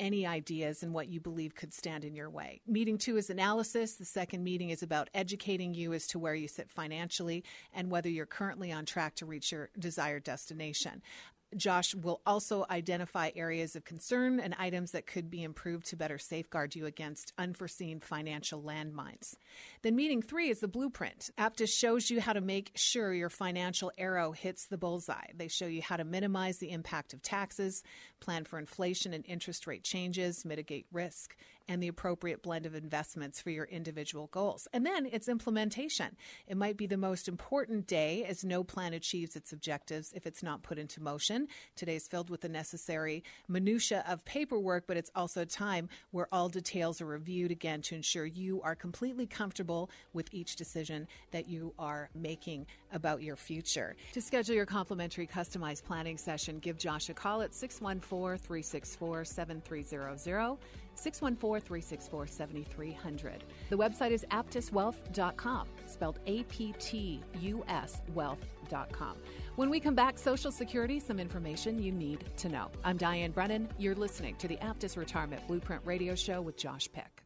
any 0.00 0.26
ideas 0.26 0.82
and 0.82 0.92
what 0.92 1.08
you 1.08 1.20
believe 1.20 1.54
could 1.54 1.72
stand 1.72 2.04
in 2.04 2.14
your 2.14 2.28
way. 2.28 2.60
Meeting 2.66 2.98
two 2.98 3.16
is 3.16 3.30
analysis. 3.30 3.94
The 3.94 4.04
second 4.04 4.42
meeting 4.42 4.70
is 4.70 4.82
about 4.82 5.08
educating 5.14 5.74
you 5.74 5.92
as 5.92 6.06
to 6.08 6.18
where 6.18 6.34
you 6.34 6.48
sit 6.48 6.68
financially 6.68 7.44
and 7.72 7.90
whether 7.90 8.08
you're 8.08 8.26
currently 8.26 8.72
on 8.72 8.84
track 8.84 9.14
to 9.16 9.26
reach 9.26 9.52
your 9.52 9.70
desired 9.78 10.24
destination. 10.24 11.02
Josh 11.56 11.94
will 11.94 12.20
also 12.26 12.64
identify 12.70 13.30
areas 13.34 13.76
of 13.76 13.84
concern 13.84 14.40
and 14.40 14.54
items 14.58 14.92
that 14.92 15.06
could 15.06 15.30
be 15.30 15.42
improved 15.42 15.86
to 15.86 15.96
better 15.96 16.18
safeguard 16.18 16.74
you 16.74 16.86
against 16.86 17.32
unforeseen 17.38 18.00
financial 18.00 18.62
landmines. 18.62 19.34
Then, 19.82 19.96
meeting 19.96 20.22
three 20.22 20.50
is 20.50 20.60
the 20.60 20.68
blueprint. 20.68 21.30
Aptus 21.38 21.70
shows 21.70 22.10
you 22.10 22.20
how 22.20 22.32
to 22.32 22.40
make 22.40 22.72
sure 22.74 23.12
your 23.12 23.30
financial 23.30 23.92
arrow 23.98 24.32
hits 24.32 24.66
the 24.66 24.78
bullseye. 24.78 25.32
They 25.34 25.48
show 25.48 25.66
you 25.66 25.82
how 25.82 25.96
to 25.96 26.04
minimize 26.04 26.58
the 26.58 26.70
impact 26.70 27.12
of 27.12 27.22
taxes, 27.22 27.82
plan 28.20 28.44
for 28.44 28.58
inflation 28.58 29.12
and 29.12 29.24
interest 29.26 29.66
rate 29.66 29.84
changes, 29.84 30.44
mitigate 30.44 30.86
risk, 30.92 31.36
and 31.68 31.82
the 31.82 31.88
appropriate 31.88 32.42
blend 32.42 32.66
of 32.66 32.74
investments 32.74 33.40
for 33.40 33.50
your 33.50 33.64
individual 33.64 34.28
goals. 34.32 34.68
And 34.72 34.84
then 34.84 35.08
it's 35.10 35.28
implementation. 35.28 36.16
It 36.46 36.56
might 36.56 36.76
be 36.76 36.86
the 36.86 36.96
most 36.96 37.28
important 37.28 37.86
day 37.86 38.24
as 38.24 38.44
no 38.44 38.64
plan 38.64 38.92
achieves 38.92 39.36
its 39.36 39.52
objectives 39.52 40.12
if 40.14 40.26
it's 40.26 40.42
not 40.42 40.62
put 40.62 40.78
into 40.78 41.02
motion. 41.02 41.48
Today's 41.76 42.06
filled 42.06 42.30
with 42.30 42.40
the 42.40 42.48
necessary 42.48 43.24
minutia 43.48 44.04
of 44.08 44.24
paperwork, 44.24 44.86
but 44.86 44.96
it's 44.96 45.10
also 45.14 45.42
a 45.42 45.46
time 45.46 45.88
where 46.10 46.28
all 46.32 46.48
details 46.48 47.00
are 47.00 47.06
reviewed 47.06 47.50
again 47.50 47.82
to 47.82 47.94
ensure 47.94 48.26
you 48.26 48.60
are 48.62 48.74
completely 48.74 49.26
comfortable 49.26 49.90
with 50.12 50.28
each 50.32 50.56
decision 50.56 51.06
that 51.30 51.48
you 51.48 51.74
are 51.78 52.10
making 52.14 52.66
about 52.92 53.22
your 53.22 53.36
future. 53.36 53.96
To 54.12 54.20
schedule 54.20 54.54
your 54.54 54.66
complimentary 54.66 55.26
customized 55.26 55.84
planning 55.84 56.18
session, 56.18 56.58
give 56.58 56.78
Josh 56.78 57.08
a 57.08 57.14
call 57.14 57.42
at 57.42 57.54
614 57.54 58.38
364 58.38 59.24
7300. 59.24 60.58
614 60.94 61.60
364 61.60 62.26
7300. 62.26 63.44
The 63.70 63.76
website 63.76 64.10
is 64.10 64.24
aptuswealth.com, 64.30 65.68
spelled 65.86 66.18
A 66.26 66.42
P 66.44 66.74
T 66.78 67.22
U 67.40 67.64
S 67.68 68.00
wealth.com. 68.14 69.16
When 69.56 69.70
we 69.70 69.80
come 69.80 69.94
back, 69.94 70.18
Social 70.18 70.50
Security, 70.50 70.98
some 70.98 71.18
information 71.18 71.82
you 71.82 71.92
need 71.92 72.24
to 72.38 72.48
know. 72.48 72.70
I'm 72.84 72.96
Diane 72.96 73.32
Brennan. 73.32 73.68
You're 73.78 73.94
listening 73.94 74.36
to 74.36 74.48
the 74.48 74.56
Aptus 74.56 74.96
Retirement 74.96 75.46
Blueprint 75.46 75.82
Radio 75.84 76.14
Show 76.14 76.40
with 76.40 76.56
Josh 76.56 76.88
Peck. 76.92 77.22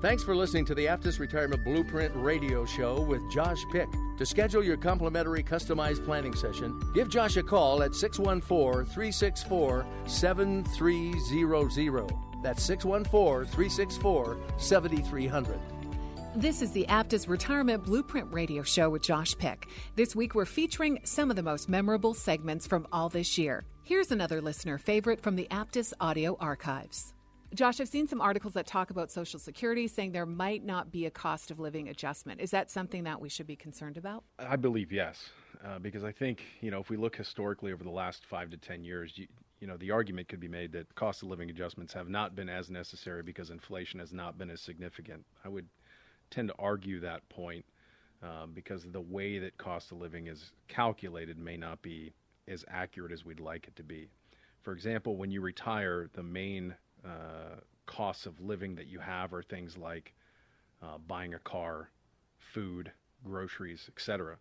Thanks 0.00 0.22
for 0.22 0.36
listening 0.36 0.64
to 0.66 0.76
the 0.76 0.86
Aptus 0.86 1.18
Retirement 1.18 1.64
Blueprint 1.64 2.14
Radio 2.14 2.64
Show 2.64 3.00
with 3.00 3.20
Josh 3.32 3.64
Pick. 3.72 3.88
To 4.18 4.26
schedule 4.26 4.64
your 4.64 4.76
complimentary 4.76 5.44
customized 5.44 6.04
planning 6.04 6.34
session, 6.34 6.82
give 6.92 7.08
Josh 7.08 7.36
a 7.36 7.42
call 7.42 7.84
at 7.84 7.94
614 7.94 8.84
364 8.84 9.86
7300. 10.06 12.12
That's 12.42 12.62
614 12.64 13.52
364 13.52 14.36
7300. 14.58 15.60
This 16.34 16.62
is 16.62 16.72
the 16.72 16.84
Aptus 16.88 17.28
Retirement 17.28 17.84
Blueprint 17.84 18.32
Radio 18.32 18.64
Show 18.64 18.90
with 18.90 19.02
Josh 19.02 19.38
Pick. 19.38 19.68
This 19.94 20.16
week 20.16 20.34
we're 20.34 20.46
featuring 20.46 20.98
some 21.04 21.30
of 21.30 21.36
the 21.36 21.42
most 21.42 21.68
memorable 21.68 22.12
segments 22.12 22.66
from 22.66 22.88
all 22.92 23.08
this 23.08 23.38
year. 23.38 23.64
Here's 23.84 24.10
another 24.10 24.40
listener 24.40 24.78
favorite 24.78 25.20
from 25.20 25.36
the 25.36 25.46
Aptus 25.50 25.92
audio 26.00 26.36
archives. 26.40 27.14
Josh, 27.54 27.80
I've 27.80 27.88
seen 27.88 28.06
some 28.06 28.20
articles 28.20 28.52
that 28.54 28.66
talk 28.66 28.90
about 28.90 29.10
Social 29.10 29.40
Security 29.40 29.88
saying 29.88 30.12
there 30.12 30.26
might 30.26 30.64
not 30.64 30.92
be 30.92 31.06
a 31.06 31.10
cost 31.10 31.50
of 31.50 31.58
living 31.58 31.88
adjustment. 31.88 32.40
Is 32.42 32.50
that 32.50 32.70
something 32.70 33.04
that 33.04 33.20
we 33.20 33.30
should 33.30 33.46
be 33.46 33.56
concerned 33.56 33.96
about? 33.96 34.24
I 34.38 34.56
believe 34.56 34.92
yes, 34.92 35.30
uh, 35.64 35.78
because 35.78 36.04
I 36.04 36.12
think 36.12 36.42
you 36.60 36.70
know 36.70 36.78
if 36.78 36.90
we 36.90 36.98
look 36.98 37.16
historically 37.16 37.72
over 37.72 37.82
the 37.82 37.90
last 37.90 38.26
five 38.26 38.50
to 38.50 38.58
ten 38.58 38.84
years, 38.84 39.12
you, 39.16 39.26
you 39.60 39.66
know 39.66 39.78
the 39.78 39.90
argument 39.90 40.28
could 40.28 40.40
be 40.40 40.48
made 40.48 40.72
that 40.72 40.94
cost 40.94 41.22
of 41.22 41.30
living 41.30 41.48
adjustments 41.48 41.94
have 41.94 42.10
not 42.10 42.36
been 42.36 42.50
as 42.50 42.68
necessary 42.68 43.22
because 43.22 43.48
inflation 43.48 43.98
has 43.98 44.12
not 44.12 44.36
been 44.36 44.50
as 44.50 44.60
significant. 44.60 45.24
I 45.42 45.48
would 45.48 45.66
tend 46.30 46.48
to 46.48 46.54
argue 46.58 47.00
that 47.00 47.26
point 47.30 47.64
um, 48.22 48.52
because 48.54 48.84
the 48.84 49.00
way 49.00 49.38
that 49.38 49.56
cost 49.56 49.90
of 49.90 49.98
living 49.98 50.26
is 50.26 50.52
calculated 50.68 51.38
may 51.38 51.56
not 51.56 51.80
be 51.80 52.12
as 52.46 52.62
accurate 52.68 53.10
as 53.10 53.24
we'd 53.24 53.40
like 53.40 53.66
it 53.68 53.76
to 53.76 53.82
be. 53.82 54.10
For 54.60 54.74
example, 54.74 55.16
when 55.16 55.30
you 55.30 55.40
retire, 55.40 56.10
the 56.12 56.22
main 56.22 56.74
uh, 57.04 57.60
costs 57.86 58.26
of 58.26 58.40
living 58.40 58.74
that 58.76 58.86
you 58.86 58.98
have 58.98 59.32
are 59.32 59.42
things 59.42 59.76
like 59.76 60.14
uh, 60.82 60.98
buying 61.06 61.34
a 61.34 61.38
car, 61.38 61.90
food, 62.38 62.92
groceries, 63.24 63.88
etc. 63.88 64.36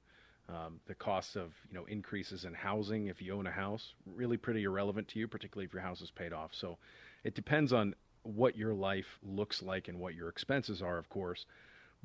Um, 0.50 0.80
the 0.86 0.96
costs 0.96 1.36
of 1.36 1.54
you 1.70 1.76
know 1.76 1.86
increases 1.86 2.46
in 2.46 2.54
housing 2.54 3.08
if 3.08 3.22
you 3.22 3.34
own 3.34 3.48
a 3.48 3.52
house 3.52 3.93
really 4.06 4.38
pretty 4.38 4.63
irrelevant 4.63 5.08
to 5.10 5.20
you, 5.20 5.28
particularly 5.28 5.65
if 5.65 5.74
your 5.74 5.82
house 5.82 6.02
is 6.02 6.12
paid 6.12 6.34
off. 6.34 6.52
So 6.54 6.78
it 7.24 7.36
depends 7.36 7.74
on 7.74 7.96
what 8.24 8.58
your 8.58 8.74
life 8.74 9.20
looks 9.24 9.62
like 9.62 9.88
and 9.88 10.00
what 10.00 10.13
your 10.15 10.30
expenses 10.30 10.82
are, 10.82 10.98
of 10.98 11.10
course. 11.10 11.46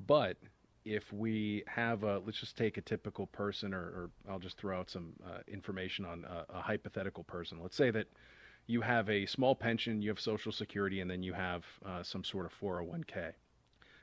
But 0.06 0.36
if 0.84 1.12
we 1.12 1.62
have 1.66 2.02
a, 2.02 2.18
let's 2.18 2.38
just 2.38 2.56
take 2.56 2.76
a 2.76 2.80
typical 2.80 3.26
person, 3.26 3.72
or, 3.74 3.78
or 3.78 4.10
I'll 4.28 4.38
just 4.38 4.58
throw 4.58 4.78
out 4.78 4.90
some 4.90 5.12
uh, 5.24 5.38
information 5.46 6.04
on 6.04 6.24
a, 6.24 6.58
a 6.58 6.60
hypothetical 6.60 7.24
person. 7.24 7.58
Let's 7.60 7.76
say 7.76 7.90
that 7.90 8.06
you 8.66 8.80
have 8.80 9.08
a 9.10 9.26
small 9.26 9.54
pension, 9.54 10.02
you 10.02 10.08
have 10.08 10.20
Social 10.20 10.52
Security, 10.52 11.00
and 11.00 11.10
then 11.10 11.22
you 11.22 11.32
have 11.32 11.64
uh, 11.84 12.02
some 12.02 12.24
sort 12.24 12.46
of 12.46 12.52
401k. 12.60 13.32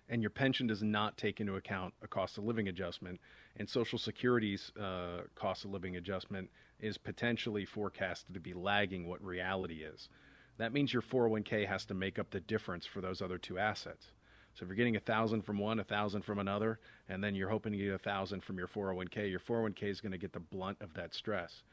And 0.10 0.22
your 0.22 0.32
pension 0.32 0.68
does 0.68 0.82
not 0.82 1.18
take 1.18 1.40
into 1.40 1.56
account 1.56 1.94
a 2.02 2.08
cost 2.08 2.38
of 2.38 2.44
living 2.44 2.68
adjustment, 2.68 3.20
and 3.58 3.70
Social 3.70 4.00
Security's 4.00 4.72
uh, 4.80 5.22
cost 5.36 5.66
of 5.66 5.72
living 5.72 5.98
adjustment 5.98 6.50
is 6.80 6.98
potentially 6.98 7.66
forecasted 7.66 8.34
to 8.34 8.40
be 8.40 8.54
lagging 8.54 9.08
what 9.08 9.24
reality 9.24 9.84
is. 9.84 10.10
That 10.58 10.74
means 10.74 10.92
your 10.92 11.02
401k 11.02 11.68
has 11.68 11.86
to 11.86 11.94
make 11.94 12.20
up 12.20 12.32
the 12.32 12.42
difference 12.42 12.86
for 12.86 13.02
those 13.02 13.22
other 13.22 13.38
two 13.38 13.58
assets. 13.60 14.12
So 14.56 14.64
if 14.64 14.68
you're 14.68 14.76
getting 14.76 14.98
a 14.98 15.02
thousand 15.02 15.44
from 15.44 15.58
one, 15.58 15.80
a 15.80 15.84
thousand 15.84 16.24
from 16.24 16.40
another, 16.40 16.80
and 17.08 17.24
then 17.24 17.36
you're 17.36 17.50
hoping 17.50 17.72
to 17.72 17.78
get 17.78 17.94
a 17.94 17.98
thousand 17.98 18.44
from 18.44 18.58
your 18.58 18.68
401k, 18.68 19.30
your 19.30 19.40
401k 19.40 19.84
is 19.84 20.02
going 20.02 20.12
to 20.12 20.18
get 20.18 20.34
the 20.34 20.40
blunt 20.40 20.78
of 20.82 20.94
that 20.96 21.14
stress. 21.14 21.64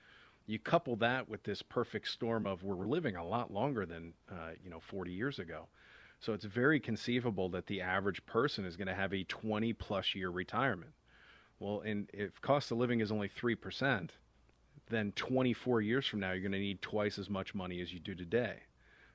You 0.46 0.58
couple 0.58 0.96
that 0.96 1.28
with 1.28 1.42
this 1.42 1.62
perfect 1.62 2.08
storm 2.08 2.46
of 2.46 2.62
we're 2.62 2.86
living 2.86 3.16
a 3.16 3.26
lot 3.26 3.52
longer 3.52 3.84
than 3.84 4.12
uh, 4.30 4.50
you 4.62 4.70
know 4.70 4.80
40 4.80 5.12
years 5.12 5.38
ago. 5.38 5.66
So 6.20 6.32
it's 6.32 6.44
very 6.44 6.80
conceivable 6.80 7.48
that 7.50 7.66
the 7.66 7.82
average 7.82 8.24
person 8.26 8.64
is 8.64 8.76
going 8.76 8.88
to 8.88 8.94
have 8.94 9.12
a 9.12 9.24
20 9.24 9.72
plus 9.74 10.14
year 10.14 10.30
retirement. 10.30 10.92
Well, 11.58 11.80
and 11.80 12.08
if 12.12 12.40
cost 12.40 12.70
of 12.70 12.78
living 12.78 13.00
is 13.00 13.12
only 13.12 13.28
3%, 13.28 14.10
then 14.88 15.12
24 15.16 15.80
years 15.80 16.06
from 16.06 16.20
now, 16.20 16.32
you're 16.32 16.40
going 16.40 16.52
to 16.52 16.58
need 16.58 16.82
twice 16.82 17.18
as 17.18 17.28
much 17.28 17.54
money 17.54 17.80
as 17.80 17.92
you 17.92 17.98
do 17.98 18.14
today. 18.14 18.60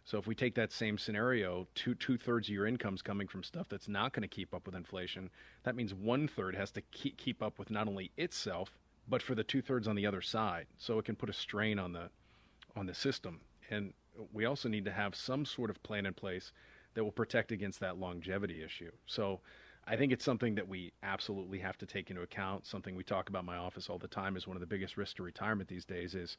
So 0.03 0.17
if 0.17 0.27
we 0.27 0.35
take 0.35 0.55
that 0.55 0.71
same 0.71 0.97
scenario, 0.97 1.67
two 1.75 1.93
two 1.93 2.17
thirds 2.17 2.47
of 2.47 2.53
your 2.53 2.65
income's 2.65 3.03
coming 3.03 3.27
from 3.27 3.43
stuff 3.43 3.67
that's 3.69 3.87
not 3.87 4.13
going 4.13 4.23
to 4.23 4.27
keep 4.27 4.53
up 4.53 4.65
with 4.65 4.75
inflation. 4.75 5.29
That 5.63 5.75
means 5.75 5.93
one 5.93 6.27
third 6.27 6.55
has 6.55 6.71
to 6.71 6.81
keep 6.81 7.17
keep 7.17 7.43
up 7.43 7.59
with 7.59 7.69
not 7.69 7.87
only 7.87 8.11
itself, 8.17 8.71
but 9.07 9.21
for 9.21 9.35
the 9.35 9.43
two 9.43 9.61
thirds 9.61 9.87
on 9.87 9.95
the 9.95 10.05
other 10.05 10.21
side. 10.21 10.67
So 10.77 10.99
it 10.99 11.05
can 11.05 11.15
put 11.15 11.29
a 11.29 11.33
strain 11.33 11.79
on 11.79 11.93
the 11.93 12.09
on 12.75 12.85
the 12.85 12.93
system. 12.93 13.41
And 13.69 13.93
we 14.31 14.45
also 14.45 14.69
need 14.69 14.85
to 14.85 14.91
have 14.91 15.15
some 15.15 15.45
sort 15.45 15.69
of 15.69 15.81
plan 15.83 16.05
in 16.05 16.13
place 16.13 16.51
that 16.93 17.03
will 17.03 17.11
protect 17.11 17.51
against 17.51 17.79
that 17.79 17.97
longevity 17.97 18.63
issue. 18.63 18.91
So 19.05 19.39
I 19.87 19.95
think 19.95 20.11
it's 20.11 20.25
something 20.25 20.55
that 20.55 20.67
we 20.67 20.93
absolutely 21.03 21.59
have 21.59 21.77
to 21.79 21.85
take 21.85 22.09
into 22.09 22.21
account. 22.21 22.67
Something 22.67 22.95
we 22.95 23.03
talk 23.03 23.29
about 23.29 23.39
in 23.39 23.47
my 23.47 23.57
office 23.57 23.89
all 23.89 23.97
the 23.97 24.07
time 24.07 24.35
is 24.37 24.47
one 24.47 24.57
of 24.57 24.61
the 24.61 24.67
biggest 24.67 24.97
risks 24.97 25.15
to 25.15 25.23
retirement 25.23 25.69
these 25.69 25.85
days 25.85 26.15
is 26.15 26.37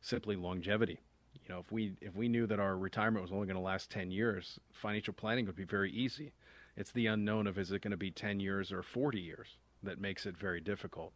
simply 0.00 0.36
longevity. 0.36 1.00
You 1.34 1.54
know, 1.54 1.60
if 1.60 1.72
we 1.72 1.94
if 2.00 2.14
we 2.14 2.28
knew 2.28 2.46
that 2.46 2.60
our 2.60 2.76
retirement 2.76 3.22
was 3.22 3.32
only 3.32 3.46
going 3.46 3.56
to 3.56 3.62
last 3.62 3.90
10 3.90 4.10
years, 4.10 4.60
financial 4.72 5.14
planning 5.14 5.46
would 5.46 5.56
be 5.56 5.64
very 5.64 5.90
easy. 5.90 6.32
It's 6.76 6.92
the 6.92 7.06
unknown 7.06 7.46
of 7.46 7.58
is 7.58 7.72
it 7.72 7.82
going 7.82 7.92
to 7.92 7.96
be 7.96 8.10
10 8.10 8.38
years 8.40 8.72
or 8.72 8.82
40 8.82 9.20
years 9.20 9.56
that 9.82 10.00
makes 10.00 10.26
it 10.26 10.36
very 10.36 10.60
difficult. 10.60 11.12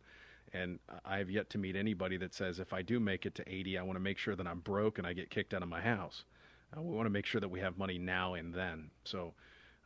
And 0.53 0.79
I 1.05 1.19
have 1.19 1.31
yet 1.31 1.51
to 1.51 1.59
meet 1.59 1.77
anybody 1.77 2.17
that 2.19 2.35
says 2.35 2.61
if 2.61 2.73
I 2.73 2.83
do 2.83 3.01
make 3.01 3.27
it 3.27 3.35
to 3.37 3.53
80, 3.53 3.79
I 3.79 3.83
want 3.83 3.97
to 3.97 4.01
make 4.01 4.19
sure 4.19 4.37
that 4.37 4.47
I'm 4.47 4.61
broke 4.61 4.99
and 4.99 5.07
I 5.07 5.13
get 5.13 5.31
kicked 5.31 5.55
out 5.55 5.63
of 5.63 5.69
my 5.69 5.81
house. 5.81 6.25
Uh, 6.77 6.83
we 6.83 6.95
want 6.95 7.07
to 7.07 7.11
make 7.11 7.27
sure 7.27 7.41
that 7.41 7.49
we 7.49 7.61
have 7.61 7.79
money 7.79 7.99
now 7.99 8.35
and 8.35 8.53
then. 8.53 8.91
So 9.05 9.35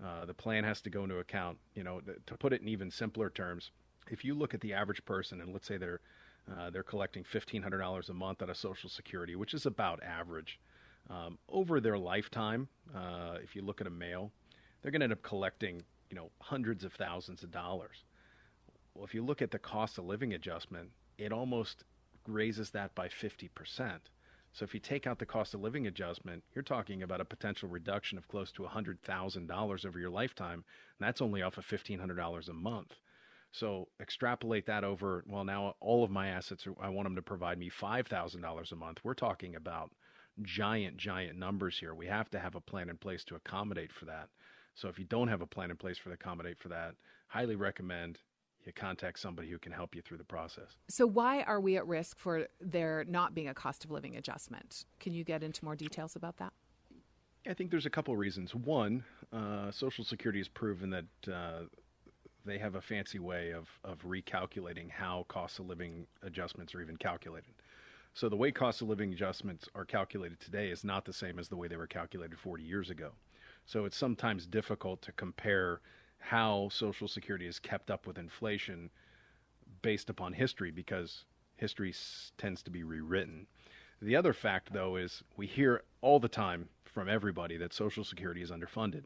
uh, 0.05 0.25
the 0.25 0.35
plan 0.35 0.65
has 0.65 0.81
to 0.83 0.91
go 0.91 1.05
into 1.05 1.19
account. 1.19 1.59
You 1.75 1.85
know, 1.85 2.01
to 2.27 2.37
put 2.37 2.53
it 2.53 2.63
in 2.63 2.69
even 2.69 2.91
simpler 2.91 3.31
terms, 3.31 3.71
if 4.11 4.25
you 4.25 4.35
look 4.35 4.55
at 4.55 4.61
the 4.61 4.73
average 4.73 5.05
person 5.05 5.41
and 5.41 5.53
let's 5.53 5.67
say 5.67 5.77
they're 5.77 6.01
uh, 6.51 6.71
they're 6.71 6.83
collecting 6.83 7.23
fifteen 7.23 7.63
hundred 7.63 7.79
dollars 7.79 8.09
a 8.09 8.15
month 8.15 8.43
out 8.43 8.51
of 8.51 8.57
Social 8.57 8.89
Security, 8.89 9.37
which 9.37 9.55
is 9.55 9.67
about 9.67 10.03
average. 10.03 10.59
Um, 11.09 11.39
over 11.49 11.81
their 11.81 11.99
lifetime, 11.99 12.69
uh, 12.95 13.39
if 13.43 13.57
you 13.57 13.63
look 13.63 13.81
at 13.81 13.87
a 13.87 13.91
male, 13.91 14.31
they're 14.81 14.93
going 14.93 15.01
to 15.01 15.05
end 15.05 15.13
up 15.13 15.23
collecting 15.23 15.83
you 16.09 16.17
know 16.17 16.31
hundreds 16.41 16.85
of 16.85 16.93
thousands 16.95 17.43
of 17.43 17.51
dollars. 17.51 18.05
Well, 18.95 19.05
if 19.05 19.15
you 19.15 19.25
look 19.25 19.43
at 19.43 19.51
the 19.51 19.59
cost 19.59 19.99
of 19.99 20.05
living 20.05 20.35
adjustment, 20.35 20.91
it 21.19 21.33
almost 21.33 21.85
raises 22.27 22.71
that 22.71 22.95
by 22.95 23.09
fifty 23.09 23.49
percent. 23.49 24.11
So 24.53 24.65
if 24.65 24.75
you 24.75 24.81
take 24.81 25.07
out 25.07 25.19
the 25.19 25.27
cost 25.27 25.55
of 25.55 25.61
living 25.61 25.87
adjustment, 25.87 26.45
you're 26.55 26.63
talking 26.63 27.03
about 27.03 27.21
a 27.21 27.25
potential 27.25 27.69
reduction 27.69 28.19
of 28.19 28.27
close 28.27 28.51
to 28.53 28.63
$100,000 28.63 29.87
over 29.87 29.99
your 29.99 30.11
lifetime, 30.11 30.65
and 30.99 31.07
that's 31.07 31.23
only 31.23 31.43
off 31.43 31.57
of 31.57 31.67
$1,500 31.67 32.49
a 32.49 32.53
month. 32.53 32.97
So 33.53 33.89
extrapolate 34.01 34.67
that 34.67 34.85
over, 34.85 35.25
well, 35.27 35.45
now 35.45 35.77
all 35.81 36.03
of 36.03 36.11
my 36.11 36.29
assets, 36.29 36.67
are, 36.67 36.75
I 36.81 36.89
want 36.89 37.07
them 37.07 37.17
to 37.17 37.23
provide 37.23 37.59
me 37.59 37.71
$5,000 37.71 38.73
a 38.73 38.77
month. 38.77 38.99
We're 39.05 39.15
talking 39.15 39.55
about 39.55 39.93
giant, 40.43 40.97
giant 40.97 41.39
numbers 41.39 41.79
here. 41.79 41.95
We 41.95 42.07
have 42.07 42.31
to 42.31 42.41
have 42.41 42.57
a 42.57 42.61
plan 42.61 42.89
in 42.89 42.97
place 42.97 43.25
to 43.25 43.37
accommodate 43.37 43.93
for 43.93 44.07
that. 44.07 44.29
So 44.75 44.89
if 44.89 44.99
you 44.99 45.05
don't 45.05 45.29
have 45.29 45.43
a 45.43 45.47
plan 45.47 45.71
in 45.71 45.77
place 45.77 45.99
for 45.99 46.09
the 46.09 46.15
accommodate 46.15 46.59
for 46.59 46.69
that, 46.71 46.95
highly 47.29 47.57
recommend 47.57 48.19
you 48.67 48.73
contact 48.73 49.19
somebody 49.19 49.49
who 49.49 49.59
can 49.59 49.73
help 49.73 49.95
you 49.95 50.03
through 50.03 50.19
the 50.19 50.25
process. 50.25 50.77
So, 50.89 51.07
why 51.07 51.43
are 51.43 51.61
we 51.61 51.77
at 51.77 51.87
risk 51.87 52.19
for 52.19 52.47
there 52.61 53.05
not 53.09 53.35
being 53.35 53.49
a 53.49 53.55
cost 53.55 53.85
of 53.85 53.91
living 53.91 54.17
adjustment? 54.17 54.85
Can 54.99 55.13
you 55.13 55.25
get 55.25 55.43
into 55.43 55.65
more 55.65 55.77
details 55.77 56.17
about 56.17 56.37
that? 56.39 56.53
I 57.49 57.55
think 57.55 57.71
there's 57.71 57.87
a 57.87 57.91
couple 57.91 58.13
of 58.13 58.21
reasons. 58.21 58.55
One, 58.55 59.03
uh, 59.33 59.71
Social 59.71 60.05
Security 60.05 60.41
has 60.41 60.49
proven 60.49 60.91
that 60.91 61.33
uh, 61.33 61.61
they 62.45 62.59
have 62.59 62.75
a 62.75 62.81
fancy 62.81 63.19
way 63.19 63.53
of, 63.53 63.69
of 63.85 64.03
recalculating 64.03 64.91
how 64.91 65.25
cost 65.29 65.59
of 65.59 65.67
living 65.67 66.07
adjustments 66.23 66.75
are 66.75 66.83
even 66.83 66.97
calculated. 66.97 67.53
So, 68.13 68.29
the 68.29 68.37
way 68.37 68.51
cost 68.51 68.83
of 68.83 68.89
living 68.89 69.13
adjustments 69.13 69.69
are 69.75 69.85
calculated 69.85 70.41
today 70.41 70.69
is 70.71 70.85
not 70.85 71.05
the 71.05 71.13
same 71.13 71.39
as 71.39 71.49
the 71.49 71.57
way 71.57 71.69
they 71.69 71.77
were 71.77 71.87
calculated 71.87 72.39
40 72.39 72.63
years 72.63 72.91
ago. 72.91 73.13
So, 73.65 73.85
it's 73.85 73.97
sometimes 73.97 74.47
difficult 74.47 75.01
to 75.03 75.13
compare 75.13 75.81
how 76.21 76.69
Social 76.71 77.09
Security 77.09 77.47
has 77.47 77.59
kept 77.59 77.91
up 77.91 78.07
with 78.07 78.19
inflation 78.19 78.91
based 79.83 80.11
upon 80.11 80.33
history 80.35 80.71
because 80.71 81.25
history 81.57 81.91
s- 81.91 82.33
tends 82.39 82.63
to 82.63 82.71
be 82.71 82.83
rewritten. 82.83 83.47
The 84.01 84.17
other 84.17 84.33
fact, 84.33 84.73
though, 84.73 84.97
is 84.97 85.23
we 85.37 85.47
hear 85.47 85.83
all 86.01 86.21
the 86.21 86.29
time 86.29 86.69
from 86.85 87.09
everybody 87.09 87.57
that 87.57 87.73
Social 87.73 88.05
Security 88.05 88.43
is 88.43 88.51
underfunded. 88.51 89.05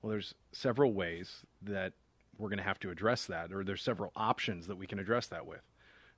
Well, 0.00 0.10
there's 0.10 0.34
several 0.52 0.92
ways 0.92 1.44
that 1.62 1.92
we're 2.38 2.48
going 2.48 2.58
to 2.58 2.64
have 2.64 2.80
to 2.80 2.90
address 2.90 3.26
that, 3.26 3.52
or 3.52 3.64
there's 3.64 3.82
several 3.82 4.12
options 4.16 4.66
that 4.66 4.76
we 4.76 4.86
can 4.86 4.98
address 4.98 5.26
that 5.28 5.46
with. 5.46 5.62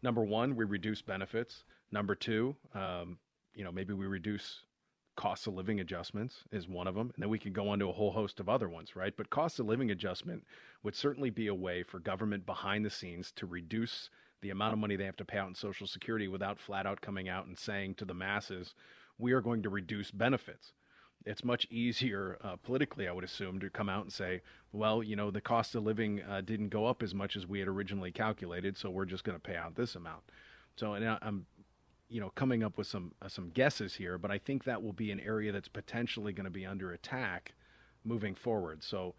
Number 0.02 0.22
one, 0.22 0.56
we 0.56 0.64
reduce 0.64 1.02
benefits. 1.02 1.64
Number 1.90 2.14
two, 2.14 2.56
um, 2.74 3.18
you 3.54 3.64
know, 3.64 3.72
maybe 3.72 3.94
we 3.94 4.06
reduce 4.06 4.60
cost 5.16 5.46
of 5.46 5.54
living 5.54 5.80
adjustments 5.80 6.44
is 6.50 6.68
one 6.68 6.86
of 6.86 6.94
them. 6.94 7.10
And 7.14 7.22
then 7.22 7.30
we 7.30 7.38
could 7.38 7.52
go 7.52 7.68
on 7.68 7.78
to 7.78 7.88
a 7.88 7.92
whole 7.92 8.12
host 8.12 8.40
of 8.40 8.48
other 8.48 8.68
ones, 8.68 8.96
right? 8.96 9.16
But 9.16 9.30
cost 9.30 9.58
of 9.60 9.66
living 9.66 9.90
adjustment 9.90 10.44
would 10.82 10.94
certainly 10.94 11.30
be 11.30 11.46
a 11.46 11.54
way 11.54 11.82
for 11.82 11.98
government 11.98 12.46
behind 12.46 12.84
the 12.84 12.90
scenes 12.90 13.32
to 13.32 13.46
reduce 13.46 14.10
the 14.42 14.50
amount 14.50 14.74
of 14.74 14.78
money 14.78 14.96
they 14.96 15.04
have 15.04 15.16
to 15.16 15.24
pay 15.24 15.38
out 15.38 15.48
in 15.48 15.54
Social 15.54 15.86
Security 15.86 16.28
without 16.28 16.58
flat 16.58 16.86
out 16.86 17.00
coming 17.00 17.28
out 17.28 17.46
and 17.46 17.58
saying 17.58 17.94
to 17.94 18.04
the 18.04 18.14
masses, 18.14 18.74
we 19.18 19.32
are 19.32 19.40
going 19.40 19.62
to 19.62 19.70
reduce 19.70 20.10
benefits. 20.10 20.72
It's 21.24 21.44
much 21.44 21.66
easier 21.70 22.36
uh, 22.42 22.56
politically, 22.56 23.08
I 23.08 23.12
would 23.12 23.24
assume, 23.24 23.58
to 23.60 23.70
come 23.70 23.88
out 23.88 24.02
and 24.02 24.12
say, 24.12 24.42
well, 24.72 25.02
you 25.02 25.16
know, 25.16 25.30
the 25.30 25.40
cost 25.40 25.74
of 25.74 25.84
living 25.84 26.22
uh, 26.22 26.42
didn't 26.42 26.68
go 26.68 26.84
up 26.84 27.02
as 27.02 27.14
much 27.14 27.36
as 27.36 27.46
we 27.46 27.60
had 27.60 27.68
originally 27.68 28.12
calculated, 28.12 28.76
so 28.76 28.90
we're 28.90 29.06
just 29.06 29.24
going 29.24 29.36
to 29.36 29.42
pay 29.42 29.56
out 29.56 29.74
this 29.74 29.94
amount. 29.94 30.22
So, 30.76 30.94
and 30.94 31.18
I'm 31.22 31.46
you 32.14 32.20
know, 32.20 32.30
coming 32.36 32.62
up 32.62 32.78
with 32.78 32.86
some 32.86 33.10
uh, 33.20 33.26
some 33.26 33.50
guesses 33.50 33.96
here, 33.96 34.18
but 34.18 34.30
I 34.30 34.38
think 34.38 34.62
that 34.62 34.80
will 34.80 34.92
be 34.92 35.10
an 35.10 35.18
area 35.18 35.50
that's 35.50 35.66
potentially 35.66 36.32
going 36.32 36.44
to 36.44 36.50
be 36.50 36.64
under 36.64 36.92
attack 36.92 37.54
moving 38.04 38.36
forward. 38.36 38.84
So 38.84 39.16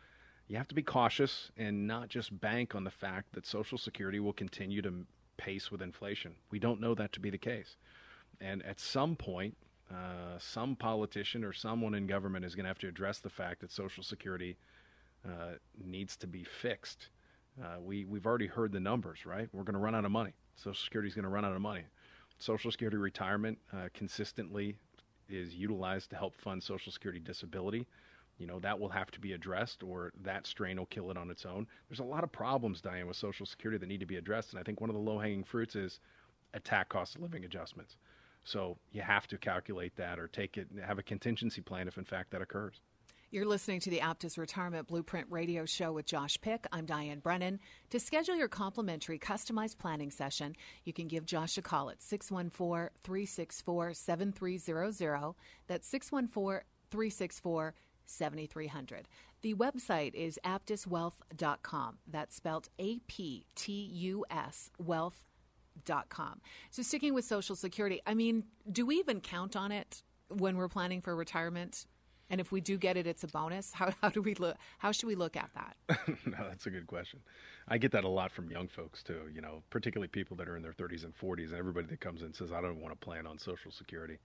you 0.48 0.56
have 0.56 0.70
to 0.70 0.76
be 0.76 0.82
cautious 0.82 1.52
and 1.58 1.88
not 1.88 2.08
just 2.08 2.40
bank 2.40 2.74
on 2.74 2.86
the 2.86 2.90
fact 2.90 3.34
that 3.34 3.46
Social 3.46 3.78
Security 3.78 4.22
will 4.22 4.32
continue 4.32 4.82
to 4.82 5.06
pace 5.36 5.70
with 5.72 5.82
inflation. 5.82 6.36
We 6.52 6.58
don't 6.58 6.80
know 6.80 6.96
that 6.96 7.12
to 7.12 7.20
be 7.20 7.30
the 7.30 7.38
case, 7.38 7.76
and 8.40 8.64
at 8.64 8.80
some 8.80 9.18
point, 9.18 9.58
uh, 9.92 10.40
some 10.40 10.78
politician 10.78 11.44
or 11.44 11.52
someone 11.52 11.96
in 11.96 12.08
government 12.08 12.46
is 12.46 12.56
going 12.56 12.64
to 12.64 12.70
have 12.70 12.80
to 12.80 12.88
address 12.88 13.20
the 13.20 13.30
fact 13.30 13.60
that 13.60 13.74
Social 13.74 14.04
Security 14.04 14.56
uh, 15.26 15.56
needs 15.84 16.16
to 16.16 16.28
be 16.28 16.46
fixed. 16.46 17.10
Uh, 17.62 17.82
we 17.82 18.06
we've 18.06 18.26
already 18.26 18.48
heard 18.48 18.72
the 18.72 18.80
numbers, 18.80 19.26
right? 19.26 19.50
We're 19.52 19.64
going 19.64 19.74
to 19.74 19.82
run 19.82 19.96
out 19.96 20.06
of 20.06 20.12
money. 20.12 20.32
Social 20.56 20.82
Security 20.82 21.10
is 21.10 21.14
going 21.14 21.24
to 21.24 21.30
run 21.30 21.44
out 21.44 21.52
of 21.52 21.62
money. 21.62 21.84
Social 22.40 22.72
Security 22.72 22.98
retirement 22.98 23.58
uh, 23.74 23.90
consistently 23.94 24.76
is 25.30 25.56
utilized 25.56 26.10
to 26.12 26.16
help 26.16 26.36
fund 26.36 26.62
Social 26.62 26.92
Security 26.92 27.20
disability. 27.20 27.88
You 28.38 28.48
know, 28.48 28.60
that 28.60 28.80
will 28.80 28.90
have 28.90 29.12
to 29.12 29.20
be 29.20 29.34
addressed 29.34 29.82
or 29.82 30.12
that 30.24 30.46
strain 30.46 30.78
will 30.78 30.86
kill 30.88 31.10
it 31.10 31.18
on 31.18 31.32
its 31.32 31.46
own. 31.46 31.68
There's 31.90 32.00
a 32.00 32.04
lot 32.04 32.24
of 32.24 32.32
problems, 32.32 32.82
Diane, 32.82 33.08
with 33.08 33.16
Social 33.16 33.46
Security 33.46 33.78
that 33.78 33.88
need 33.88 34.02
to 34.02 34.06
be 34.06 34.18
addressed. 34.18 34.52
And 34.52 34.60
I 34.60 34.64
think 34.64 34.82
one 34.82 34.90
of 34.90 34.96
the 34.96 35.02
low 35.02 35.18
hanging 35.20 35.44
fruits 35.44 35.76
is 35.76 36.00
attack 36.54 36.90
cost 36.90 37.16
of 37.16 37.22
living 37.22 37.46
adjustments. 37.46 37.96
So 38.44 38.78
you 38.92 39.02
have 39.02 39.28
to 39.28 39.38
calculate 39.38 39.96
that 39.96 40.20
or 40.20 40.28
take 40.28 40.58
it, 40.58 40.68
have 40.86 41.00
a 41.00 41.04
contingency 41.04 41.62
plan 41.62 41.88
if 41.88 41.98
in 41.98 42.06
fact 42.06 42.32
that 42.32 42.42
occurs. 42.42 42.82
You're 43.32 43.46
listening 43.46 43.80
to 43.82 43.90
the 43.90 44.00
Aptus 44.00 44.38
Retirement 44.38 44.88
Blueprint 44.88 45.26
radio 45.32 45.66
show 45.66 45.92
with 45.92 46.06
Josh 46.06 46.40
Pick. 46.42 46.68
I'm 46.72 46.86
Diane 46.86 47.20
Brennan. 47.20 47.60
To 47.90 48.00
schedule 48.00 48.36
your 48.36 48.48
complimentary 48.48 49.18
customized 49.18 49.80
planning 49.80 50.12
session, 50.12 50.56
you 50.84 50.94
can 50.94 51.08
give 51.08 51.26
Josh 51.26 51.58
a 51.58 51.62
call 51.64 51.90
at 51.90 52.04
614 52.04 52.92
364 53.04 53.94
7300. 53.96 55.36
That's 55.68 55.88
614 55.88 56.62
364 56.92 57.74
7300. 58.06 59.08
The 59.42 59.54
website 59.56 60.14
is 60.14 60.40
aptuswealth.com. 60.46 61.98
That's 62.08 62.36
spelled 62.36 62.70
A 62.78 63.00
P 63.08 63.48
T 63.56 63.72
U 63.74 64.24
S 64.30 64.70
wealth.com. 64.78 66.42
So, 66.70 66.84
sticking 66.84 67.16
with 67.16 67.26
Social 67.26 67.56
Security, 67.56 68.02
I 68.06 68.14
mean, 68.14 68.44
do 68.72 68.86
we 68.86 68.98
even 68.98 69.20
count 69.20 69.56
on 69.56 69.72
it 69.72 70.04
when 70.30 70.58
we're 70.58 70.70
planning 70.70 71.02
for 71.02 71.16
retirement? 71.16 71.88
And 72.30 72.42
if 72.42 72.52
we 72.52 72.60
do 72.60 72.78
get 72.78 72.98
it, 72.98 73.06
it's 73.06 73.24
a 73.24 73.28
bonus. 73.28 73.74
How, 73.74 73.94
how 74.02 74.10
do 74.10 74.22
we 74.22 74.34
look? 74.36 74.58
How 74.80 74.92
should 74.92 75.08
we 75.08 75.16
look 75.16 75.36
at 75.36 75.50
that? 75.54 75.76
no, 76.26 76.48
that's 76.50 76.66
a 76.66 76.70
good 76.70 76.88
question. 76.88 77.20
I 77.68 77.78
get 77.78 77.92
that 77.92 78.04
a 78.04 78.10
lot 78.10 78.32
from 78.32 78.50
young 78.50 78.68
folks 78.68 79.04
too. 79.04 79.30
You 79.34 79.42
know, 79.42 79.62
particularly 79.70 80.08
people 80.08 80.36
that 80.38 80.48
are 80.48 80.58
in 80.58 80.64
their 80.64 80.74
30s 80.74 81.04
and 81.04 81.14
40s, 81.16 81.50
and 81.50 81.56
everybody 81.56 81.88
that 81.88 82.00
comes 82.00 82.22
in 82.22 82.34
says, 82.34 82.52
"I 82.52 82.62
don't 82.62 82.82
want 82.82 83.00
to 83.00 83.06
plan 83.06 83.28
on 83.28 83.38
Social 83.38 83.72
Security." 83.72 84.18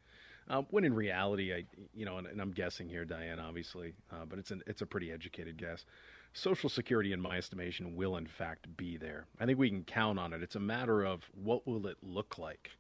Um, 0.48 0.66
when 0.70 0.84
in 0.84 0.94
reality, 0.94 1.54
I, 1.54 1.64
you 1.94 2.04
know, 2.04 2.18
and, 2.18 2.26
and 2.26 2.40
I'm 2.40 2.50
guessing 2.50 2.88
here, 2.88 3.04
Diane, 3.04 3.38
obviously, 3.38 3.92
uh, 4.10 4.24
but 4.28 4.38
it's 4.38 4.50
an, 4.50 4.62
it's 4.66 4.82
a 4.82 4.86
pretty 4.86 5.12
educated 5.12 5.56
guess. 5.56 5.84
Social 6.32 6.68
Security, 6.68 7.12
in 7.12 7.20
my 7.20 7.36
estimation, 7.38 7.94
will 7.96 8.16
in 8.16 8.26
fact 8.26 8.76
be 8.76 8.96
there. 8.96 9.26
I 9.38 9.46
think 9.46 9.58
we 9.58 9.68
can 9.68 9.84
count 9.84 10.18
on 10.18 10.32
it. 10.32 10.42
It's 10.42 10.56
a 10.56 10.60
matter 10.60 11.04
of 11.04 11.22
what 11.34 11.66
will 11.66 11.86
it 11.86 11.98
look 12.02 12.38
like. 12.38 12.70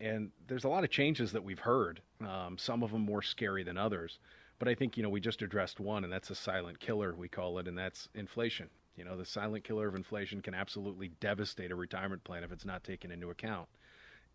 And 0.00 0.30
there's 0.46 0.64
a 0.64 0.68
lot 0.68 0.84
of 0.84 0.90
changes 0.90 1.32
that 1.32 1.44
we've 1.44 1.58
heard. 1.58 2.00
Um, 2.20 2.58
some 2.58 2.82
of 2.82 2.92
them 2.92 3.02
more 3.02 3.22
scary 3.22 3.62
than 3.62 3.78
others. 3.78 4.18
But 4.58 4.68
I 4.68 4.74
think 4.74 4.96
you 4.96 5.02
know 5.02 5.08
we 5.08 5.20
just 5.20 5.42
addressed 5.42 5.80
one, 5.80 6.04
and 6.04 6.12
that's 6.12 6.30
a 6.30 6.34
silent 6.34 6.80
killer 6.80 7.14
we 7.14 7.28
call 7.28 7.58
it, 7.58 7.68
and 7.68 7.76
that's 7.76 8.08
inflation. 8.14 8.68
You 8.96 9.04
know, 9.04 9.16
the 9.16 9.26
silent 9.26 9.64
killer 9.64 9.86
of 9.86 9.94
inflation 9.94 10.40
can 10.40 10.54
absolutely 10.54 11.08
devastate 11.20 11.70
a 11.70 11.74
retirement 11.74 12.24
plan 12.24 12.42
if 12.44 12.52
it's 12.52 12.64
not 12.64 12.82
taken 12.82 13.10
into 13.10 13.30
account. 13.30 13.68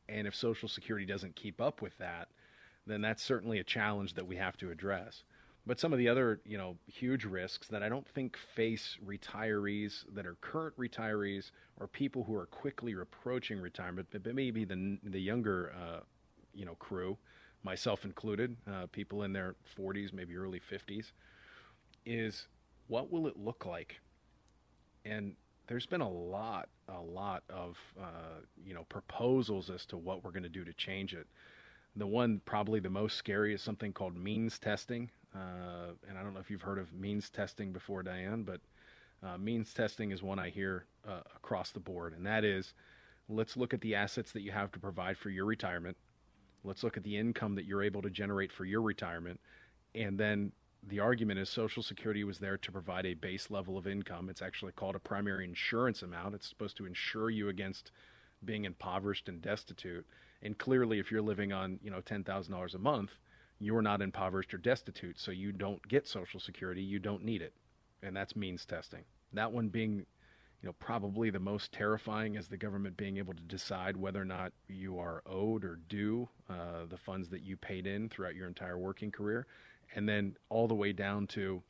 And 0.08 0.28
if 0.28 0.36
Social 0.36 0.70
Security 0.70 1.06
doesn't 1.06 1.36
keep 1.36 1.60
up 1.60 1.82
with 1.82 1.98
that, 1.98 2.28
then 2.86 3.02
that's 3.02 3.24
certainly 3.24 3.60
a 3.60 3.64
challenge 3.64 4.14
that 4.14 4.28
we 4.28 4.36
have 4.36 4.58
to 4.58 4.70
address. 4.70 5.24
But 5.66 5.80
some 5.80 5.94
of 5.94 6.00
the 6.00 6.10
other, 6.10 6.42
you 6.44 6.58
know, 6.58 6.78
huge 6.88 7.24
risks 7.24 7.68
that 7.68 7.84
I 7.84 7.90
don't 7.90 8.08
think 8.08 8.36
face 8.36 8.98
retirees 9.06 10.06
that 10.14 10.26
are 10.26 10.36
current 10.42 10.76
retirees 10.78 11.52
or 11.80 11.88
people 11.88 12.24
who 12.24 12.36
are 12.36 12.48
quickly 12.48 12.94
approaching 12.94 13.60
retirement, 13.60 14.08
but 14.12 14.26
maybe 14.34 14.66
the 14.66 14.98
the 15.04 15.22
younger, 15.22 15.72
uh, 15.80 16.00
you 16.54 16.66
know, 16.66 16.76
crew, 16.76 17.18
myself 17.64 18.06
included, 18.06 18.58
uh, 18.68 18.88
people 18.92 19.24
in 19.24 19.34
their 19.34 19.56
40s, 19.78 20.14
maybe 20.14 20.36
early 20.36 20.60
50s, 20.60 21.12
is 22.06 22.48
what 22.88 23.12
will 23.12 23.28
it 23.28 23.38
look 23.38 23.66
like? 23.66 24.02
And 25.06 25.36
there's 25.68 25.86
been 25.86 26.02
a 26.02 26.10
lot, 26.10 26.70
a 26.90 27.00
lot 27.00 27.44
of, 27.50 27.78
uh, 28.00 28.42
you 28.66 28.74
know, 28.74 28.84
proposals 28.86 29.70
as 29.70 29.86
to 29.88 29.98
what 29.98 30.24
we're 30.24 30.32
going 30.32 30.44
to 30.44 30.50
do 30.50 30.66
to 30.66 30.74
change 30.74 31.14
it. 31.14 31.28
The 31.96 32.08
one 32.08 32.42
probably 32.46 32.80
the 32.80 32.90
most 32.90 33.16
scary 33.18 33.54
is 33.54 33.62
something 33.62 33.94
called 33.94 34.16
means 34.18 34.58
testing. 34.58 35.10
Uh, 35.36 35.94
and 36.08 36.18
I 36.18 36.24
don't 36.24 36.34
know 36.34 36.40
if 36.40 36.50
you've 36.50 36.62
heard 36.62 36.80
of 36.80 36.94
means 36.94 37.30
testing 37.30 37.72
before, 37.72 38.04
Diane, 38.04 38.44
but 38.44 38.60
uh, 39.24 39.38
means 39.38 39.74
testing 39.74 40.12
is 40.12 40.22
one 40.22 40.40
I 40.40 40.50
hear 40.50 40.86
uh, 41.08 41.22
across 41.36 41.72
the 41.72 41.80
board. 41.80 42.14
And 42.14 42.26
that 42.26 42.44
is 42.44 42.74
let's 43.30 43.56
look 43.56 43.74
at 43.74 43.82
the 43.82 43.96
assets 43.96 44.32
that 44.34 44.42
you 44.42 44.52
have 44.52 44.72
to 44.74 44.80
provide 44.80 45.18
for 45.18 45.30
your 45.30 45.46
retirement. 45.46 45.96
Let's 46.64 46.84
look 46.84 46.98
at 46.98 47.04
the 47.04 47.18
income 47.18 47.56
that 47.56 47.66
you're 47.66 47.84
able 47.84 48.02
to 48.02 48.10
generate 48.10 48.52
for 48.52 48.66
your 48.66 48.82
retirement. 48.82 49.40
And 49.96 50.18
then 50.18 50.52
the 50.88 51.00
argument 51.00 51.40
is 51.40 51.50
Social 51.50 51.84
Security 51.84 52.24
was 52.24 52.40
there 52.40 52.58
to 52.58 52.72
provide 52.72 53.06
a 53.06 53.14
base 53.14 53.50
level 53.50 53.78
of 53.78 53.88
income. 53.88 54.30
It's 54.30 54.42
actually 54.42 54.72
called 54.74 54.96
a 54.96 55.00
primary 55.00 55.46
insurance 55.46 56.02
amount. 56.02 56.36
It's 56.36 56.48
supposed 56.48 56.78
to 56.78 56.86
insure 56.86 57.30
you 57.30 57.50
against 57.50 57.92
being 58.44 58.66
impoverished 58.66 59.30
and 59.30 59.42
destitute. 59.42 60.06
And 60.42 60.58
clearly, 60.58 60.98
if 61.00 61.12
you're 61.12 61.22
living 61.22 61.54
on 61.54 61.80
you 61.84 61.92
know 61.92 62.02
ten 62.02 62.24
thousand 62.24 62.54
dollars 62.54 62.74
a 62.74 62.80
month, 62.80 63.12
you're 63.62 63.84
not 63.84 64.02
impoverished 64.02 64.54
or 64.56 64.58
destitute, 64.58 65.20
so 65.20 65.30
you 65.30 65.52
don't 65.52 65.88
get 65.88 66.08
Social 66.08 66.40
Security. 66.40 66.82
You 66.82 66.98
don't 66.98 67.24
need 67.24 67.44
it, 67.44 67.54
and 68.02 68.16
that's 68.16 68.36
means 68.36 68.66
testing. 68.66 69.04
That 69.34 69.52
one 69.52 69.70
being, 69.70 69.98
you 69.98 70.68
know, 70.68 70.74
probably 70.80 71.30
the 71.30 71.40
most 71.40 71.72
terrifying 71.72 72.36
is 72.36 72.48
the 72.48 72.58
government 72.58 72.98
being 72.98 73.18
able 73.18 73.36
to 73.36 73.44
decide 73.44 73.96
whether 73.96 74.20
or 74.20 74.26
not 74.26 74.52
you 74.68 74.98
are 74.98 75.22
owed 75.28 75.64
or 75.64 75.80
due 75.90 76.28
uh, 76.50 76.86
the 76.90 76.98
funds 76.98 77.30
that 77.30 77.44
you 77.44 77.56
paid 77.56 77.86
in 77.86 78.10
throughout 78.10 78.34
your 78.34 78.48
entire 78.48 78.80
working 78.80 79.12
career, 79.12 79.46
and 79.94 80.10
then 80.10 80.36
all 80.50 80.68
the 80.68 80.74
way 80.74 80.92
down 80.92 81.28
to 81.28 81.62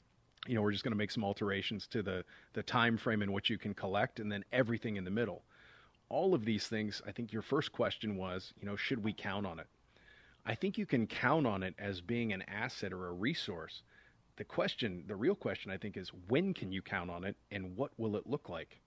you 0.47 0.55
know 0.55 0.61
we're 0.61 0.71
just 0.71 0.85
going 0.85 0.93
to 0.93 0.97
make 0.97 1.11
some 1.11 1.25
alterations 1.25 1.87
to 1.87 2.01
the 2.01 2.23
the 2.53 2.63
time 2.63 2.97
frame 2.97 3.21
in 3.21 3.33
which 3.33 3.49
you 3.49 3.57
can 3.57 3.73
collect 3.73 4.19
and 4.19 4.31
then 4.31 4.43
everything 4.51 4.95
in 4.95 5.03
the 5.03 5.11
middle 5.11 5.43
all 6.09 6.33
of 6.33 6.45
these 6.45 6.65
things 6.65 6.99
i 7.05 7.11
think 7.11 7.31
your 7.31 7.43
first 7.43 7.71
question 7.71 8.15
was 8.15 8.51
you 8.59 8.67
know 8.67 8.75
should 8.75 9.03
we 9.03 9.13
count 9.13 9.45
on 9.45 9.59
it 9.59 9.67
I 10.45 10.55
think 10.55 10.77
you 10.77 10.85
can 10.85 11.05
count 11.05 11.45
on 11.45 11.63
it 11.63 11.75
as 11.77 12.01
being 12.01 12.33
an 12.33 12.43
asset 12.43 12.93
or 12.93 13.07
a 13.07 13.13
resource. 13.13 13.83
The 14.37 14.43
question, 14.43 15.03
the 15.07 15.15
real 15.15 15.35
question, 15.35 15.71
I 15.71 15.77
think, 15.77 15.97
is 15.97 16.11
when 16.27 16.53
can 16.53 16.71
you 16.71 16.81
count 16.81 17.11
on 17.11 17.23
it 17.23 17.35
and 17.51 17.75
what 17.77 17.91
will 17.97 18.15
it 18.15 18.25
look 18.25 18.49
like? 18.49 18.79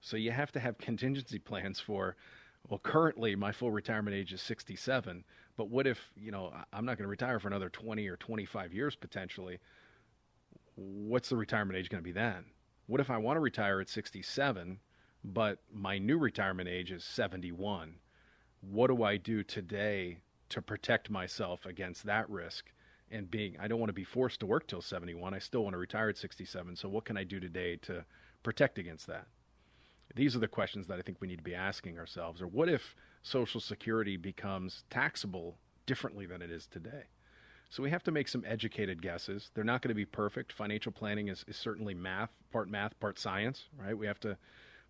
So 0.00 0.16
you 0.16 0.30
have 0.30 0.52
to 0.52 0.60
have 0.60 0.76
contingency 0.78 1.38
plans 1.50 1.80
for, 1.80 2.16
well, 2.68 2.80
currently 2.82 3.34
my 3.34 3.52
full 3.52 3.70
retirement 3.70 4.14
age 4.14 4.32
is 4.32 4.42
67, 4.42 5.24
but 5.56 5.68
what 5.68 5.86
if, 5.86 5.98
you 6.16 6.30
know, 6.30 6.52
I'm 6.72 6.84
not 6.84 6.98
going 6.98 7.04
to 7.04 7.08
retire 7.08 7.38
for 7.38 7.48
another 7.48 7.70
20 7.70 8.06
or 8.06 8.16
25 8.16 8.74
years 8.74 8.94
potentially? 8.94 9.58
What's 10.74 11.30
the 11.30 11.36
retirement 11.36 11.78
age 11.78 11.88
going 11.88 12.02
to 12.02 12.08
be 12.08 12.12
then? 12.12 12.44
What 12.86 13.00
if 13.00 13.10
I 13.10 13.18
want 13.18 13.36
to 13.36 13.40
retire 13.40 13.80
at 13.80 13.88
67, 13.88 14.78
but 15.24 15.58
my 15.72 15.98
new 15.98 16.18
retirement 16.18 16.68
age 16.68 16.90
is 16.90 17.04
71? 17.04 17.94
What 18.60 18.88
do 18.88 19.02
I 19.02 19.16
do 19.16 19.42
today 19.42 20.18
to 20.50 20.62
protect 20.62 21.10
myself 21.10 21.66
against 21.66 22.04
that 22.04 22.28
risk 22.28 22.70
and 23.10 23.30
being 23.30 23.56
I 23.60 23.68
don't 23.68 23.80
want 23.80 23.88
to 23.88 23.94
be 23.94 24.04
forced 24.04 24.40
to 24.40 24.46
work 24.46 24.66
till 24.66 24.82
71. 24.82 25.34
I 25.34 25.38
still 25.38 25.64
want 25.64 25.74
to 25.74 25.78
retire 25.78 26.08
at 26.08 26.18
67. 26.18 26.76
So 26.76 26.88
what 26.88 27.04
can 27.04 27.16
I 27.16 27.24
do 27.24 27.40
today 27.40 27.76
to 27.82 28.04
protect 28.42 28.78
against 28.78 29.06
that? 29.08 29.26
These 30.14 30.34
are 30.34 30.40
the 30.40 30.48
questions 30.48 30.86
that 30.88 30.98
I 30.98 31.02
think 31.02 31.20
we 31.20 31.28
need 31.28 31.38
to 31.38 31.44
be 31.44 31.54
asking 31.54 31.98
ourselves. 31.98 32.42
Or 32.42 32.46
what 32.46 32.68
if 32.68 32.94
Social 33.22 33.60
Security 33.60 34.16
becomes 34.16 34.84
taxable 34.90 35.56
differently 35.86 36.26
than 36.26 36.42
it 36.42 36.50
is 36.50 36.66
today? 36.66 37.04
So 37.68 37.84
we 37.84 37.90
have 37.90 38.02
to 38.04 38.10
make 38.10 38.26
some 38.26 38.44
educated 38.44 39.00
guesses. 39.00 39.52
They're 39.54 39.62
not 39.62 39.82
going 39.82 39.90
to 39.90 39.94
be 39.94 40.04
perfect. 40.04 40.52
Financial 40.52 40.90
planning 40.90 41.28
is, 41.28 41.44
is 41.46 41.56
certainly 41.56 41.94
math, 41.94 42.30
part 42.50 42.68
math, 42.68 42.98
part 42.98 43.18
science, 43.18 43.66
right? 43.78 43.96
We 43.96 44.08
have 44.08 44.18
to 44.20 44.36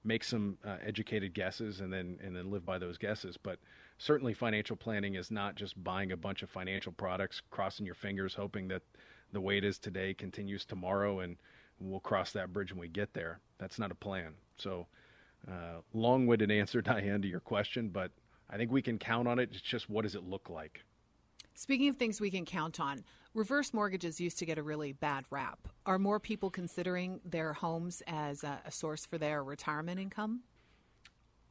make 0.04 0.24
some 0.24 0.56
uh, 0.64 0.76
educated 0.84 1.34
guesses 1.34 1.80
and 1.80 1.92
then 1.92 2.18
and 2.22 2.34
then 2.34 2.50
live 2.50 2.64
by 2.64 2.78
those 2.78 2.98
guesses. 2.98 3.36
But 3.36 3.58
certainly, 3.98 4.34
financial 4.34 4.76
planning 4.76 5.14
is 5.14 5.30
not 5.30 5.54
just 5.54 5.82
buying 5.82 6.12
a 6.12 6.16
bunch 6.16 6.42
of 6.42 6.50
financial 6.50 6.92
products, 6.92 7.42
crossing 7.50 7.86
your 7.86 7.94
fingers, 7.94 8.34
hoping 8.34 8.68
that 8.68 8.82
the 9.32 9.40
way 9.40 9.58
it 9.58 9.64
is 9.64 9.78
today 9.78 10.14
continues 10.14 10.64
tomorrow, 10.64 11.20
and 11.20 11.36
we'll 11.78 12.00
cross 12.00 12.32
that 12.32 12.52
bridge 12.52 12.72
when 12.72 12.80
we 12.80 12.88
get 12.88 13.12
there. 13.14 13.40
That's 13.58 13.78
not 13.78 13.90
a 13.90 13.94
plan. 13.94 14.34
So, 14.56 14.86
uh, 15.48 15.80
long-winded 15.94 16.50
answer, 16.60 16.82
Diane, 16.82 17.22
to 17.22 17.28
your 17.28 17.40
question, 17.40 17.88
but 17.88 18.10
I 18.48 18.56
think 18.56 18.72
we 18.72 18.82
can 18.82 18.98
count 18.98 19.28
on 19.28 19.38
it. 19.38 19.50
It's 19.52 19.60
just 19.60 19.88
what 19.88 20.02
does 20.02 20.14
it 20.14 20.24
look 20.24 20.50
like? 20.50 20.84
Speaking 21.54 21.88
of 21.88 21.96
things 21.96 22.20
we 22.20 22.30
can 22.30 22.44
count 22.44 22.80
on, 22.80 23.04
reverse 23.34 23.72
mortgages 23.72 24.20
used 24.20 24.38
to 24.38 24.46
get 24.46 24.58
a 24.58 24.62
really 24.62 24.92
bad 24.92 25.24
rap. 25.30 25.58
Are 25.86 25.98
more 25.98 26.20
people 26.20 26.50
considering 26.50 27.20
their 27.24 27.52
homes 27.52 28.02
as 28.06 28.44
a, 28.44 28.60
a 28.64 28.70
source 28.70 29.06
for 29.06 29.18
their 29.18 29.44
retirement 29.44 30.00
income? 30.00 30.40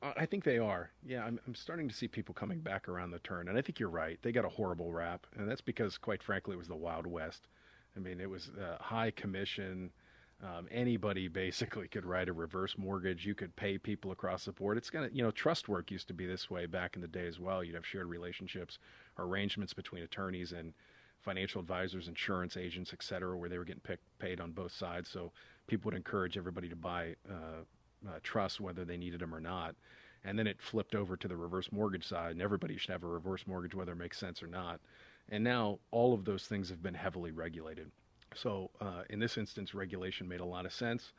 I 0.01 0.25
think 0.25 0.45
they 0.45 0.59
are. 0.59 0.91
Yeah, 1.05 1.25
I'm, 1.25 1.39
I'm 1.45 1.55
starting 1.55 1.89
to 1.89 1.95
see 1.95 2.07
people 2.07 2.33
coming 2.33 2.59
back 2.59 2.87
around 2.87 3.11
the 3.11 3.19
turn. 3.19 3.49
And 3.49 3.57
I 3.57 3.61
think 3.61 3.79
you're 3.79 3.89
right. 3.89 4.17
They 4.21 4.31
got 4.31 4.45
a 4.45 4.49
horrible 4.49 4.93
rap. 4.93 5.27
And 5.37 5.49
that's 5.49 5.61
because, 5.61 5.97
quite 5.97 6.23
frankly, 6.23 6.53
it 6.55 6.57
was 6.57 6.69
the 6.69 6.75
Wild 6.75 7.05
West. 7.05 7.47
I 7.97 7.99
mean, 7.99 8.21
it 8.21 8.29
was 8.29 8.49
uh, 8.57 8.81
high 8.81 9.11
commission. 9.11 9.91
Um, 10.41 10.67
anybody 10.71 11.27
basically 11.27 11.89
could 11.89 12.05
write 12.05 12.29
a 12.29 12.33
reverse 12.33 12.77
mortgage. 12.77 13.25
You 13.25 13.35
could 13.35 13.53
pay 13.57 13.77
people 13.77 14.11
across 14.11 14.45
the 14.45 14.53
board. 14.53 14.77
It's 14.77 14.89
gonna, 14.89 15.09
you 15.11 15.21
know, 15.21 15.31
trust 15.31 15.67
work 15.67 15.91
used 15.91 16.07
to 16.07 16.13
be 16.13 16.25
this 16.25 16.49
way 16.49 16.65
back 16.65 16.95
in 16.95 17.01
the 17.01 17.07
day 17.09 17.27
as 17.27 17.41
well. 17.41 17.61
You'd 17.61 17.75
have 17.75 17.85
shared 17.85 18.07
relationships, 18.07 18.79
arrangements 19.17 19.73
between 19.73 20.03
attorneys 20.03 20.53
and 20.53 20.73
financial 21.21 21.61
advisors, 21.61 22.07
insurance 22.07 22.57
agents, 22.57 22.91
et 22.93 23.03
cetera, 23.03 23.37
where 23.37 23.49
they 23.49 23.57
were 23.57 23.65
getting 23.65 23.81
pick, 23.81 23.99
paid 24.19 24.39
on 24.39 24.51
both 24.51 24.71
sides. 24.71 25.09
So 25.09 25.31
people 25.67 25.89
would 25.89 25.97
encourage 25.97 26.37
everybody 26.37 26.69
to 26.69 26.75
buy 26.75 27.15
uh, 27.29 27.63
uh, 28.07 28.19
trusts, 28.23 28.59
whether 28.59 28.85
they 28.85 28.97
needed 28.97 29.19
them 29.19 29.35
or 29.35 29.41
not. 29.41 29.75
And 30.23 30.37
then 30.37 30.47
it 30.47 30.61
flipped 30.61 30.95
over 30.95 31.15
to 31.17 31.27
the 31.27 31.35
reverse 31.35 31.71
mortgage 31.71 32.05
side, 32.05 32.31
and 32.31 32.41
everybody 32.41 32.77
should 32.77 32.91
have 32.91 33.03
a 33.03 33.07
reverse 33.07 33.45
mortgage, 33.47 33.75
whether 33.75 33.93
it 33.93 33.97
makes 33.97 34.17
sense 34.17 34.43
or 34.43 34.47
not. 34.47 34.79
And 35.29 35.43
now 35.43 35.79
all 35.91 36.13
of 36.13 36.25
those 36.25 36.45
things 36.45 36.69
have 36.69 36.81
been 36.81 36.93
heavily 36.93 37.31
regulated. 37.31 37.91
So 38.35 38.69
uh, 38.81 39.03
in 39.09 39.19
this 39.19 39.37
instance, 39.37 39.73
regulation 39.73 40.27
made 40.27 40.39
a 40.39 40.45
lot 40.45 40.65
of 40.65 40.73
sense. 40.73 41.13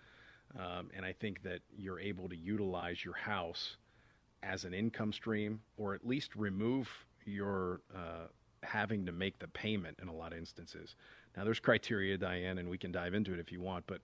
Um, 0.58 0.90
and 0.96 1.04
I 1.06 1.12
think 1.12 1.42
that 1.42 1.60
you're 1.76 2.00
able 2.00 2.28
to 2.28 2.36
utilize 2.36 3.04
your 3.04 3.14
house 3.14 3.76
as 4.42 4.64
an 4.64 4.74
income 4.74 5.12
stream, 5.12 5.60
or 5.76 5.94
at 5.94 6.06
least 6.06 6.34
remove 6.34 6.88
your 7.24 7.82
uh, 7.94 8.26
having 8.62 9.06
to 9.06 9.12
make 9.12 9.38
the 9.38 9.48
payment 9.48 9.98
in 10.02 10.08
a 10.08 10.12
lot 10.14 10.32
of 10.32 10.38
instances. 10.38 10.96
Now, 11.36 11.44
there's 11.44 11.60
criteria, 11.60 12.18
Diane, 12.18 12.58
and 12.58 12.68
we 12.68 12.78
can 12.78 12.92
dive 12.92 13.14
into 13.14 13.32
it 13.32 13.40
if 13.40 13.52
you 13.52 13.60
want, 13.60 13.86
but 13.86 14.00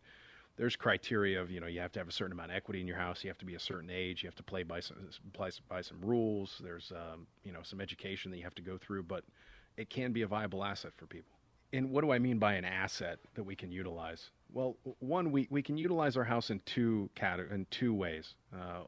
there's 0.57 0.76
criteria 0.76 1.40
of 1.40 1.50
you 1.50 1.61
know 1.61 1.66
you 1.66 1.80
have 1.80 1.92
to 1.92 2.00
have 2.00 2.09
a 2.09 2.12
certain 2.12 2.32
amount 2.32 2.50
of 2.50 2.57
equity 2.57 2.80
in 2.80 2.86
your 2.86 2.96
house, 2.96 3.22
you 3.22 3.28
have 3.28 3.38
to 3.38 3.44
be 3.44 3.54
a 3.54 3.61
certain 3.61 3.90
age, 3.90 4.22
you 4.22 4.26
have 4.26 4.36
to 4.36 4.42
play 4.42 4.62
by 4.62 4.80
some 4.80 4.96
play 5.32 5.50
by 5.68 5.80
some 5.82 6.00
rules. 6.00 6.61
There's 6.62 6.92
um, 6.92 7.26
you 7.44 7.52
know 7.52 7.61
some 7.62 7.80
education 7.80 8.30
that 8.30 8.38
you 8.38 8.44
have 8.44 8.54
to 8.54 8.62
go 8.62 8.78
through, 8.78 9.02
but 9.04 9.24
it 9.76 9.90
can 9.90 10.12
be 10.12 10.22
a 10.22 10.26
viable 10.26 10.64
asset 10.64 10.92
for 10.96 11.07
people. 11.07 11.36
And 11.72 11.90
what 11.90 12.02
do 12.02 12.12
I 12.12 12.18
mean 12.18 12.38
by 12.38 12.54
an 12.54 12.64
asset 12.64 13.18
that 13.34 13.42
we 13.42 13.57
can 13.57 13.70
utilize? 13.70 14.30
Well, 14.52 14.76
one, 15.00 15.32
we, 15.32 15.48
we 15.50 15.62
can 15.62 15.76
utilize 15.76 16.16
our 16.16 16.24
house 16.24 16.50
in 16.50 16.61
two 16.64 17.11
cat- 17.14 17.40
in 17.40 17.66
two 17.70 17.92
ways. 17.92 18.34
Uh, 18.54 18.84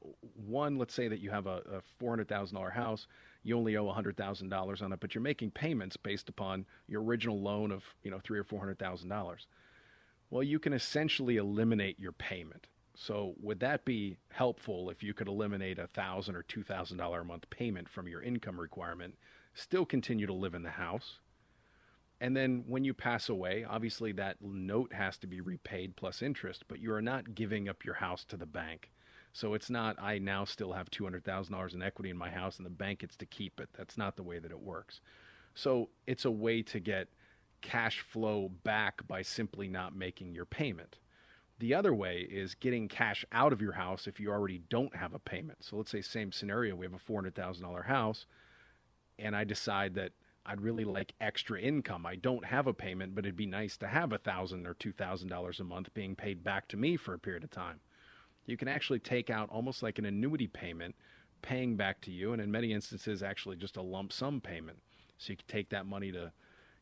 one, 0.47 0.79
let's 0.79 0.95
say 0.95 1.09
that 1.09 1.19
you 1.19 1.31
have 1.31 1.47
a, 1.47 1.61
a 1.73 1.81
four 1.99 2.11
hundred 2.11 2.29
thousand 2.29 2.57
dollar 2.57 2.71
house, 2.71 3.07
you 3.49 3.57
only 3.57 3.77
owe 3.77 3.89
hundred 3.91 4.17
thousand 4.17 4.51
dollars 4.51 4.83
on 4.83 4.93
it, 4.93 5.01
but 5.01 5.15
you're 5.15 5.23
making 5.23 5.51
payments 5.51 5.97
based 5.97 6.29
upon 6.29 6.67
your 6.87 7.03
original 7.03 7.41
loan 7.41 7.73
of 7.73 7.83
you 8.03 8.11
know 8.11 8.21
three 8.23 8.39
or 8.39 8.45
four 8.45 8.61
hundred 8.61 8.79
thousand 8.79 9.09
dollars. 9.09 9.47
Well, 10.31 10.43
you 10.43 10.59
can 10.59 10.75
essentially 10.75 11.39
eliminate 11.39 11.99
your 11.99 12.13
payment. 12.13 12.67
So 12.95 13.35
would 13.41 13.61
that 13.61 13.85
be 13.85 14.19
helpful 14.31 14.91
if 14.91 15.03
you 15.03 15.15
could 15.15 15.29
eliminate 15.29 15.79
a 15.79 15.87
thousand 15.87 16.37
or 16.37 16.43
two 16.43 16.63
thousand 16.63 16.99
dollar 16.99 17.21
a 17.21 17.25
month 17.25 17.49
payment 17.51 17.89
from 17.89 18.07
your 18.07 18.23
income 18.23 18.61
requirement 18.61 19.15
still 19.55 19.85
continue 19.85 20.27
to 20.27 20.33
live 20.33 20.55
in 20.55 20.63
the 20.63 20.71
house. 20.71 21.19
And 22.21 22.37
then 22.37 22.65
when 22.67 22.85
you 22.85 22.95
pass 22.95 23.29
away, 23.29 23.65
obviously 23.69 24.13
that 24.13 24.37
note 24.41 24.93
has 24.93 25.19
to 25.19 25.27
be 25.27 25.41
repaid 25.41 25.97
plus 25.97 26.23
interest, 26.23 26.65
but 26.69 26.81
you 26.81 26.93
are 26.93 27.03
not 27.03 27.35
giving 27.35 27.69
up 27.69 27.85
your 27.85 27.95
house 27.95 28.25
to 28.25 28.37
the 28.37 28.47
bank. 28.47 28.91
So 29.33 29.55
it's 29.55 29.70
not, 29.70 29.97
I 30.01 30.18
now 30.18 30.45
still 30.45 30.72
have 30.72 30.91
$200,000 30.91 31.74
in 31.74 31.83
equity 31.83 32.11
in 32.11 32.16
my 32.16 32.31
house 32.31 32.57
and 32.57 32.66
the 32.66 32.70
bank 32.70 33.01
gets 33.01 33.16
to 33.16 33.26
keep 33.26 33.61
it. 33.61 33.68
That's 33.76 33.97
not 33.97 34.16
the 34.16 34.22
way 34.22 34.39
that 34.39 34.51
it 34.51 34.61
works. 34.61 35.01
So 35.55 35.91
it's 36.07 36.24
a 36.24 36.31
way 36.31 36.62
to 36.62 36.81
get 36.81 37.09
cash 37.61 38.01
flow 38.01 38.51
back 38.64 39.07
by 39.07 39.22
simply 39.22 39.68
not 39.68 39.95
making 39.95 40.35
your 40.35 40.45
payment. 40.45 40.99
The 41.59 41.74
other 41.74 41.95
way 41.95 42.20
is 42.31 42.55
getting 42.55 42.89
cash 42.89 43.24
out 43.33 43.53
of 43.53 43.61
your 43.61 43.72
house 43.72 44.07
if 44.07 44.20
you 44.20 44.31
already 44.31 44.62
don't 44.70 44.95
have 44.95 45.14
a 45.14 45.18
payment. 45.18 45.59
So 45.64 45.76
let's 45.76 45.91
say 45.91 46.01
same 46.01 46.31
scenario, 46.31 46.76
we 46.76 46.87
have 46.87 46.95
a 46.95 47.12
$400,000 47.12 47.85
house 47.87 48.26
and 49.18 49.35
I 49.35 49.45
decide 49.45 49.95
that 49.95 50.12
I'd 50.47 50.61
really 50.61 50.85
like 50.85 51.14
extra 51.20 51.61
income. 51.61 52.07
I 52.07 52.16
don't 52.16 52.45
have 52.45 52.66
a 52.66 52.72
payment, 52.72 53.14
but 53.14 53.26
it'd 53.26 53.37
be 53.37 53.47
nice 53.47 53.76
to 53.79 53.87
have 53.87 54.12
a 54.12 54.18
thousand 54.18 54.66
or 54.66 54.74
two 54.74 54.93
thousand 54.93 55.29
dollars 55.29 55.61
a 55.61 55.64
month 55.64 55.93
being 55.93 56.16
paid 56.16 56.43
back 56.43 56.68
to 56.68 56.76
me 56.76 56.97
for 56.97 57.12
a 57.12 57.18
period 57.18 57.45
of 57.45 57.51
time. 57.51 57.81
You 58.49 58.57
can 58.57 58.67
actually 58.67 58.99
take 58.99 59.29
out 59.29 59.51
almost 59.51 59.83
like 59.83 59.99
an 59.99 60.07
annuity 60.07 60.47
payment, 60.47 60.95
paying 61.43 61.77
back 61.77 62.01
to 62.01 62.11
you, 62.11 62.33
and 62.33 62.41
in 62.41 62.51
many 62.51 62.73
instances, 62.73 63.23
actually 63.23 63.57
just 63.57 63.77
a 63.77 63.83
lump 63.83 64.11
sum 64.11 64.41
payment. 64.41 64.79
So 65.19 65.33
you 65.33 65.37
can 65.37 65.47
take 65.49 65.69
that 65.69 65.85
money 65.85 66.11
to, 66.13 66.33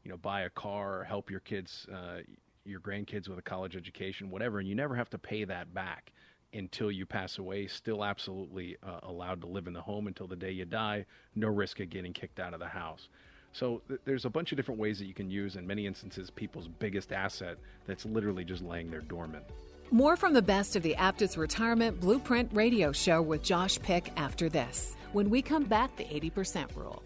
you 0.04 0.10
know, 0.10 0.16
buy 0.16 0.42
a 0.42 0.50
car 0.50 1.00
or 1.00 1.04
help 1.04 1.28
your 1.28 1.40
kids, 1.40 1.86
uh, 1.92 2.18
your 2.64 2.78
grandkids 2.78 3.28
with 3.28 3.38
a 3.38 3.42
college 3.42 3.76
education, 3.76 4.30
whatever, 4.30 4.60
and 4.60 4.68
you 4.68 4.76
never 4.76 4.94
have 4.94 5.10
to 5.10 5.18
pay 5.18 5.42
that 5.44 5.74
back 5.74 6.12
until 6.54 6.92
you 6.92 7.04
pass 7.04 7.38
away. 7.38 7.66
Still 7.66 8.04
absolutely 8.04 8.76
uh, 8.84 9.00
allowed 9.02 9.40
to 9.40 9.48
live 9.48 9.66
in 9.66 9.72
the 9.72 9.80
home 9.80 10.06
until 10.06 10.28
the 10.28 10.36
day 10.36 10.52
you 10.52 10.64
die. 10.64 11.04
No 11.34 11.48
risk 11.48 11.80
of 11.80 11.90
getting 11.90 12.12
kicked 12.12 12.38
out 12.38 12.54
of 12.54 12.60
the 12.60 12.68
house. 12.68 13.08
So 13.52 13.82
th- 13.88 14.00
there's 14.04 14.24
a 14.24 14.30
bunch 14.30 14.52
of 14.52 14.56
different 14.56 14.78
ways 14.78 15.00
that 15.00 15.06
you 15.06 15.14
can 15.14 15.30
use, 15.30 15.56
in 15.56 15.66
many 15.66 15.86
instances, 15.86 16.30
people's 16.30 16.68
biggest 16.68 17.12
asset 17.12 17.58
that's 17.86 18.04
literally 18.04 18.44
just 18.44 18.62
laying 18.62 18.88
there 18.88 19.00
dormant. 19.00 19.44
More 19.92 20.16
from 20.16 20.32
the 20.32 20.42
best 20.42 20.74
of 20.74 20.82
the 20.82 20.96
Aptus 20.98 21.36
Retirement 21.36 22.00
Blueprint 22.00 22.50
radio 22.52 22.90
show 22.90 23.22
with 23.22 23.42
Josh 23.42 23.80
Pick 23.80 24.10
after 24.16 24.48
this. 24.48 24.96
When 25.12 25.30
we 25.30 25.42
come 25.42 25.62
back, 25.62 25.94
the 25.96 26.04
80% 26.04 26.74
rule. 26.74 27.05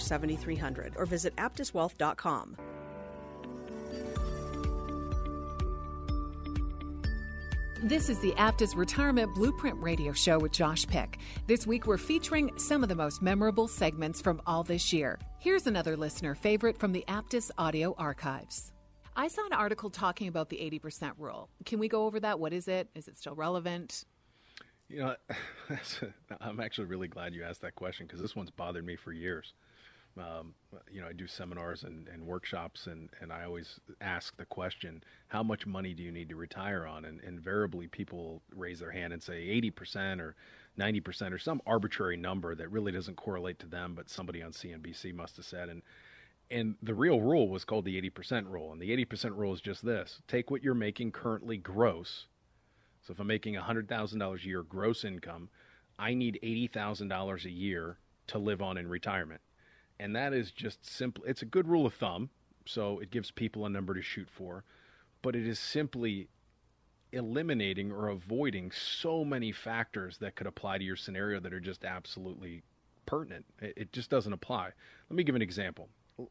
7300 0.03 0.93
or 0.97 1.05
visit 1.05 1.35
aptuswealth.com. 1.37 2.57
This 7.83 8.09
is 8.09 8.19
the 8.19 8.33
Aptus 8.33 8.75
Retirement 8.75 9.33
Blueprint 9.33 9.81
Radio 9.81 10.13
Show 10.13 10.37
with 10.37 10.51
Josh 10.51 10.85
Pick. 10.85 11.17
This 11.47 11.65
week 11.65 11.87
we're 11.87 11.97
featuring 11.97 12.55
some 12.55 12.83
of 12.83 12.89
the 12.89 12.95
most 12.95 13.23
memorable 13.23 13.67
segments 13.67 14.21
from 14.21 14.39
all 14.45 14.61
this 14.61 14.93
year. 14.93 15.17
Here's 15.39 15.65
another 15.65 15.97
listener 15.97 16.35
favorite 16.35 16.77
from 16.77 16.91
the 16.91 17.03
Aptus 17.07 17.49
audio 17.57 17.95
archives. 17.97 18.71
I 19.15 19.29
saw 19.29 19.47
an 19.47 19.53
article 19.53 19.89
talking 19.89 20.27
about 20.27 20.49
the 20.49 20.57
80% 20.57 21.13
rule. 21.17 21.49
Can 21.65 21.79
we 21.79 21.87
go 21.87 22.05
over 22.05 22.19
that? 22.19 22.39
What 22.39 22.53
is 22.53 22.67
it? 22.67 22.87
Is 22.93 23.07
it 23.07 23.17
still 23.17 23.33
relevant? 23.33 24.05
You 24.87 24.99
know, 24.99 25.15
I'm 26.39 26.59
actually 26.59 26.85
really 26.85 27.07
glad 27.07 27.33
you 27.33 27.43
asked 27.43 27.61
that 27.61 27.73
question 27.73 28.05
because 28.05 28.21
this 28.21 28.35
one's 28.35 28.51
bothered 28.51 28.85
me 28.85 28.95
for 28.95 29.11
years. 29.11 29.53
Um, 30.17 30.53
you 30.91 30.99
know, 30.99 31.07
I 31.07 31.13
do 31.13 31.25
seminars 31.25 31.83
and, 31.83 32.07
and, 32.09 32.25
workshops, 32.25 32.87
and, 32.87 33.09
and 33.21 33.31
I 33.31 33.45
always 33.45 33.79
ask 34.01 34.35
the 34.35 34.45
question, 34.45 35.03
how 35.27 35.41
much 35.41 35.65
money 35.65 35.93
do 35.93 36.03
you 36.03 36.11
need 36.11 36.27
to 36.29 36.35
retire 36.35 36.85
on? 36.85 37.05
And 37.05 37.21
invariably, 37.21 37.87
people 37.87 38.41
raise 38.53 38.79
their 38.79 38.91
hand 38.91 39.13
and 39.13 39.23
say 39.23 39.47
80% 39.61 40.19
or 40.19 40.35
90% 40.77 41.31
or 41.31 41.39
some 41.39 41.61
arbitrary 41.65 42.17
number 42.17 42.55
that 42.55 42.71
really 42.71 42.91
doesn't 42.91 43.15
correlate 43.15 43.59
to 43.59 43.67
them, 43.67 43.95
but 43.95 44.09
somebody 44.09 44.43
on 44.43 44.51
CNBC 44.51 45.13
must 45.13 45.37
have 45.37 45.45
said. 45.45 45.69
And, 45.69 45.81
and 46.49 46.75
the 46.83 46.93
real 46.93 47.21
rule 47.21 47.47
was 47.47 47.63
called 47.63 47.85
the 47.85 48.01
80% 48.01 48.49
rule. 48.51 48.73
And 48.73 48.81
the 48.81 49.05
80% 49.05 49.37
rule 49.37 49.53
is 49.53 49.61
just 49.61 49.83
this 49.83 50.21
take 50.27 50.51
what 50.51 50.63
you're 50.63 50.73
making 50.73 51.11
currently 51.13 51.57
gross. 51.57 52.27
So 53.01 53.13
if 53.13 53.19
I'm 53.19 53.27
making 53.27 53.55
$100,000 53.55 54.43
a 54.43 54.45
year 54.45 54.63
gross 54.63 55.05
income, 55.05 55.49
I 55.97 56.13
need 56.13 56.39
$80,000 56.43 57.45
a 57.45 57.49
year 57.49 57.97
to 58.27 58.37
live 58.37 58.61
on 58.61 58.77
in 58.77 58.87
retirement 58.87 59.41
and 60.01 60.15
that 60.15 60.33
is 60.33 60.51
just 60.51 60.83
simple. 60.83 61.23
It's 61.25 61.43
a 61.43 61.45
good 61.45 61.67
rule 61.67 61.85
of 61.85 61.93
thumb, 61.93 62.31
so 62.65 62.99
it 62.99 63.11
gives 63.11 63.29
people 63.29 63.67
a 63.67 63.69
number 63.69 63.93
to 63.93 64.01
shoot 64.01 64.27
for, 64.29 64.63
but 65.21 65.35
it 65.35 65.45
is 65.45 65.59
simply 65.59 66.27
eliminating 67.11 67.91
or 67.91 68.07
avoiding 68.07 68.71
so 68.71 69.23
many 69.23 69.51
factors 69.51 70.17
that 70.17 70.35
could 70.35 70.47
apply 70.47 70.79
to 70.79 70.83
your 70.83 70.95
scenario 70.95 71.39
that 71.39 71.53
are 71.53 71.59
just 71.59 71.85
absolutely 71.85 72.63
pertinent. 73.05 73.45
It, 73.61 73.73
it 73.77 73.93
just 73.93 74.09
doesn't 74.09 74.33
apply. 74.33 74.71
Let 75.09 75.15
me 75.15 75.23
give 75.23 75.35
an 75.35 75.41
example. 75.41 75.87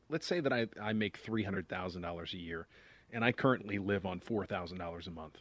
Let's 0.08 0.26
say 0.26 0.40
that 0.40 0.52
I, 0.52 0.66
I 0.80 0.92
make 0.92 1.22
$300,000 1.22 2.32
a 2.32 2.36
year 2.36 2.66
and 3.12 3.24
I 3.24 3.30
currently 3.30 3.78
live 3.78 4.04
on 4.04 4.18
$4,000 4.18 5.06
a 5.06 5.10
month 5.10 5.38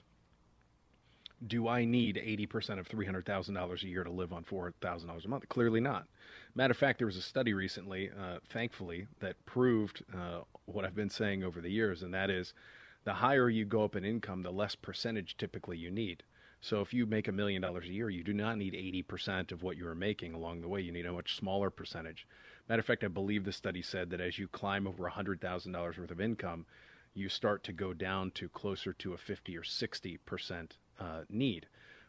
do 1.47 1.67
I 1.67 1.85
need 1.85 2.15
80% 2.17 2.79
of 2.79 2.89
$300,000 2.89 3.83
a 3.83 3.87
year 3.87 4.03
to 4.03 4.09
live 4.09 4.33
on 4.33 4.43
$4,000 4.43 5.25
a 5.25 5.27
month? 5.27 5.47
Clearly 5.47 5.79
not. 5.79 6.07
Matter 6.53 6.71
of 6.71 6.77
fact, 6.77 6.97
there 6.97 7.07
was 7.07 7.15
a 7.15 7.21
study 7.21 7.53
recently, 7.53 8.09
uh, 8.09 8.39
thankfully, 8.49 9.07
that 9.19 9.45
proved 9.45 10.03
uh, 10.13 10.41
what 10.65 10.83
I've 10.83 10.95
been 10.95 11.09
saying 11.09 11.43
over 11.43 11.61
the 11.61 11.71
years, 11.71 12.03
and 12.03 12.13
that 12.13 12.29
is 12.29 12.53
the 13.05 13.13
higher 13.13 13.49
you 13.49 13.63
go 13.63 13.83
up 13.83 13.95
in 13.95 14.03
income, 14.03 14.43
the 14.43 14.51
less 14.51 14.75
percentage 14.75 15.37
typically 15.37 15.77
you 15.77 15.89
need. 15.89 16.23
So 16.61 16.81
if 16.81 16.93
you 16.93 17.05
make 17.05 17.29
a 17.29 17.31
million 17.31 17.61
dollars 17.61 17.85
a 17.85 17.93
year, 17.93 18.09
you 18.09 18.23
do 18.23 18.33
not 18.33 18.57
need 18.57 18.73
80% 18.73 19.53
of 19.53 19.63
what 19.63 19.77
you 19.77 19.87
are 19.87 19.95
making 19.95 20.33
along 20.33 20.59
the 20.59 20.67
way. 20.67 20.81
You 20.81 20.91
need 20.91 21.05
a 21.05 21.13
much 21.13 21.37
smaller 21.37 21.69
percentage. 21.69 22.27
Matter 22.67 22.81
of 22.81 22.85
fact, 22.85 23.05
I 23.05 23.07
believe 23.07 23.45
the 23.45 23.53
study 23.53 23.81
said 23.81 24.09
that 24.09 24.19
as 24.19 24.37
you 24.37 24.49
climb 24.49 24.85
over 24.85 25.09
$100,000 25.09 25.97
worth 25.97 26.11
of 26.11 26.19
income, 26.19 26.65
you 27.13 27.29
start 27.29 27.63
to 27.63 27.73
go 27.73 27.93
down 27.93 28.31
to 28.31 28.49
closer 28.49 28.91
to 28.93 29.13
a 29.13 29.17
50 29.17 29.57
or 29.57 29.63
60 29.63 30.17
percent 30.17 30.77
uh, 30.99 31.21
need. 31.29 31.67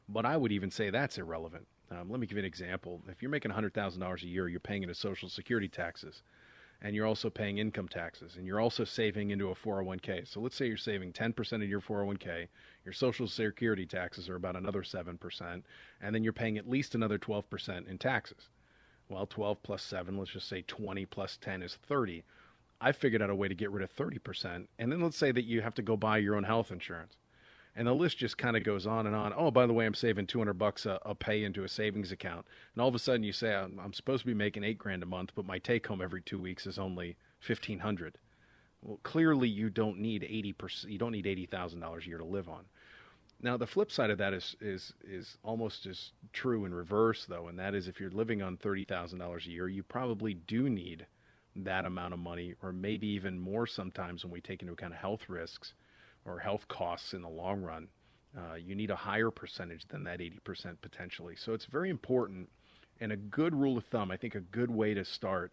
But 0.09 0.27
I 0.27 0.37
would 0.37 0.53
even 0.53 0.71
say 0.71 0.91
that's 0.91 1.19
irrelevant. 1.19 1.67
Um, 1.91 2.09
let 2.11 2.21
me 2.21 2.27
give 2.27 2.37
you 2.37 2.43
an 2.43 2.47
example. 2.47 3.01
If 3.09 3.23
you're 3.23 3.31
making 3.31 3.51
$100,000 3.51 4.23
a 4.23 4.27
year, 4.27 4.49
you're 4.49 4.61
paying 4.61 4.83
into 4.83 4.95
Social 4.95 5.29
Security 5.29 5.69
taxes, 5.69 6.23
and 6.83 6.95
you're 6.95 7.07
also 7.07 7.31
paying 7.31 7.59
income 7.59 7.89
taxes, 7.89 8.37
and 8.37 8.47
you're 8.47 8.61
also 8.61 8.85
saving 8.85 9.31
into 9.31 9.51
a 9.51 9.55
401k. 9.55 10.27
So 10.27 10.41
let's 10.41 10.57
say 10.57 10.67
you're 10.67 10.77
saving 10.77 11.13
10% 11.13 11.63
of 11.63 11.69
your 11.69 11.81
401k, 11.81 12.47
your 12.85 12.93
Social 12.93 13.27
Security 13.27 13.87
taxes 13.87 14.29
are 14.29 14.37
about 14.37 14.57
another 14.57 14.83
7%, 14.83 15.63
and 16.01 16.15
then 16.15 16.23
you're 16.23 16.33
paying 16.33 16.59
at 16.59 16.69
least 16.69 16.95
another 16.95 17.19
12% 17.19 17.89
in 17.89 17.99
taxes. 17.99 18.49
Well, 19.09 19.27
12 19.27 19.63
plus 19.63 19.83
7, 19.83 20.17
let's 20.17 20.31
just 20.31 20.49
say 20.49 20.63
20 20.63 21.07
plus 21.07 21.37
10 21.41 21.63
is 21.63 21.77
30. 21.89 22.23
I 22.81 22.93
figured 22.93 23.21
out 23.21 23.31
a 23.31 23.35
way 23.35 23.49
to 23.49 23.55
get 23.55 23.73
rid 23.73 23.83
of 23.83 23.95
30%. 23.95 24.67
And 24.79 24.93
then 24.93 25.01
let's 25.01 25.17
say 25.17 25.33
that 25.33 25.45
you 25.45 25.61
have 25.61 25.75
to 25.75 25.83
go 25.83 25.97
buy 25.97 26.19
your 26.19 26.37
own 26.37 26.45
health 26.45 26.71
insurance 26.71 27.17
and 27.77 27.87
the 27.87 27.95
list 27.95 28.19
just 28.19 28.37
kind 28.37 28.57
of 28.57 28.65
goes 28.65 28.87
on 28.87 29.07
and 29.07 29.15
on. 29.15 29.33
Oh, 29.37 29.51
by 29.51 29.67
the 29.67 29.73
way, 29.73 29.87
I'm 29.87 29.95
saving 29.95 30.27
200 30.27 30.55
bucks 30.55 30.87
a, 30.87 30.99
a 31.05 31.15
pay 31.15 31.45
into 31.45 31.65
a 31.65 31.69
savings 31.69 32.13
account, 32.13 32.47
and 32.75 32.83
all 32.83 32.89
of 32.89 32.95
a 32.95 32.99
sudden 32.99 33.23
you 33.23 33.33
say 33.33 33.55
I'm, 33.55 33.79
I'm 33.79 33.93
supposed 33.93 34.23
to 34.23 34.27
be 34.27 34.35
making 34.35 34.65
eight 34.65 34.79
grand 34.79 35.03
a 35.03 35.07
month, 35.07 35.33
but 35.35 35.47
my 35.47 35.59
take 35.59 35.87
home 35.87 36.03
every 36.03 36.23
two 36.23 36.39
weeks 36.39 36.67
is 36.67 36.79
only 36.79 37.17
1500. 37.47 38.19
Well, 38.83 38.99
clearly 39.03 39.49
you 39.49 39.71
don't 39.71 39.99
need 39.99 40.25
80 40.25 40.53
percent. 40.55 40.93
You 40.93 40.99
don't 40.99 41.13
need 41.13 41.27
eighty 41.27 41.47
thousand 41.47 41.81
dollars 41.81 42.05
a 42.07 42.09
year 42.09 42.19
to 42.19 42.25
live 42.25 42.49
on. 42.49 42.65
Now 43.43 43.57
the 43.57 43.67
flip 43.67 43.93
side 43.93 44.11
of 44.11 44.19
that 44.19 44.35
is 44.35 44.57
is 44.61 44.93
is 45.03 45.39
almost 45.43 45.87
as 45.87 46.13
true 46.33 46.65
in 46.65 46.75
reverse 46.75 47.27
though, 47.27 47.49
and 47.49 47.59
that 47.59 47.75
is 47.75 47.89
if 47.89 48.01
you're 48.01 48.11
living 48.11 48.43
on 48.43 48.57
thirty 48.57 48.85
thousand 48.85 49.19
dollars 49.19 49.47
a 49.47 49.51
year, 49.51 49.69
you 49.69 49.83
probably 49.83 50.35
do 50.35 50.69
need 50.69 51.07
that 51.57 51.85
amount 51.85 52.15
of 52.15 52.21
money, 52.21 52.55
or 52.63 52.73
maybe 52.73 53.07
even 53.09 53.39
more 53.39 53.67
sometimes 53.67 54.25
when 54.25 54.33
we 54.33 54.41
take 54.41 54.63
into 54.63 54.73
account 54.73 54.95
health 54.95 55.29
risks 55.29 55.75
or 56.31 56.39
health 56.39 56.67
costs 56.69 57.13
in 57.13 57.23
the 57.23 57.29
long 57.29 57.61
run, 57.63 57.89
uh, 58.37 58.55
you 58.55 58.75
need 58.75 58.91
a 58.91 58.97
higher 58.97 59.31
percentage 59.31 59.87
than 59.89 60.05
that 60.05 60.21
80% 60.21 60.77
potentially. 60.81 61.35
So 61.37 61.53
it's 61.53 61.67
very 61.67 61.91
important. 61.91 62.49
And 63.01 63.13
a 63.13 63.17
good 63.17 63.55
rule 63.55 63.77
of 63.79 63.85
thumb, 63.87 64.11
I 64.11 64.17
think 64.17 64.35
a 64.35 64.41
good 64.41 64.71
way 64.71 64.95
to 64.95 65.05
start 65.05 65.53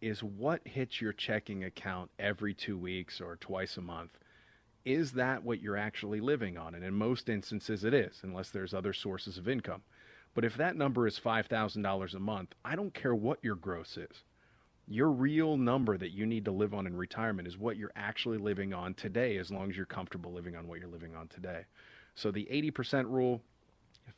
is 0.00 0.22
what 0.22 0.66
hits 0.66 1.00
your 1.00 1.12
checking 1.12 1.64
account 1.64 2.10
every 2.18 2.54
two 2.54 2.76
weeks 2.76 3.20
or 3.20 3.36
twice 3.36 3.76
a 3.76 3.80
month. 3.80 4.10
Is 4.84 5.12
that 5.12 5.42
what 5.42 5.62
you're 5.62 5.78
actually 5.78 6.20
living 6.20 6.58
on? 6.58 6.74
And 6.74 6.84
in 6.84 6.92
most 6.94 7.28
instances, 7.28 7.84
it 7.84 7.94
is, 7.94 8.20
unless 8.22 8.50
there's 8.50 8.74
other 8.74 8.92
sources 8.92 9.38
of 9.38 9.48
income. 9.48 9.82
But 10.34 10.44
if 10.44 10.56
that 10.56 10.76
number 10.76 11.06
is 11.06 11.18
$5,000 11.18 12.14
a 12.14 12.18
month, 12.18 12.54
I 12.64 12.76
don't 12.76 12.92
care 12.92 13.14
what 13.14 13.42
your 13.42 13.54
gross 13.54 13.96
is. 13.96 14.24
Your 14.86 15.10
real 15.10 15.56
number 15.56 15.96
that 15.96 16.10
you 16.10 16.26
need 16.26 16.44
to 16.44 16.50
live 16.50 16.74
on 16.74 16.86
in 16.86 16.96
retirement 16.96 17.48
is 17.48 17.56
what 17.56 17.76
you're 17.76 17.92
actually 17.96 18.38
living 18.38 18.74
on 18.74 18.94
today, 18.94 19.38
as 19.38 19.50
long 19.50 19.70
as 19.70 19.76
you're 19.76 19.86
comfortable 19.86 20.32
living 20.32 20.56
on 20.56 20.68
what 20.68 20.78
you're 20.78 20.88
living 20.88 21.16
on 21.16 21.28
today. 21.28 21.64
So 22.14 22.30
the 22.30 22.46
80% 22.50 23.10
rule, 23.10 23.40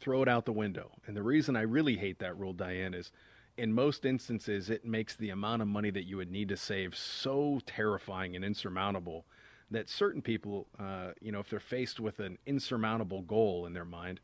throw 0.01 0.23
it 0.23 0.29
out 0.29 0.45
the 0.45 0.53
window. 0.53 0.91
And 1.07 1.17
the 1.17 1.23
reason 1.23 1.57
I 1.57 1.63
really 1.63 1.97
hate 1.97 2.19
that 2.19 2.39
rule, 2.39 2.53
Diane, 2.53 2.95
is 2.95 3.13
in 3.57 3.73
most 3.73 4.05
instances, 4.05 4.69
it 4.69 4.85
makes 4.85 5.17
the 5.17 5.31
amount 5.31 5.63
of 5.63 5.69
money 5.69 5.91
that 5.91 6.05
you 6.05 6.17
would 6.17 6.31
need 6.31 6.49
to 6.49 6.57
save 6.57 6.97
so 6.97 7.61
terrifying 7.65 8.37
and 8.37 8.45
insurmountable 8.45 9.25
that 9.71 9.89
certain 9.89 10.23
people, 10.23 10.67
uh, 10.79 11.13
you 11.21 11.33
know, 11.33 11.41
if 11.41 11.49
they're 11.49 11.59
faced 11.59 11.99
with 11.99 12.21
an 12.21 12.39
insurmountable 12.47 13.23
goal 13.23 13.67
in 13.67 13.73
their 13.73 13.85
mind, 13.85 14.21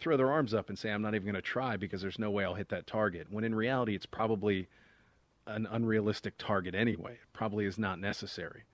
throw 0.00 0.16
their 0.16 0.30
arms 0.30 0.52
up 0.52 0.68
and 0.68 0.78
say, 0.78 0.90
I'm 0.90 1.02
not 1.02 1.14
even 1.14 1.24
going 1.24 1.34
to 1.34 1.42
try 1.42 1.76
because 1.76 2.02
there's 2.02 2.18
no 2.18 2.30
way 2.30 2.44
I'll 2.44 2.54
hit 2.54 2.68
that 2.70 2.86
target. 2.86 3.28
When 3.30 3.44
in 3.44 3.54
reality, 3.54 3.94
it's 3.94 4.06
probably 4.06 4.68
an 5.48 5.66
unrealistic 5.70 6.34
target 6.38 6.74
anyway. 6.74 7.12
It 7.14 7.32
probably 7.32 7.64
is 7.64 7.78
not 7.78 7.98
necessary. 7.98 8.64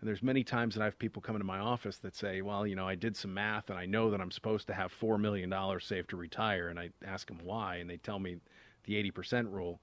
And 0.00 0.08
there's 0.08 0.22
many 0.22 0.44
times 0.44 0.74
that 0.74 0.82
I 0.82 0.86
have 0.86 0.98
people 0.98 1.22
come 1.22 1.36
into 1.36 1.46
my 1.46 1.58
office 1.58 1.96
that 1.98 2.14
say, 2.14 2.42
well, 2.42 2.66
you 2.66 2.76
know, 2.76 2.86
I 2.86 2.94
did 2.94 3.16
some 3.16 3.32
math 3.32 3.70
and 3.70 3.78
I 3.78 3.86
know 3.86 4.10
that 4.10 4.20
I'm 4.20 4.30
supposed 4.30 4.66
to 4.66 4.74
have 4.74 4.92
$4 4.92 5.18
million 5.18 5.52
saved 5.80 6.10
to 6.10 6.16
retire. 6.16 6.68
And 6.68 6.78
I 6.78 6.90
ask 7.04 7.28
them 7.28 7.40
why, 7.42 7.76
and 7.76 7.88
they 7.88 7.96
tell 7.96 8.18
me 8.18 8.36
the 8.84 9.10
80% 9.10 9.50
rule. 9.50 9.80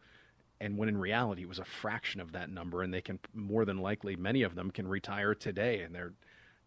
And 0.61 0.77
when 0.77 0.87
in 0.87 0.97
reality, 0.97 1.41
it 1.41 1.49
was 1.49 1.59
a 1.59 1.65
fraction 1.65 2.21
of 2.21 2.31
that 2.33 2.49
number, 2.49 2.83
and 2.83 2.93
they 2.93 3.01
can 3.01 3.19
more 3.33 3.65
than 3.65 3.79
likely, 3.79 4.15
many 4.15 4.43
of 4.43 4.55
them 4.55 4.69
can 4.69 4.87
retire 4.87 5.33
today, 5.33 5.81
and 5.81 5.93
they're 5.93 6.13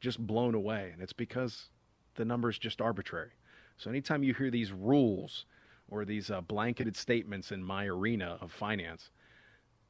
just 0.00 0.18
blown 0.18 0.54
away. 0.54 0.90
And 0.92 1.00
it's 1.00 1.12
because 1.12 1.70
the 2.16 2.24
number 2.24 2.50
is 2.50 2.58
just 2.58 2.80
arbitrary. 2.80 3.30
So 3.78 3.90
anytime 3.90 4.22
you 4.22 4.34
hear 4.34 4.50
these 4.50 4.72
rules 4.72 5.46
or 5.88 6.04
these 6.04 6.30
uh, 6.30 6.40
blanketed 6.40 6.96
statements 6.96 7.52
in 7.52 7.62
my 7.62 7.86
arena 7.86 8.38
of 8.40 8.50
finance, 8.50 9.10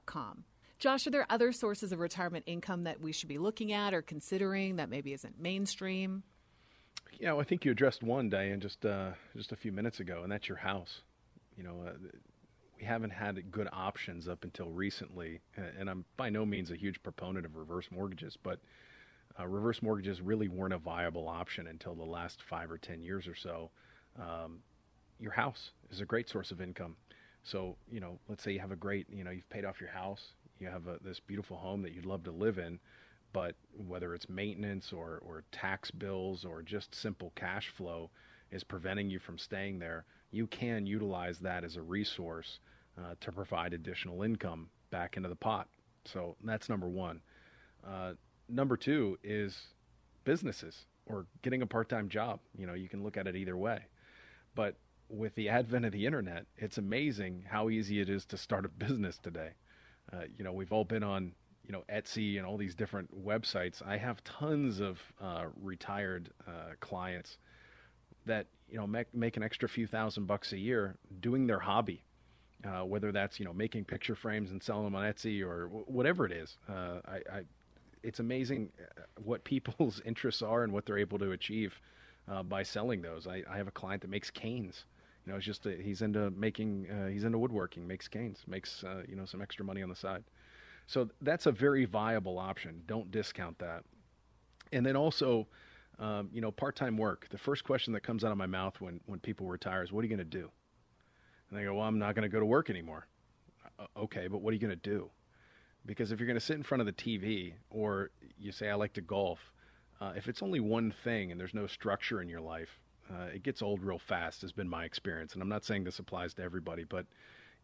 com. 0.05 0.43
Josh, 0.79 1.07
are 1.07 1.11
there 1.11 1.25
other 1.29 1.51
sources 1.51 1.91
of 1.91 1.99
retirement 1.99 2.43
income 2.45 2.83
that 2.83 2.99
we 2.99 3.11
should 3.11 3.29
be 3.29 3.37
looking 3.37 3.71
at 3.71 3.93
or 3.93 4.01
considering 4.01 4.75
that 4.75 4.89
maybe 4.89 5.13
isn't 5.13 5.39
mainstream? 5.39 6.23
Yeah, 7.19 7.37
I 7.37 7.43
think 7.43 7.63
you 7.63 7.71
addressed 7.71 8.03
one, 8.03 8.29
Diane, 8.29 8.59
just 8.59 8.85
uh, 8.85 9.11
just 9.35 9.51
a 9.51 9.55
few 9.55 9.71
minutes 9.71 9.99
ago, 9.99 10.21
and 10.23 10.31
that's 10.31 10.47
your 10.47 10.57
house. 10.57 11.01
You 11.55 11.63
know, 11.63 11.83
uh, 11.87 11.91
we 12.77 12.83
haven't 12.83 13.11
had 13.11 13.51
good 13.51 13.69
options 13.71 14.27
up 14.27 14.43
until 14.43 14.69
recently, 14.71 15.39
and 15.79 15.89
I'm 15.89 16.05
by 16.17 16.29
no 16.29 16.45
means 16.45 16.71
a 16.71 16.75
huge 16.75 17.01
proponent 17.03 17.45
of 17.45 17.55
reverse 17.55 17.87
mortgages, 17.91 18.37
but 18.41 18.59
uh, 19.39 19.47
reverse 19.47 19.81
mortgages 19.81 20.21
really 20.21 20.47
weren't 20.47 20.73
a 20.73 20.79
viable 20.79 21.29
option 21.29 21.67
until 21.67 21.95
the 21.95 22.03
last 22.03 22.41
five 22.49 22.69
or 22.69 22.77
ten 22.77 23.01
years 23.01 23.27
or 23.27 23.35
so. 23.35 23.69
Um, 24.19 24.59
your 25.19 25.31
house 25.31 25.71
is 25.91 26.01
a 26.01 26.05
great 26.05 26.29
source 26.29 26.51
of 26.51 26.59
income. 26.59 26.95
So, 27.43 27.75
you 27.91 27.99
know, 27.99 28.19
let's 28.27 28.43
say 28.43 28.51
you 28.51 28.59
have 28.59 28.71
a 28.71 28.77
great, 28.77 29.07
you 29.11 29.23
know, 29.23 29.31
you've 29.31 29.49
paid 29.49 29.65
off 29.65 29.81
your 29.81 29.89
house, 29.89 30.33
you 30.59 30.67
have 30.67 30.87
a, 30.87 30.97
this 31.03 31.19
beautiful 31.19 31.57
home 31.57 31.81
that 31.81 31.93
you'd 31.93 32.05
love 32.05 32.23
to 32.23 32.31
live 32.31 32.57
in, 32.57 32.79
but 33.33 33.55
whether 33.87 34.13
it's 34.13 34.29
maintenance 34.29 34.93
or, 34.93 35.21
or 35.25 35.43
tax 35.51 35.91
bills 35.91 36.45
or 36.45 36.61
just 36.61 36.95
simple 36.95 37.31
cash 37.35 37.69
flow 37.75 38.09
is 38.51 38.63
preventing 38.63 39.09
you 39.09 39.19
from 39.19 39.37
staying 39.37 39.79
there, 39.79 40.05
you 40.31 40.47
can 40.47 40.85
utilize 40.85 41.39
that 41.39 41.63
as 41.63 41.75
a 41.75 41.81
resource 41.81 42.59
uh, 42.97 43.15
to 43.19 43.31
provide 43.31 43.73
additional 43.73 44.23
income 44.23 44.69
back 44.89 45.17
into 45.17 45.27
the 45.27 45.35
pot. 45.35 45.67
So 46.05 46.35
that's 46.43 46.69
number 46.69 46.87
one. 46.87 47.21
Uh, 47.85 48.13
number 48.47 48.77
two 48.77 49.17
is 49.23 49.59
businesses 50.23 50.85
or 51.07 51.25
getting 51.41 51.61
a 51.61 51.67
part 51.67 51.89
time 51.89 52.07
job. 52.07 52.39
You 52.57 52.67
know, 52.67 52.73
you 52.73 52.87
can 52.87 53.03
look 53.03 53.17
at 53.17 53.27
it 53.27 53.35
either 53.35 53.57
way. 53.57 53.81
But 54.55 54.75
with 55.13 55.35
the 55.35 55.47
advent 55.49 55.85
of 55.85 55.91
the 55.91 56.05
internet, 56.05 56.45
it's 56.57 56.79
amazing 56.79 57.45
how 57.47 57.69
easy 57.69 58.01
it 58.01 58.09
is 58.09 58.25
to 58.25 58.37
start 58.37 58.65
a 58.65 58.69
business 58.69 59.19
today. 59.19 59.51
Uh, 60.11 60.23
you 60.37 60.43
know, 60.43 60.51
we've 60.51 60.73
all 60.73 60.83
been 60.83 61.03
on, 61.03 61.31
you 61.65 61.71
know, 61.71 61.83
Etsy 61.89 62.37
and 62.37 62.45
all 62.45 62.57
these 62.57 62.75
different 62.75 63.09
websites. 63.23 63.85
I 63.85 63.97
have 63.97 64.23
tons 64.23 64.79
of 64.79 64.99
uh, 65.21 65.45
retired 65.61 66.31
uh, 66.47 66.73
clients 66.79 67.37
that 68.25 68.47
you 68.69 68.77
know 68.77 68.87
make, 68.87 69.13
make 69.13 69.37
an 69.37 69.43
extra 69.43 69.69
few 69.69 69.85
thousand 69.85 70.25
bucks 70.25 70.53
a 70.53 70.57
year 70.57 70.95
doing 71.19 71.45
their 71.45 71.59
hobby, 71.59 72.03
uh, 72.65 72.83
whether 72.83 73.11
that's 73.11 73.39
you 73.39 73.45
know 73.45 73.53
making 73.53 73.85
picture 73.85 74.15
frames 74.15 74.51
and 74.51 74.63
selling 74.63 74.85
them 74.85 74.95
on 74.95 75.03
Etsy 75.03 75.45
or 75.45 75.65
w- 75.65 75.85
whatever 75.87 76.25
it 76.25 76.31
is. 76.31 76.57
Uh, 76.67 76.99
I, 77.07 77.15
I, 77.31 77.41
it's 78.01 78.19
amazing 78.19 78.71
uh, 78.81 79.01
what 79.23 79.43
people's 79.45 80.01
interests 80.05 80.41
are 80.41 80.63
and 80.63 80.73
what 80.73 80.85
they're 80.85 80.97
able 80.97 81.19
to 81.19 81.31
achieve 81.31 81.79
by 82.45 82.63
selling 82.63 83.01
those. 83.01 83.27
I, 83.27 83.43
I 83.51 83.57
have 83.57 83.67
a 83.67 83.71
client 83.71 84.01
that 84.01 84.09
makes 84.09 84.31
canes 84.31 84.85
you 85.25 85.31
know, 85.31 85.37
it's 85.37 85.45
just 85.45 85.65
a, 85.65 85.71
he's 85.71 86.01
into 86.01 86.31
making, 86.31 86.87
uh, 86.89 87.07
he's 87.07 87.23
into 87.23 87.37
woodworking, 87.37 87.87
makes 87.87 88.07
canes, 88.07 88.43
makes 88.47 88.83
uh, 88.83 89.03
you 89.07 89.15
know 89.15 89.25
some 89.25 89.41
extra 89.41 89.63
money 89.63 89.81
on 89.81 89.89
the 89.89 89.95
side. 89.95 90.23
So 90.87 91.09
that's 91.21 91.45
a 91.45 91.51
very 91.51 91.85
viable 91.85 92.37
option. 92.37 92.83
Don't 92.87 93.09
discount 93.09 93.57
that. 93.59 93.83
And 94.73 94.85
then 94.85 94.97
also, 94.97 95.47
um, 95.97 96.29
you 96.33 96.41
know, 96.41 96.51
part-time 96.51 96.97
work. 96.97 97.27
The 97.29 97.37
first 97.37 97.63
question 97.63 97.93
that 97.93 98.01
comes 98.01 98.23
out 98.23 98.31
of 98.31 98.37
my 98.37 98.47
mouth 98.47 98.81
when 98.81 98.99
when 99.05 99.19
people 99.19 99.47
retire 99.47 99.83
is, 99.83 99.91
"What 99.91 100.01
are 100.01 100.07
you 100.07 100.15
going 100.15 100.29
to 100.29 100.37
do?" 100.37 100.51
And 101.49 101.57
they 101.59 101.63
go, 101.63 101.75
"Well, 101.75 101.87
I'm 101.87 101.99
not 101.99 102.15
going 102.15 102.23
to 102.23 102.29
go 102.29 102.39
to 102.39 102.45
work 102.45 102.69
anymore." 102.69 103.07
Uh, 103.79 103.85
okay, 103.97 104.27
but 104.27 104.41
what 104.41 104.51
are 104.51 104.53
you 104.55 104.59
going 104.59 104.77
to 104.77 104.89
do? 104.89 105.09
Because 105.85 106.11
if 106.11 106.19
you're 106.19 106.27
going 106.27 106.39
to 106.39 106.45
sit 106.45 106.57
in 106.57 106.63
front 106.63 106.81
of 106.81 106.85
the 106.85 106.93
TV, 106.93 107.53
or 107.69 108.11
you 108.37 108.51
say, 108.51 108.69
"I 108.69 108.75
like 108.75 108.93
to 108.93 109.01
golf," 109.01 109.53
uh, 110.01 110.13
if 110.17 110.27
it's 110.27 110.43
only 110.43 110.59
one 110.59 110.93
thing 111.03 111.31
and 111.31 111.39
there's 111.39 111.53
no 111.53 111.67
structure 111.67 112.21
in 112.21 112.27
your 112.27 112.41
life, 112.41 112.79
uh, 113.11 113.27
it 113.33 113.43
gets 113.43 113.61
old 113.61 113.83
real 113.83 113.99
fast, 113.99 114.41
has 114.41 114.51
been 114.51 114.69
my 114.69 114.85
experience. 114.85 115.33
And 115.33 115.41
I'm 115.41 115.49
not 115.49 115.63
saying 115.63 115.83
this 115.83 115.99
applies 115.99 116.33
to 116.35 116.43
everybody, 116.43 116.83
but 116.83 117.05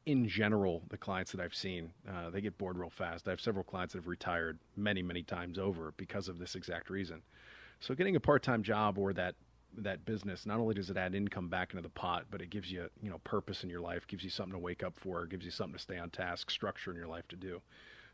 in 0.06 0.28
general, 0.28 0.82
the 0.90 0.98
clients 0.98 1.32
that 1.32 1.42
I've 1.42 1.56
seen, 1.56 1.92
uh, 2.10 2.30
they 2.30 2.42
get 2.42 2.58
bored 2.58 2.78
real 2.78 2.90
fast. 2.90 3.28
I 3.28 3.32
have 3.32 3.42
several 3.42 3.64
clients 3.64 3.94
that 3.94 4.00
have 4.00 4.08
retired 4.08 4.58
many, 4.76 5.02
many 5.02 5.24
times 5.24 5.60
over 5.60 5.94
because 5.98 6.28
of 6.28 6.40
this 6.40 6.56
exact 6.56 6.90
reason. 6.90 7.22
So 7.80 7.96
getting 7.96 8.16
a 8.16 8.20
part-time 8.20 8.64
job 8.64 8.98
or 8.98 9.14
that 9.14 9.36
that 9.78 10.04
business 10.04 10.48
not 10.48 10.60
only 10.60 10.74
does 10.74 10.90
it 10.90 10.98
add 10.98 11.14
income 11.14 11.48
back 11.48 11.72
into 11.74 11.84
the 11.84 11.90
pot, 11.90 12.26
but 12.32 12.42
it 12.42 12.50
gives 12.50 12.72
you 12.72 12.90
you 13.02 13.10
know 13.10 13.20
purpose 13.20 13.64
in 13.64 13.70
your 13.70 13.82
life, 13.82 14.08
gives 14.08 14.24
you 14.24 14.30
something 14.30 14.54
to 14.54 14.60
wake 14.60 14.84
up 14.84 14.98
for, 14.98 15.26
gives 15.26 15.46
you 15.46 15.52
something 15.52 15.76
to 15.76 15.80
stay 15.80 15.98
on 15.98 16.10
task, 16.10 16.50
structure 16.50 16.92
in 16.92 16.98
your 16.98 17.08
life 17.08 17.28
to 17.30 17.36
do. 17.36 17.62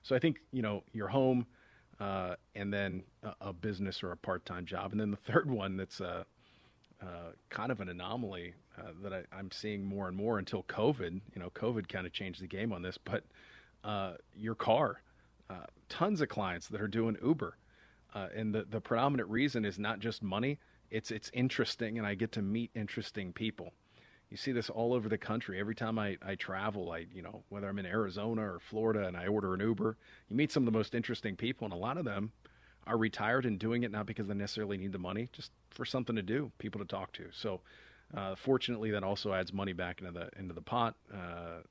So 0.03 0.15
I 0.15 0.19
think 0.19 0.39
you 0.51 0.61
know 0.61 0.83
your 0.93 1.07
home, 1.07 1.45
uh, 1.99 2.35
and 2.55 2.73
then 2.73 3.03
a, 3.23 3.33
a, 3.41 3.53
business 3.53 4.03
or 4.03 4.11
a 4.11 4.17
part-time 4.17 4.65
job, 4.65 4.91
and 4.91 4.99
then 4.99 5.11
the 5.11 5.17
third 5.17 5.49
one 5.61 5.77
that's 5.77 6.01
uh, 6.01 6.23
uh, 7.01 7.31
kind 7.49 7.71
of 7.71 7.81
an 7.81 7.89
anomaly 7.89 8.53
uh, 8.77 8.91
that 9.03 9.13
I, 9.13 9.39
am 9.39 9.51
seeing 9.51 9.85
more 9.85 10.07
and 10.07 10.15
more 10.15 10.39
until 10.39 10.63
COVID. 10.63 11.21
You 11.33 11.41
know, 11.41 11.49
COVID 11.49 11.87
kind 11.87 12.05
of 12.05 12.13
changed 12.13 12.41
the 12.41 12.47
game 12.47 12.71
on 12.71 12.81
this, 12.81 12.97
but 12.97 13.23
uh, 13.83 14.13
your 14.35 14.55
car, 14.55 15.01
uh, 15.49 15.65
tons 15.89 16.21
of 16.21 16.29
clients 16.29 16.67
that 16.67 16.81
are 16.81 16.87
doing 16.87 17.17
Uber, 17.23 17.57
uh, 18.13 18.27
and 18.35 18.53
the 18.53 18.65
the 18.69 18.81
predominant 18.81 19.29
reason 19.29 19.65
is 19.65 19.77
not 19.77 19.99
just 19.99 20.23
money. 20.23 20.57
It's 20.89 21.11
it's 21.11 21.29
interesting, 21.33 21.97
and 21.97 22.07
I 22.07 22.15
get 22.15 22.31
to 22.33 22.41
meet 22.41 22.71
interesting 22.75 23.33
people. 23.33 23.73
You 24.29 24.37
see 24.37 24.51
this 24.51 24.69
all 24.69 24.93
over 24.93 25.07
the 25.07 25.17
country. 25.17 25.59
Every 25.59 25.75
time 25.75 25.99
I, 25.99 26.17
I 26.25 26.35
travel, 26.35 26.91
I 26.91 27.05
you 27.13 27.21
know 27.21 27.43
whether 27.49 27.67
I'm 27.67 27.79
in 27.79 27.85
Arizona 27.85 28.41
or 28.41 28.59
Florida, 28.59 29.07
and 29.07 29.15
I 29.15 29.27
order 29.27 29.53
an 29.53 29.59
Uber, 29.59 29.97
you 30.29 30.35
meet 30.35 30.51
some 30.51 30.63
of 30.63 30.71
the 30.71 30.77
most 30.77 30.95
interesting 30.95 31.35
people, 31.35 31.65
and 31.65 31.73
a 31.73 31.77
lot 31.77 31.97
of 31.97 32.05
them 32.05 32.31
are 32.87 32.97
retired 32.97 33.45
and 33.45 33.59
doing 33.59 33.83
it 33.83 33.91
not 33.91 34.05
because 34.05 34.27
they 34.27 34.33
necessarily 34.33 34.77
need 34.77 34.91
the 34.91 34.99
money, 34.99 35.29
just 35.31 35.51
for 35.71 35.85
something 35.85 36.15
to 36.15 36.21
do, 36.21 36.51
people 36.57 36.79
to 36.79 36.85
talk 36.85 37.11
to. 37.13 37.25
So, 37.31 37.61
uh, 38.15 38.35
fortunately, 38.35 38.91
that 38.91 39.03
also 39.03 39.33
adds 39.33 39.51
money 39.51 39.73
back 39.73 40.01
into 40.01 40.11
the 40.11 40.29
into 40.37 40.53
the 40.53 40.61
pot 40.61 40.95
uh, 41.13 41.61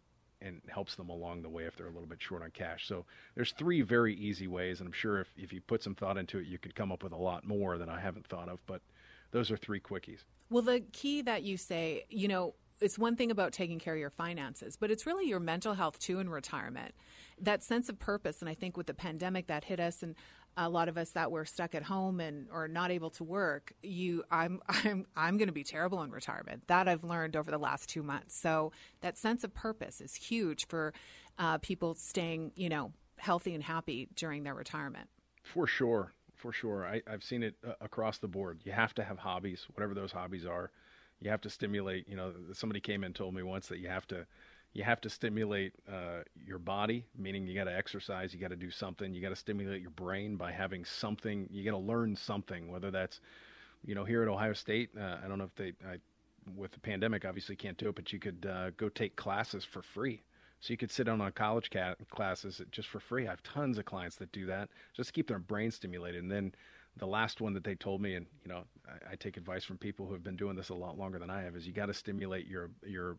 and 0.42 0.60
helps 0.68 0.96
them 0.96 1.08
along 1.08 1.42
the 1.42 1.48
way 1.48 1.64
if 1.64 1.76
they're 1.76 1.86
a 1.86 1.92
little 1.92 2.08
bit 2.08 2.20
short 2.20 2.42
on 2.42 2.50
cash. 2.50 2.86
So, 2.88 3.04
there's 3.34 3.52
three 3.52 3.82
very 3.82 4.14
easy 4.14 4.48
ways, 4.48 4.80
and 4.80 4.88
I'm 4.88 4.92
sure 4.92 5.20
if 5.20 5.28
if 5.36 5.52
you 5.52 5.60
put 5.60 5.82
some 5.82 5.94
thought 5.94 6.18
into 6.18 6.38
it, 6.38 6.46
you 6.46 6.58
could 6.58 6.74
come 6.74 6.90
up 6.90 7.02
with 7.02 7.12
a 7.12 7.16
lot 7.16 7.46
more 7.46 7.78
that 7.78 7.88
I 7.88 8.00
haven't 8.00 8.26
thought 8.26 8.48
of. 8.48 8.58
But 8.66 8.82
those 9.30 9.50
are 9.50 9.56
three 9.56 9.80
quickies. 9.80 10.20
Well, 10.50 10.62
the 10.62 10.80
key 10.92 11.22
that 11.22 11.42
you 11.42 11.56
say, 11.56 12.04
you 12.08 12.28
know, 12.28 12.54
it's 12.80 12.98
one 12.98 13.16
thing 13.16 13.30
about 13.30 13.52
taking 13.52 13.78
care 13.78 13.94
of 13.94 14.00
your 14.00 14.10
finances, 14.10 14.76
but 14.76 14.90
it's 14.90 15.06
really 15.06 15.26
your 15.26 15.40
mental 15.40 15.74
health 15.74 15.98
too 15.98 16.18
in 16.18 16.28
retirement. 16.28 16.94
That 17.40 17.62
sense 17.62 17.88
of 17.88 17.98
purpose, 17.98 18.40
and 18.40 18.48
I 18.48 18.54
think 18.54 18.76
with 18.76 18.86
the 18.86 18.94
pandemic 18.94 19.46
that 19.46 19.64
hit 19.64 19.80
us, 19.80 20.02
and 20.02 20.14
a 20.56 20.68
lot 20.68 20.88
of 20.88 20.96
us 20.96 21.10
that 21.10 21.30
were 21.30 21.44
stuck 21.44 21.74
at 21.74 21.84
home 21.84 22.20
and 22.20 22.46
or 22.52 22.68
not 22.68 22.90
able 22.90 23.10
to 23.10 23.24
work, 23.24 23.72
you, 23.82 24.24
I'm, 24.30 24.60
I'm, 24.68 25.06
I'm 25.16 25.36
going 25.36 25.48
to 25.48 25.52
be 25.52 25.64
terrible 25.64 26.02
in 26.02 26.10
retirement. 26.10 26.64
That 26.68 26.88
I've 26.88 27.04
learned 27.04 27.36
over 27.36 27.50
the 27.50 27.58
last 27.58 27.88
two 27.88 28.02
months. 28.02 28.36
So 28.36 28.72
that 29.00 29.18
sense 29.18 29.44
of 29.44 29.54
purpose 29.54 30.00
is 30.00 30.14
huge 30.14 30.66
for 30.66 30.92
uh, 31.38 31.58
people 31.58 31.94
staying, 31.94 32.52
you 32.54 32.68
know, 32.68 32.92
healthy 33.18 33.54
and 33.54 33.62
happy 33.62 34.08
during 34.14 34.44
their 34.44 34.54
retirement. 34.54 35.08
For 35.42 35.66
sure, 35.66 36.12
for 36.34 36.52
sure. 36.52 36.86
I, 36.86 37.02
have 37.06 37.22
seen 37.22 37.42
it 37.42 37.54
uh, 37.66 37.72
across 37.80 38.18
the 38.18 38.28
board. 38.28 38.60
You 38.64 38.72
have 38.72 38.94
to 38.94 39.04
have 39.04 39.18
hobbies, 39.18 39.66
whatever 39.74 39.94
those 39.94 40.12
hobbies 40.12 40.46
are. 40.46 40.70
You 41.20 41.30
have 41.30 41.40
to 41.42 41.50
stimulate. 41.50 42.08
You 42.08 42.16
know, 42.16 42.32
somebody 42.52 42.80
came 42.80 43.04
and 43.04 43.14
told 43.14 43.34
me 43.34 43.42
once 43.42 43.68
that 43.68 43.78
you 43.78 43.88
have 43.88 44.06
to, 44.08 44.26
you 44.74 44.82
have 44.82 45.00
to 45.00 45.08
stimulate 45.08 45.72
uh, 45.88 46.22
your 46.44 46.58
body, 46.58 47.06
meaning 47.16 47.46
you 47.46 47.54
got 47.54 47.64
to 47.64 47.76
exercise, 47.76 48.34
you 48.34 48.40
got 48.40 48.50
to 48.50 48.56
do 48.56 48.70
something. 48.70 49.14
You 49.14 49.22
got 49.22 49.28
to 49.28 49.36
stimulate 49.36 49.80
your 49.80 49.92
brain 49.92 50.36
by 50.36 50.50
having 50.50 50.84
something. 50.84 51.48
You 51.50 51.64
got 51.64 51.70
to 51.70 51.78
learn 51.78 52.16
something, 52.16 52.70
whether 52.70 52.90
that's, 52.90 53.20
you 53.84 53.94
know, 53.94 54.04
here 54.04 54.22
at 54.22 54.28
Ohio 54.28 54.52
State. 54.52 54.90
Uh, 54.98 55.16
I 55.24 55.28
don't 55.28 55.38
know 55.38 55.44
if 55.44 55.54
they, 55.54 55.72
I, 55.88 55.98
with 56.56 56.72
the 56.72 56.80
pandemic, 56.80 57.24
obviously 57.24 57.54
can't 57.54 57.78
do 57.78 57.88
it, 57.88 57.94
but 57.94 58.12
you 58.12 58.18
could 58.18 58.46
uh, 58.50 58.70
go 58.76 58.88
take 58.88 59.14
classes 59.14 59.64
for 59.64 59.80
free 59.80 60.24
so 60.58 60.72
you 60.72 60.76
could 60.76 60.90
sit 60.90 61.04
down 61.04 61.20
on 61.20 61.30
college 61.32 61.70
classes 62.10 62.60
just 62.72 62.88
for 62.88 62.98
free. 62.98 63.26
I 63.26 63.30
have 63.30 63.42
tons 63.42 63.78
of 63.78 63.84
clients 63.84 64.16
that 64.16 64.32
do 64.32 64.46
that 64.46 64.70
just 64.92 65.08
to 65.08 65.12
keep 65.12 65.28
their 65.28 65.38
brain 65.38 65.70
stimulated. 65.70 66.22
And 66.22 66.32
then 66.32 66.52
the 66.96 67.06
last 67.06 67.40
one 67.40 67.52
that 67.52 67.64
they 67.64 67.74
told 67.74 68.00
me, 68.00 68.14
and 68.14 68.26
you 68.42 68.50
know, 68.50 68.64
I, 68.88 69.12
I 69.12 69.16
take 69.16 69.36
advice 69.36 69.62
from 69.62 69.78
people 69.78 70.06
who 70.06 70.14
have 70.14 70.24
been 70.24 70.36
doing 70.36 70.56
this 70.56 70.70
a 70.70 70.74
lot 70.74 70.98
longer 70.98 71.18
than 71.18 71.30
I 71.30 71.42
have, 71.42 71.54
is 71.54 71.66
you 71.66 71.72
got 71.72 71.86
to 71.86 71.94
stimulate 71.94 72.46
your 72.48 72.70
your 72.84 73.18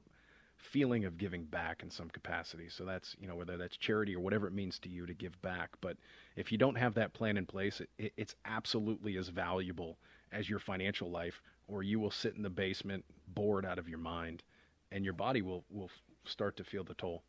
feeling 0.66 1.06
of 1.06 1.18
giving 1.18 1.46
back 1.46 1.84
in 1.84 1.90
some 1.90 2.10
capacity. 2.10 2.68
So 2.70 2.86
that's 2.86 3.16
you 3.20 3.28
know 3.28 3.36
whether 3.36 3.58
that's 3.58 3.78
charity 3.78 4.16
or 4.16 4.20
whatever 4.20 4.48
it 4.48 4.54
means 4.54 4.80
to 4.80 4.90
you 4.90 5.06
to 5.06 5.14
give 5.14 5.40
back. 5.42 5.70
But 5.82 5.98
if 6.36 6.52
you 6.52 6.58
don't 6.58 6.78
have 6.78 6.94
that 6.96 7.14
plan 7.14 7.38
in 7.38 7.46
place, 7.46 7.82
it, 7.98 8.14
it's 8.18 8.36
absolutely 8.46 9.18
as 9.18 9.30
valuable 9.30 9.98
as 10.32 10.50
your 10.50 10.60
financial 10.60 11.10
life, 11.10 11.42
or 11.68 11.84
you 11.84 12.00
will 12.00 12.12
sit 12.12 12.36
in 12.36 12.44
the 12.44 12.50
basement 12.50 13.06
bored 13.28 13.66
out 13.66 13.80
of 13.80 13.88
your 13.88 14.00
mind, 14.00 14.44
and 14.92 15.04
your 15.04 15.14
body 15.14 15.42
will 15.42 15.64
will 15.70 15.92
start 16.26 16.58
to 16.58 16.64
feel 16.64 16.84
the 16.84 16.96
toll. 16.96 17.24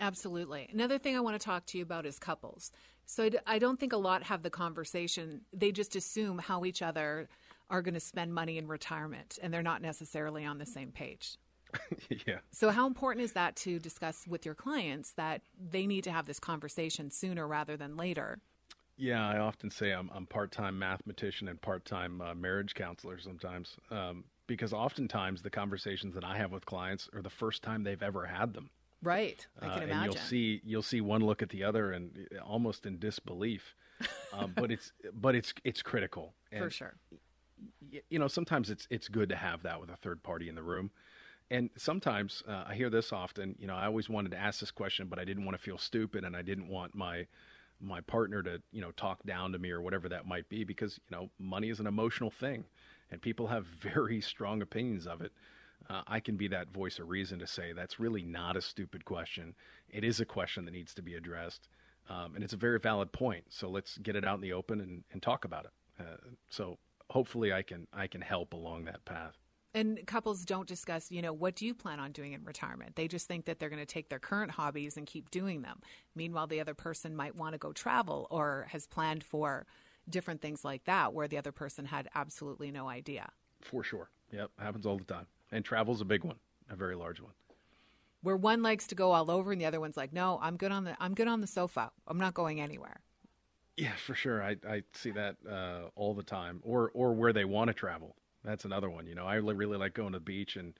Absolutely. 0.00 0.66
Another 0.72 0.98
thing 0.98 1.14
I 1.14 1.20
want 1.20 1.38
to 1.38 1.44
talk 1.44 1.66
to 1.66 1.78
you 1.78 1.84
about 1.84 2.06
is 2.06 2.18
couples. 2.18 2.72
So 3.04 3.28
I 3.46 3.58
don't 3.58 3.78
think 3.78 3.92
a 3.92 3.98
lot 3.98 4.22
have 4.22 4.42
the 4.42 4.50
conversation. 4.50 5.42
They 5.52 5.72
just 5.72 5.94
assume 5.94 6.38
how 6.38 6.64
each 6.64 6.80
other 6.80 7.28
are 7.68 7.82
going 7.82 7.94
to 7.94 8.00
spend 8.00 8.32
money 8.32 8.56
in 8.56 8.66
retirement, 8.66 9.38
and 9.42 9.52
they're 9.52 9.62
not 9.62 9.82
necessarily 9.82 10.44
on 10.44 10.58
the 10.58 10.66
same 10.66 10.90
page. 10.90 11.36
yeah. 12.26 12.38
So, 12.50 12.70
how 12.70 12.86
important 12.86 13.24
is 13.24 13.32
that 13.32 13.56
to 13.56 13.78
discuss 13.78 14.26
with 14.26 14.44
your 14.44 14.54
clients 14.54 15.12
that 15.12 15.42
they 15.58 15.86
need 15.86 16.04
to 16.04 16.12
have 16.12 16.26
this 16.26 16.40
conversation 16.40 17.10
sooner 17.10 17.46
rather 17.46 17.76
than 17.76 17.96
later? 17.96 18.38
Yeah, 18.96 19.26
I 19.26 19.38
often 19.38 19.70
say 19.70 19.92
I'm, 19.92 20.10
I'm 20.14 20.26
part-time 20.26 20.78
mathematician 20.78 21.48
and 21.48 21.60
part-time 21.60 22.20
uh, 22.20 22.34
marriage 22.34 22.74
counselor 22.74 23.18
sometimes, 23.18 23.76
um, 23.90 24.24
because 24.46 24.74
oftentimes 24.74 25.40
the 25.40 25.48
conversations 25.48 26.14
that 26.14 26.24
I 26.24 26.36
have 26.36 26.52
with 26.52 26.66
clients 26.66 27.08
are 27.14 27.22
the 27.22 27.30
first 27.30 27.62
time 27.62 27.82
they've 27.82 28.02
ever 28.02 28.26
had 28.26 28.52
them. 28.52 28.68
Right, 29.02 29.46
I 29.62 29.68
can 29.68 29.82
uh, 29.82 29.84
imagine. 29.84 30.04
You'll 30.04 30.22
see 30.22 30.60
you'll 30.64 30.82
see 30.82 31.00
one 31.00 31.24
look 31.24 31.40
at 31.40 31.48
the 31.48 31.64
other 31.64 31.92
and 31.92 32.28
uh, 32.36 32.42
almost 32.44 32.84
in 32.84 32.98
disbelief, 32.98 33.74
um, 34.34 34.52
but 34.54 34.70
it's 34.70 34.92
but 35.14 35.34
it's 35.34 35.54
it's 35.64 35.80
critical 35.80 36.34
and, 36.52 36.62
for 36.62 36.70
sure. 36.70 36.94
You 38.10 38.18
know, 38.18 38.28
sometimes 38.28 38.68
it's 38.68 38.86
it's 38.90 39.08
good 39.08 39.30
to 39.30 39.36
have 39.36 39.62
that 39.62 39.80
with 39.80 39.88
a 39.88 39.96
third 39.96 40.22
party 40.22 40.50
in 40.50 40.54
the 40.54 40.62
room, 40.62 40.90
and 41.50 41.70
sometimes 41.76 42.42
uh, 42.48 42.64
I 42.68 42.74
hear 42.74 42.90
this 42.90 43.12
often. 43.12 43.56
You 43.58 43.66
know, 43.66 43.74
I 43.74 43.86
always 43.86 44.08
wanted 44.08 44.30
to 44.32 44.38
ask 44.38 44.60
this 44.60 44.70
question, 44.70 45.08
but 45.08 45.18
I 45.18 45.24
didn't 45.24 45.44
want 45.44 45.56
to 45.56 45.62
feel 45.62 45.78
stupid, 45.78 46.24
and 46.24 46.36
I 46.36 46.42
didn't 46.42 46.68
want 46.68 46.94
my 46.94 47.26
my 47.80 48.00
partner 48.02 48.42
to 48.42 48.60
you 48.72 48.80
know 48.80 48.90
talk 48.92 49.22
down 49.24 49.52
to 49.52 49.58
me 49.58 49.70
or 49.70 49.80
whatever 49.80 50.08
that 50.08 50.26
might 50.26 50.48
be, 50.48 50.64
because 50.64 51.00
you 51.10 51.16
know 51.16 51.30
money 51.38 51.70
is 51.70 51.80
an 51.80 51.86
emotional 51.86 52.30
thing, 52.30 52.64
and 53.10 53.20
people 53.22 53.46
have 53.48 53.66
very 53.82 54.20
strong 54.20 54.62
opinions 54.62 55.06
of 55.06 55.20
it 55.20 55.32
uh, 55.88 56.02
I 56.06 56.20
can 56.20 56.36
be 56.36 56.48
that 56.48 56.70
voice 56.70 56.98
of 56.98 57.08
reason 57.08 57.38
to 57.40 57.46
say 57.46 57.72
that's 57.72 57.98
really 57.98 58.22
not 58.22 58.56
a 58.56 58.62
stupid 58.62 59.04
question. 59.04 59.54
It 59.88 60.04
is 60.04 60.20
a 60.20 60.24
question 60.24 60.64
that 60.66 60.72
needs 60.72 60.94
to 60.94 61.02
be 61.02 61.14
addressed, 61.14 61.68
um, 62.08 62.34
and 62.34 62.44
it's 62.44 62.52
a 62.52 62.58
very 62.58 62.78
valid 62.78 63.12
point. 63.12 63.44
So 63.48 63.68
let's 63.70 63.98
get 63.98 64.16
it 64.16 64.24
out 64.24 64.36
in 64.36 64.40
the 64.42 64.52
open 64.52 64.80
and, 64.80 65.04
and 65.12 65.22
talk 65.22 65.44
about 65.44 65.66
it. 65.66 65.72
Uh, 66.00 66.16
so 66.48 66.78
hopefully, 67.10 67.52
I 67.52 67.62
can 67.62 67.86
I 67.92 68.06
can 68.06 68.20
help 68.20 68.52
along 68.52 68.84
that 68.84 69.04
path. 69.04 69.39
And 69.72 70.04
couples 70.06 70.44
don't 70.44 70.66
discuss, 70.66 71.10
you 71.12 71.22
know, 71.22 71.32
what 71.32 71.54
do 71.54 71.64
you 71.64 71.74
plan 71.74 72.00
on 72.00 72.10
doing 72.10 72.32
in 72.32 72.44
retirement? 72.44 72.96
They 72.96 73.06
just 73.06 73.28
think 73.28 73.44
that 73.44 73.60
they're 73.60 73.68
going 73.68 73.78
to 73.80 73.86
take 73.86 74.08
their 74.08 74.18
current 74.18 74.50
hobbies 74.50 74.96
and 74.96 75.06
keep 75.06 75.30
doing 75.30 75.62
them. 75.62 75.80
Meanwhile, 76.16 76.48
the 76.48 76.60
other 76.60 76.74
person 76.74 77.14
might 77.14 77.36
want 77.36 77.52
to 77.52 77.58
go 77.58 77.72
travel 77.72 78.26
or 78.30 78.66
has 78.70 78.86
planned 78.86 79.22
for 79.22 79.66
different 80.08 80.40
things 80.40 80.64
like 80.64 80.84
that, 80.84 81.14
where 81.14 81.28
the 81.28 81.38
other 81.38 81.52
person 81.52 81.84
had 81.84 82.08
absolutely 82.16 82.72
no 82.72 82.88
idea. 82.88 83.30
For 83.60 83.84
sure. 83.84 84.10
Yep. 84.32 84.50
Happens 84.58 84.86
all 84.86 84.96
the 84.98 85.04
time. 85.04 85.26
And 85.52 85.64
travel's 85.64 86.00
a 86.00 86.04
big 86.04 86.24
one, 86.24 86.36
a 86.68 86.74
very 86.74 86.96
large 86.96 87.20
one. 87.20 87.32
Where 88.22 88.36
one 88.36 88.62
likes 88.62 88.86
to 88.88 88.94
go 88.94 89.12
all 89.12 89.30
over 89.30 89.52
and 89.52 89.60
the 89.60 89.66
other 89.66 89.80
one's 89.80 89.96
like, 89.96 90.12
"No, 90.12 90.38
I'm 90.42 90.56
good 90.56 90.72
on 90.72 90.84
the 90.84 90.94
I'm 91.00 91.14
good 91.14 91.26
on 91.26 91.40
the 91.40 91.46
sofa. 91.46 91.90
I'm 92.06 92.18
not 92.18 92.34
going 92.34 92.60
anywhere." 92.60 93.00
Yeah, 93.76 93.94
for 93.96 94.14
sure. 94.14 94.42
I, 94.42 94.56
I 94.68 94.82
see 94.92 95.10
that 95.12 95.36
uh, 95.50 95.88
all 95.96 96.12
the 96.12 96.22
time. 96.22 96.60
Or 96.62 96.90
or 96.92 97.14
where 97.14 97.32
they 97.32 97.46
want 97.46 97.68
to 97.68 97.74
travel. 97.74 98.16
That's 98.44 98.64
another 98.64 98.90
one. 98.90 99.06
You 99.06 99.14
know, 99.14 99.26
I 99.26 99.36
really 99.36 99.76
like 99.76 99.94
going 99.94 100.12
to 100.12 100.18
the 100.18 100.24
beach 100.24 100.56
and 100.56 100.74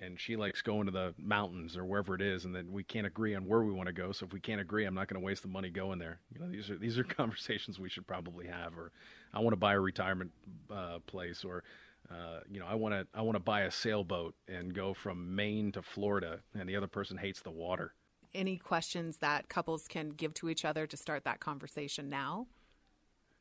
and 0.00 0.18
she 0.18 0.36
likes 0.36 0.62
going 0.62 0.86
to 0.86 0.92
the 0.92 1.14
mountains 1.18 1.76
or 1.76 1.84
wherever 1.84 2.14
it 2.14 2.22
is, 2.22 2.46
and 2.46 2.54
then 2.54 2.72
we 2.72 2.82
can't 2.82 3.06
agree 3.06 3.34
on 3.34 3.46
where 3.46 3.62
we 3.62 3.72
want 3.72 3.86
to 3.86 3.92
go. 3.92 4.12
So 4.12 4.24
if 4.24 4.32
we 4.32 4.40
can't 4.40 4.60
agree, 4.60 4.86
I'm 4.86 4.94
not 4.94 5.08
going 5.08 5.20
to 5.20 5.24
waste 5.24 5.42
the 5.42 5.48
money 5.48 5.68
going 5.68 5.98
there. 5.98 6.20
You 6.32 6.40
know, 6.40 6.50
these 6.50 6.70
are 6.70 6.76
these 6.76 6.98
are 6.98 7.04
conversations 7.20 7.78
we 7.78 7.88
should 7.88 8.06
probably 8.06 8.46
have. 8.46 8.76
Or 8.76 8.92
I 9.34 9.40
want 9.40 9.52
to 9.52 9.58
buy 9.58 9.74
a 9.74 9.80
retirement 9.80 10.32
uh, 10.74 11.00
place, 11.06 11.44
or 11.44 11.64
uh, 12.10 12.40
you 12.50 12.60
know, 12.60 12.66
I 12.66 12.74
want 12.74 12.94
to 12.94 13.06
I 13.14 13.22
want 13.22 13.36
to 13.36 13.40
buy 13.40 13.62
a 13.62 13.70
sailboat 13.70 14.34
and 14.48 14.74
go 14.74 14.94
from 14.94 15.34
Maine 15.34 15.72
to 15.72 15.82
Florida, 15.82 16.40
and 16.58 16.68
the 16.68 16.76
other 16.76 16.88
person 16.88 17.18
hates 17.18 17.42
the 17.42 17.50
water. 17.50 17.94
Any 18.32 18.56
questions 18.56 19.18
that 19.18 19.48
couples 19.48 19.88
can 19.88 20.10
give 20.10 20.34
to 20.34 20.48
each 20.48 20.64
other 20.64 20.86
to 20.86 20.96
start 20.96 21.24
that 21.24 21.40
conversation 21.40 22.08
now? 22.08 22.46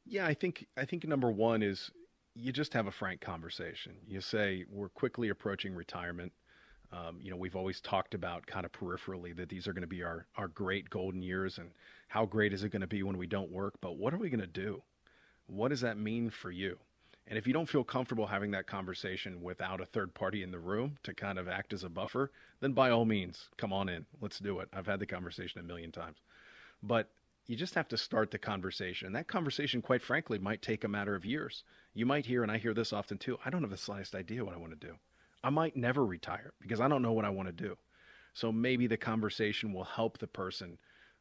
Yeah, 0.06 0.26
I 0.26 0.34
think 0.34 0.66
I 0.76 0.86
think 0.86 1.08
number 1.08 1.32
one 1.32 1.62
is 1.62 1.92
you 2.36 2.52
just 2.52 2.74
have 2.74 2.88
a 2.88 2.92
frank 2.92 3.22
conversation. 3.22 3.94
You 4.08 4.22
say 4.22 4.66
we're 4.70 4.90
quickly 4.90 5.30
approaching 5.30 5.76
retirement. 5.76 6.32
Um, 6.92 7.20
you 7.22 7.30
know, 7.30 7.38
we've 7.38 7.56
always 7.56 7.82
talked 7.82 8.14
about 8.14 8.48
kind 8.48 8.66
of 8.66 8.72
peripherally 8.72 9.36
that 9.36 9.50
these 9.50 9.68
are 9.68 9.74
going 9.74 9.82
to 9.82 9.88
be 9.88 10.04
our 10.04 10.26
our 10.38 10.48
great 10.48 10.90
golden 10.90 11.22
years, 11.22 11.58
and 11.58 11.72
how 12.08 12.26
great 12.26 12.54
is 12.54 12.64
it 12.64 12.70
going 12.70 12.82
to 12.82 12.88
be 12.88 13.04
when 13.04 13.18
we 13.18 13.28
don't 13.28 13.52
work? 13.52 13.76
But 13.82 13.98
what 13.98 14.14
are 14.14 14.18
we 14.18 14.30
going 14.30 14.40
to 14.40 14.48
do? 14.48 14.82
What 15.48 15.70
does 15.70 15.82
that 15.82 15.98
mean 15.98 16.30
for 16.30 16.52
you? 16.52 16.78
And 17.28 17.38
if 17.38 17.46
you 17.46 17.54
don't 17.54 17.70
feel 17.70 17.84
comfortable 17.84 18.26
having 18.26 18.52
that 18.52 18.66
conversation 18.66 19.42
without 19.44 19.82
a 19.82 19.86
third 19.86 20.16
party 20.16 20.42
in 20.42 20.50
the 20.50 20.58
room 20.58 20.98
to 21.04 21.14
kind 21.14 21.38
of 21.38 21.48
act 21.48 21.74
as 21.74 21.84
a 21.84 21.90
buffer, 21.90 22.32
then 22.60 22.74
by 22.74 22.90
all 22.90 23.06
means, 23.06 23.50
come 23.56 23.72
on 23.72 23.88
in. 23.88 24.08
Let's 24.20 24.40
do 24.40 24.60
it. 24.62 24.70
I've 24.74 24.88
had 24.88 25.00
the 25.00 25.06
conversation 25.06 25.60
a 25.60 25.64
million 25.64 25.92
times. 25.92 26.18
But 26.82 27.12
you 27.46 27.56
just 27.56 27.76
have 27.76 27.88
to 27.90 27.98
start 27.98 28.32
the 28.32 28.40
conversation. 28.40 29.08
And 29.08 29.16
that 29.16 29.28
conversation, 29.28 29.82
quite 29.82 30.02
frankly, 30.02 30.40
might 30.40 30.64
take 30.64 30.84
a 30.84 30.88
matter 30.88 31.14
of 31.14 31.24
years. 31.24 31.64
You 31.94 32.06
might 32.06 32.26
hear, 32.26 32.44
and 32.44 32.52
I 32.52 32.58
hear 32.58 32.74
this 32.74 32.94
often 32.94 33.18
too, 33.18 33.38
I 33.44 33.50
don't 33.50 33.62
have 33.62 33.72
the 33.72 33.78
slightest 33.78 34.16
idea 34.16 34.46
what 34.46 34.56
I 34.56 34.60
want 34.60 34.80
to 34.80 34.88
do. 34.88 34.96
I 35.44 35.50
might 35.50 35.76
never 35.76 36.06
retire 36.06 36.54
because 36.62 36.82
I 36.82 36.88
don't 36.88 37.02
know 37.02 37.14
what 37.14 37.26
I 37.26 37.30
want 37.30 37.48
to 37.48 37.54
do. 37.54 37.78
So 38.34 38.52
maybe 38.52 38.88
the 38.88 38.98
conversation 38.98 39.74
will 39.74 39.84
help 39.84 40.18
the 40.18 40.28
person 40.28 40.78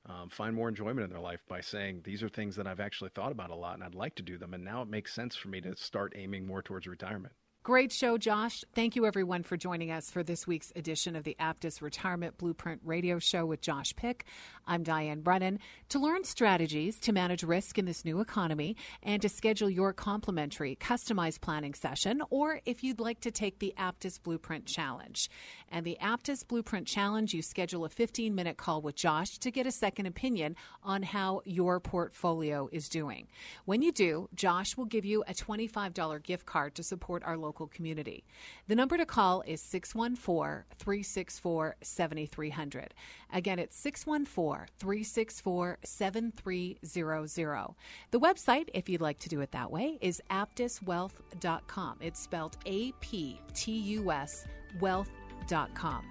um, 0.06 0.28
find 0.28 0.54
more 0.54 0.68
enjoyment 0.68 1.00
in 1.00 1.10
their 1.10 1.20
life 1.20 1.40
by 1.48 1.60
saying, 1.60 2.02
These 2.04 2.22
are 2.22 2.28
things 2.28 2.56
that 2.56 2.66
I've 2.66 2.80
actually 2.80 3.10
thought 3.10 3.32
about 3.32 3.50
a 3.50 3.54
lot 3.54 3.74
and 3.74 3.84
I'd 3.84 3.94
like 3.94 4.14
to 4.16 4.22
do 4.22 4.38
them. 4.38 4.54
And 4.54 4.64
now 4.64 4.82
it 4.82 4.88
makes 4.88 5.14
sense 5.14 5.36
for 5.36 5.48
me 5.48 5.60
to 5.62 5.76
start 5.76 6.12
aiming 6.16 6.46
more 6.46 6.62
towards 6.62 6.86
retirement. 6.86 7.34
Great 7.68 7.92
show, 7.92 8.16
Josh. 8.16 8.64
Thank 8.74 8.96
you, 8.96 9.04
everyone, 9.04 9.42
for 9.42 9.58
joining 9.58 9.90
us 9.90 10.10
for 10.10 10.22
this 10.22 10.46
week's 10.46 10.72
edition 10.74 11.14
of 11.14 11.24
the 11.24 11.36
Aptus 11.38 11.82
Retirement 11.82 12.38
Blueprint 12.38 12.80
Radio 12.82 13.18
Show 13.18 13.44
with 13.44 13.60
Josh 13.60 13.94
Pick. 13.94 14.24
I'm 14.68 14.82
Diane 14.82 15.22
Brennan. 15.22 15.60
To 15.88 15.98
learn 15.98 16.24
strategies 16.24 17.00
to 17.00 17.12
manage 17.12 17.42
risk 17.42 17.78
in 17.78 17.86
this 17.86 18.04
new 18.04 18.20
economy 18.20 18.76
and 19.02 19.22
to 19.22 19.28
schedule 19.30 19.70
your 19.70 19.94
complimentary 19.94 20.76
customized 20.76 21.40
planning 21.40 21.72
session, 21.72 22.20
or 22.28 22.60
if 22.66 22.84
you'd 22.84 23.00
like 23.00 23.20
to 23.20 23.30
take 23.30 23.60
the 23.60 23.72
Aptus 23.78 24.22
Blueprint 24.22 24.66
Challenge. 24.66 25.30
And 25.70 25.86
the 25.86 25.96
Aptus 26.02 26.46
Blueprint 26.46 26.86
Challenge, 26.86 27.32
you 27.32 27.40
schedule 27.40 27.86
a 27.86 27.88
15 27.88 28.34
minute 28.34 28.58
call 28.58 28.82
with 28.82 28.94
Josh 28.94 29.38
to 29.38 29.50
get 29.50 29.66
a 29.66 29.72
second 29.72 30.04
opinion 30.04 30.54
on 30.82 31.02
how 31.02 31.40
your 31.46 31.80
portfolio 31.80 32.68
is 32.70 32.90
doing. 32.90 33.26
When 33.64 33.80
you 33.80 33.90
do, 33.90 34.28
Josh 34.34 34.76
will 34.76 34.84
give 34.84 35.06
you 35.06 35.24
a 35.26 35.32
$25 35.32 36.22
gift 36.22 36.44
card 36.44 36.74
to 36.74 36.82
support 36.82 37.24
our 37.24 37.38
local 37.38 37.68
community. 37.68 38.22
The 38.66 38.76
number 38.76 38.98
to 38.98 39.06
call 39.06 39.42
is 39.46 39.62
614 39.62 40.64
364 40.78 41.76
7300. 41.80 42.92
Again, 43.32 43.58
it's 43.58 43.78
614 43.78 44.57
364 44.78 45.78
7300. 45.82 47.74
The 48.10 48.20
website, 48.20 48.68
if 48.74 48.88
you'd 48.88 49.00
like 49.00 49.18
to 49.20 49.28
do 49.28 49.40
it 49.40 49.52
that 49.52 49.70
way, 49.70 49.98
is 50.00 50.22
aptuswealth.com. 50.30 51.98
It's 52.00 52.20
spelled 52.20 52.56
A 52.66 52.92
P 53.00 53.40
T 53.54 53.72
U 53.72 54.10
S 54.12 54.46
wealth.com. 54.80 56.04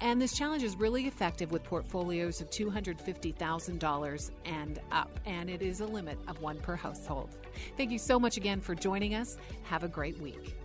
And 0.00 0.20
this 0.20 0.36
challenge 0.36 0.62
is 0.62 0.76
really 0.76 1.06
effective 1.06 1.50
with 1.52 1.64
portfolios 1.64 2.40
of 2.40 2.50
$250,000 2.50 4.30
and 4.44 4.80
up, 4.92 5.20
and 5.26 5.48
it 5.50 5.62
is 5.62 5.80
a 5.80 5.86
limit 5.86 6.18
of 6.28 6.40
one 6.42 6.58
per 6.58 6.76
household. 6.76 7.36
Thank 7.76 7.90
you 7.90 7.98
so 7.98 8.18
much 8.18 8.36
again 8.36 8.60
for 8.60 8.74
joining 8.74 9.14
us. 9.14 9.36
Have 9.64 9.84
a 9.84 9.88
great 9.88 10.18
week. 10.20 10.56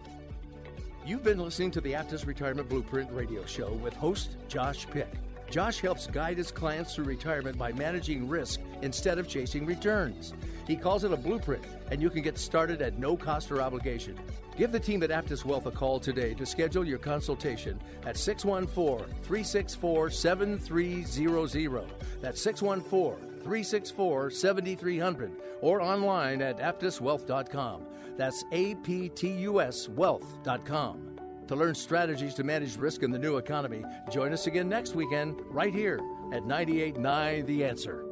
You've 1.05 1.23
been 1.23 1.39
listening 1.39 1.71
to 1.71 1.81
the 1.81 1.93
Aptus 1.93 2.25
Retirement 2.25 2.69
Blueprint 2.69 3.11
radio 3.11 3.45
show 3.45 3.71
with 3.73 3.95
host 3.95 4.35
Josh 4.47 4.85
Pick. 4.87 5.09
Josh 5.49 5.79
helps 5.79 6.05
guide 6.05 6.37
his 6.37 6.51
clients 6.51 6.93
through 6.93 7.05
retirement 7.05 7.57
by 7.57 7.71
managing 7.71 8.27
risk 8.27 8.59
instead 8.83 9.17
of 9.17 9.27
chasing 9.27 9.65
returns. 9.65 10.33
He 10.67 10.75
calls 10.75 11.03
it 11.03 11.11
a 11.11 11.17
blueprint, 11.17 11.63
and 11.89 11.99
you 12.01 12.11
can 12.11 12.21
get 12.21 12.37
started 12.37 12.83
at 12.83 12.99
no 12.99 13.17
cost 13.17 13.51
or 13.51 13.59
obligation. 13.59 14.15
Give 14.55 14.71
the 14.71 14.79
team 14.79 15.01
at 15.01 15.09
Aptus 15.09 15.43
Wealth 15.43 15.65
a 15.65 15.71
call 15.71 15.99
today 15.99 16.35
to 16.35 16.45
schedule 16.45 16.85
your 16.85 16.99
consultation 16.99 17.81
at 18.05 18.17
614 18.17 19.07
364 19.23 20.11
7300. 20.11 21.85
That's 22.21 22.41
614 22.41 23.29
364 23.39 24.29
7300 24.29 25.31
or 25.61 25.81
online 25.81 26.41
at 26.41 26.59
aptuswealth.com. 26.59 27.85
That's 28.17 28.43
A 28.51 28.75
P 28.75 29.09
T 29.09 29.29
U 29.29 29.61
S 29.61 29.89
wealth.com. 29.89 31.08
To 31.49 31.55
learn 31.55 31.73
strategies 31.73 32.35
to 32.35 32.43
manage 32.43 32.77
risk 32.77 33.01
in 33.01 33.09
the 33.09 33.17
new 33.17 33.37
economy, 33.37 33.83
join 34.11 34.33
us 34.33 34.45
again 34.45 34.69
next 34.69 34.93
weekend 34.93 35.41
right 35.49 35.73
here 35.73 35.99
at 36.31 36.45
989 36.45 37.47
The 37.47 37.65
Answer. 37.65 38.05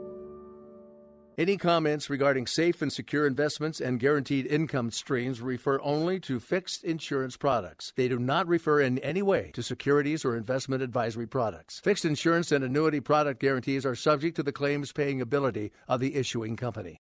Any 1.38 1.55
comments 1.55 2.09
regarding 2.09 2.47
safe 2.47 2.81
and 2.81 2.91
secure 2.91 3.27
investments 3.27 3.79
and 3.79 3.99
guaranteed 3.99 4.47
income 4.47 4.89
streams 4.89 5.39
refer 5.39 5.79
only 5.83 6.19
to 6.21 6.39
fixed 6.39 6.83
insurance 6.83 7.38
products. 7.38 7.93
They 7.95 8.07
do 8.07 8.17
not 8.17 8.47
refer 8.47 8.81
in 8.81 8.97
any 8.99 9.21
way 9.21 9.51
to 9.53 9.61
securities 9.61 10.25
or 10.25 10.35
investment 10.35 10.81
advisory 10.81 11.27
products. 11.27 11.79
Fixed 11.81 12.05
insurance 12.05 12.51
and 12.51 12.63
annuity 12.63 13.01
product 13.01 13.39
guarantees 13.39 13.85
are 13.85 13.93
subject 13.93 14.35
to 14.38 14.41
the 14.41 14.51
claims 14.51 14.91
paying 14.91 15.21
ability 15.21 15.71
of 15.88 15.99
the 15.99 16.15
issuing 16.15 16.55
company. 16.55 17.01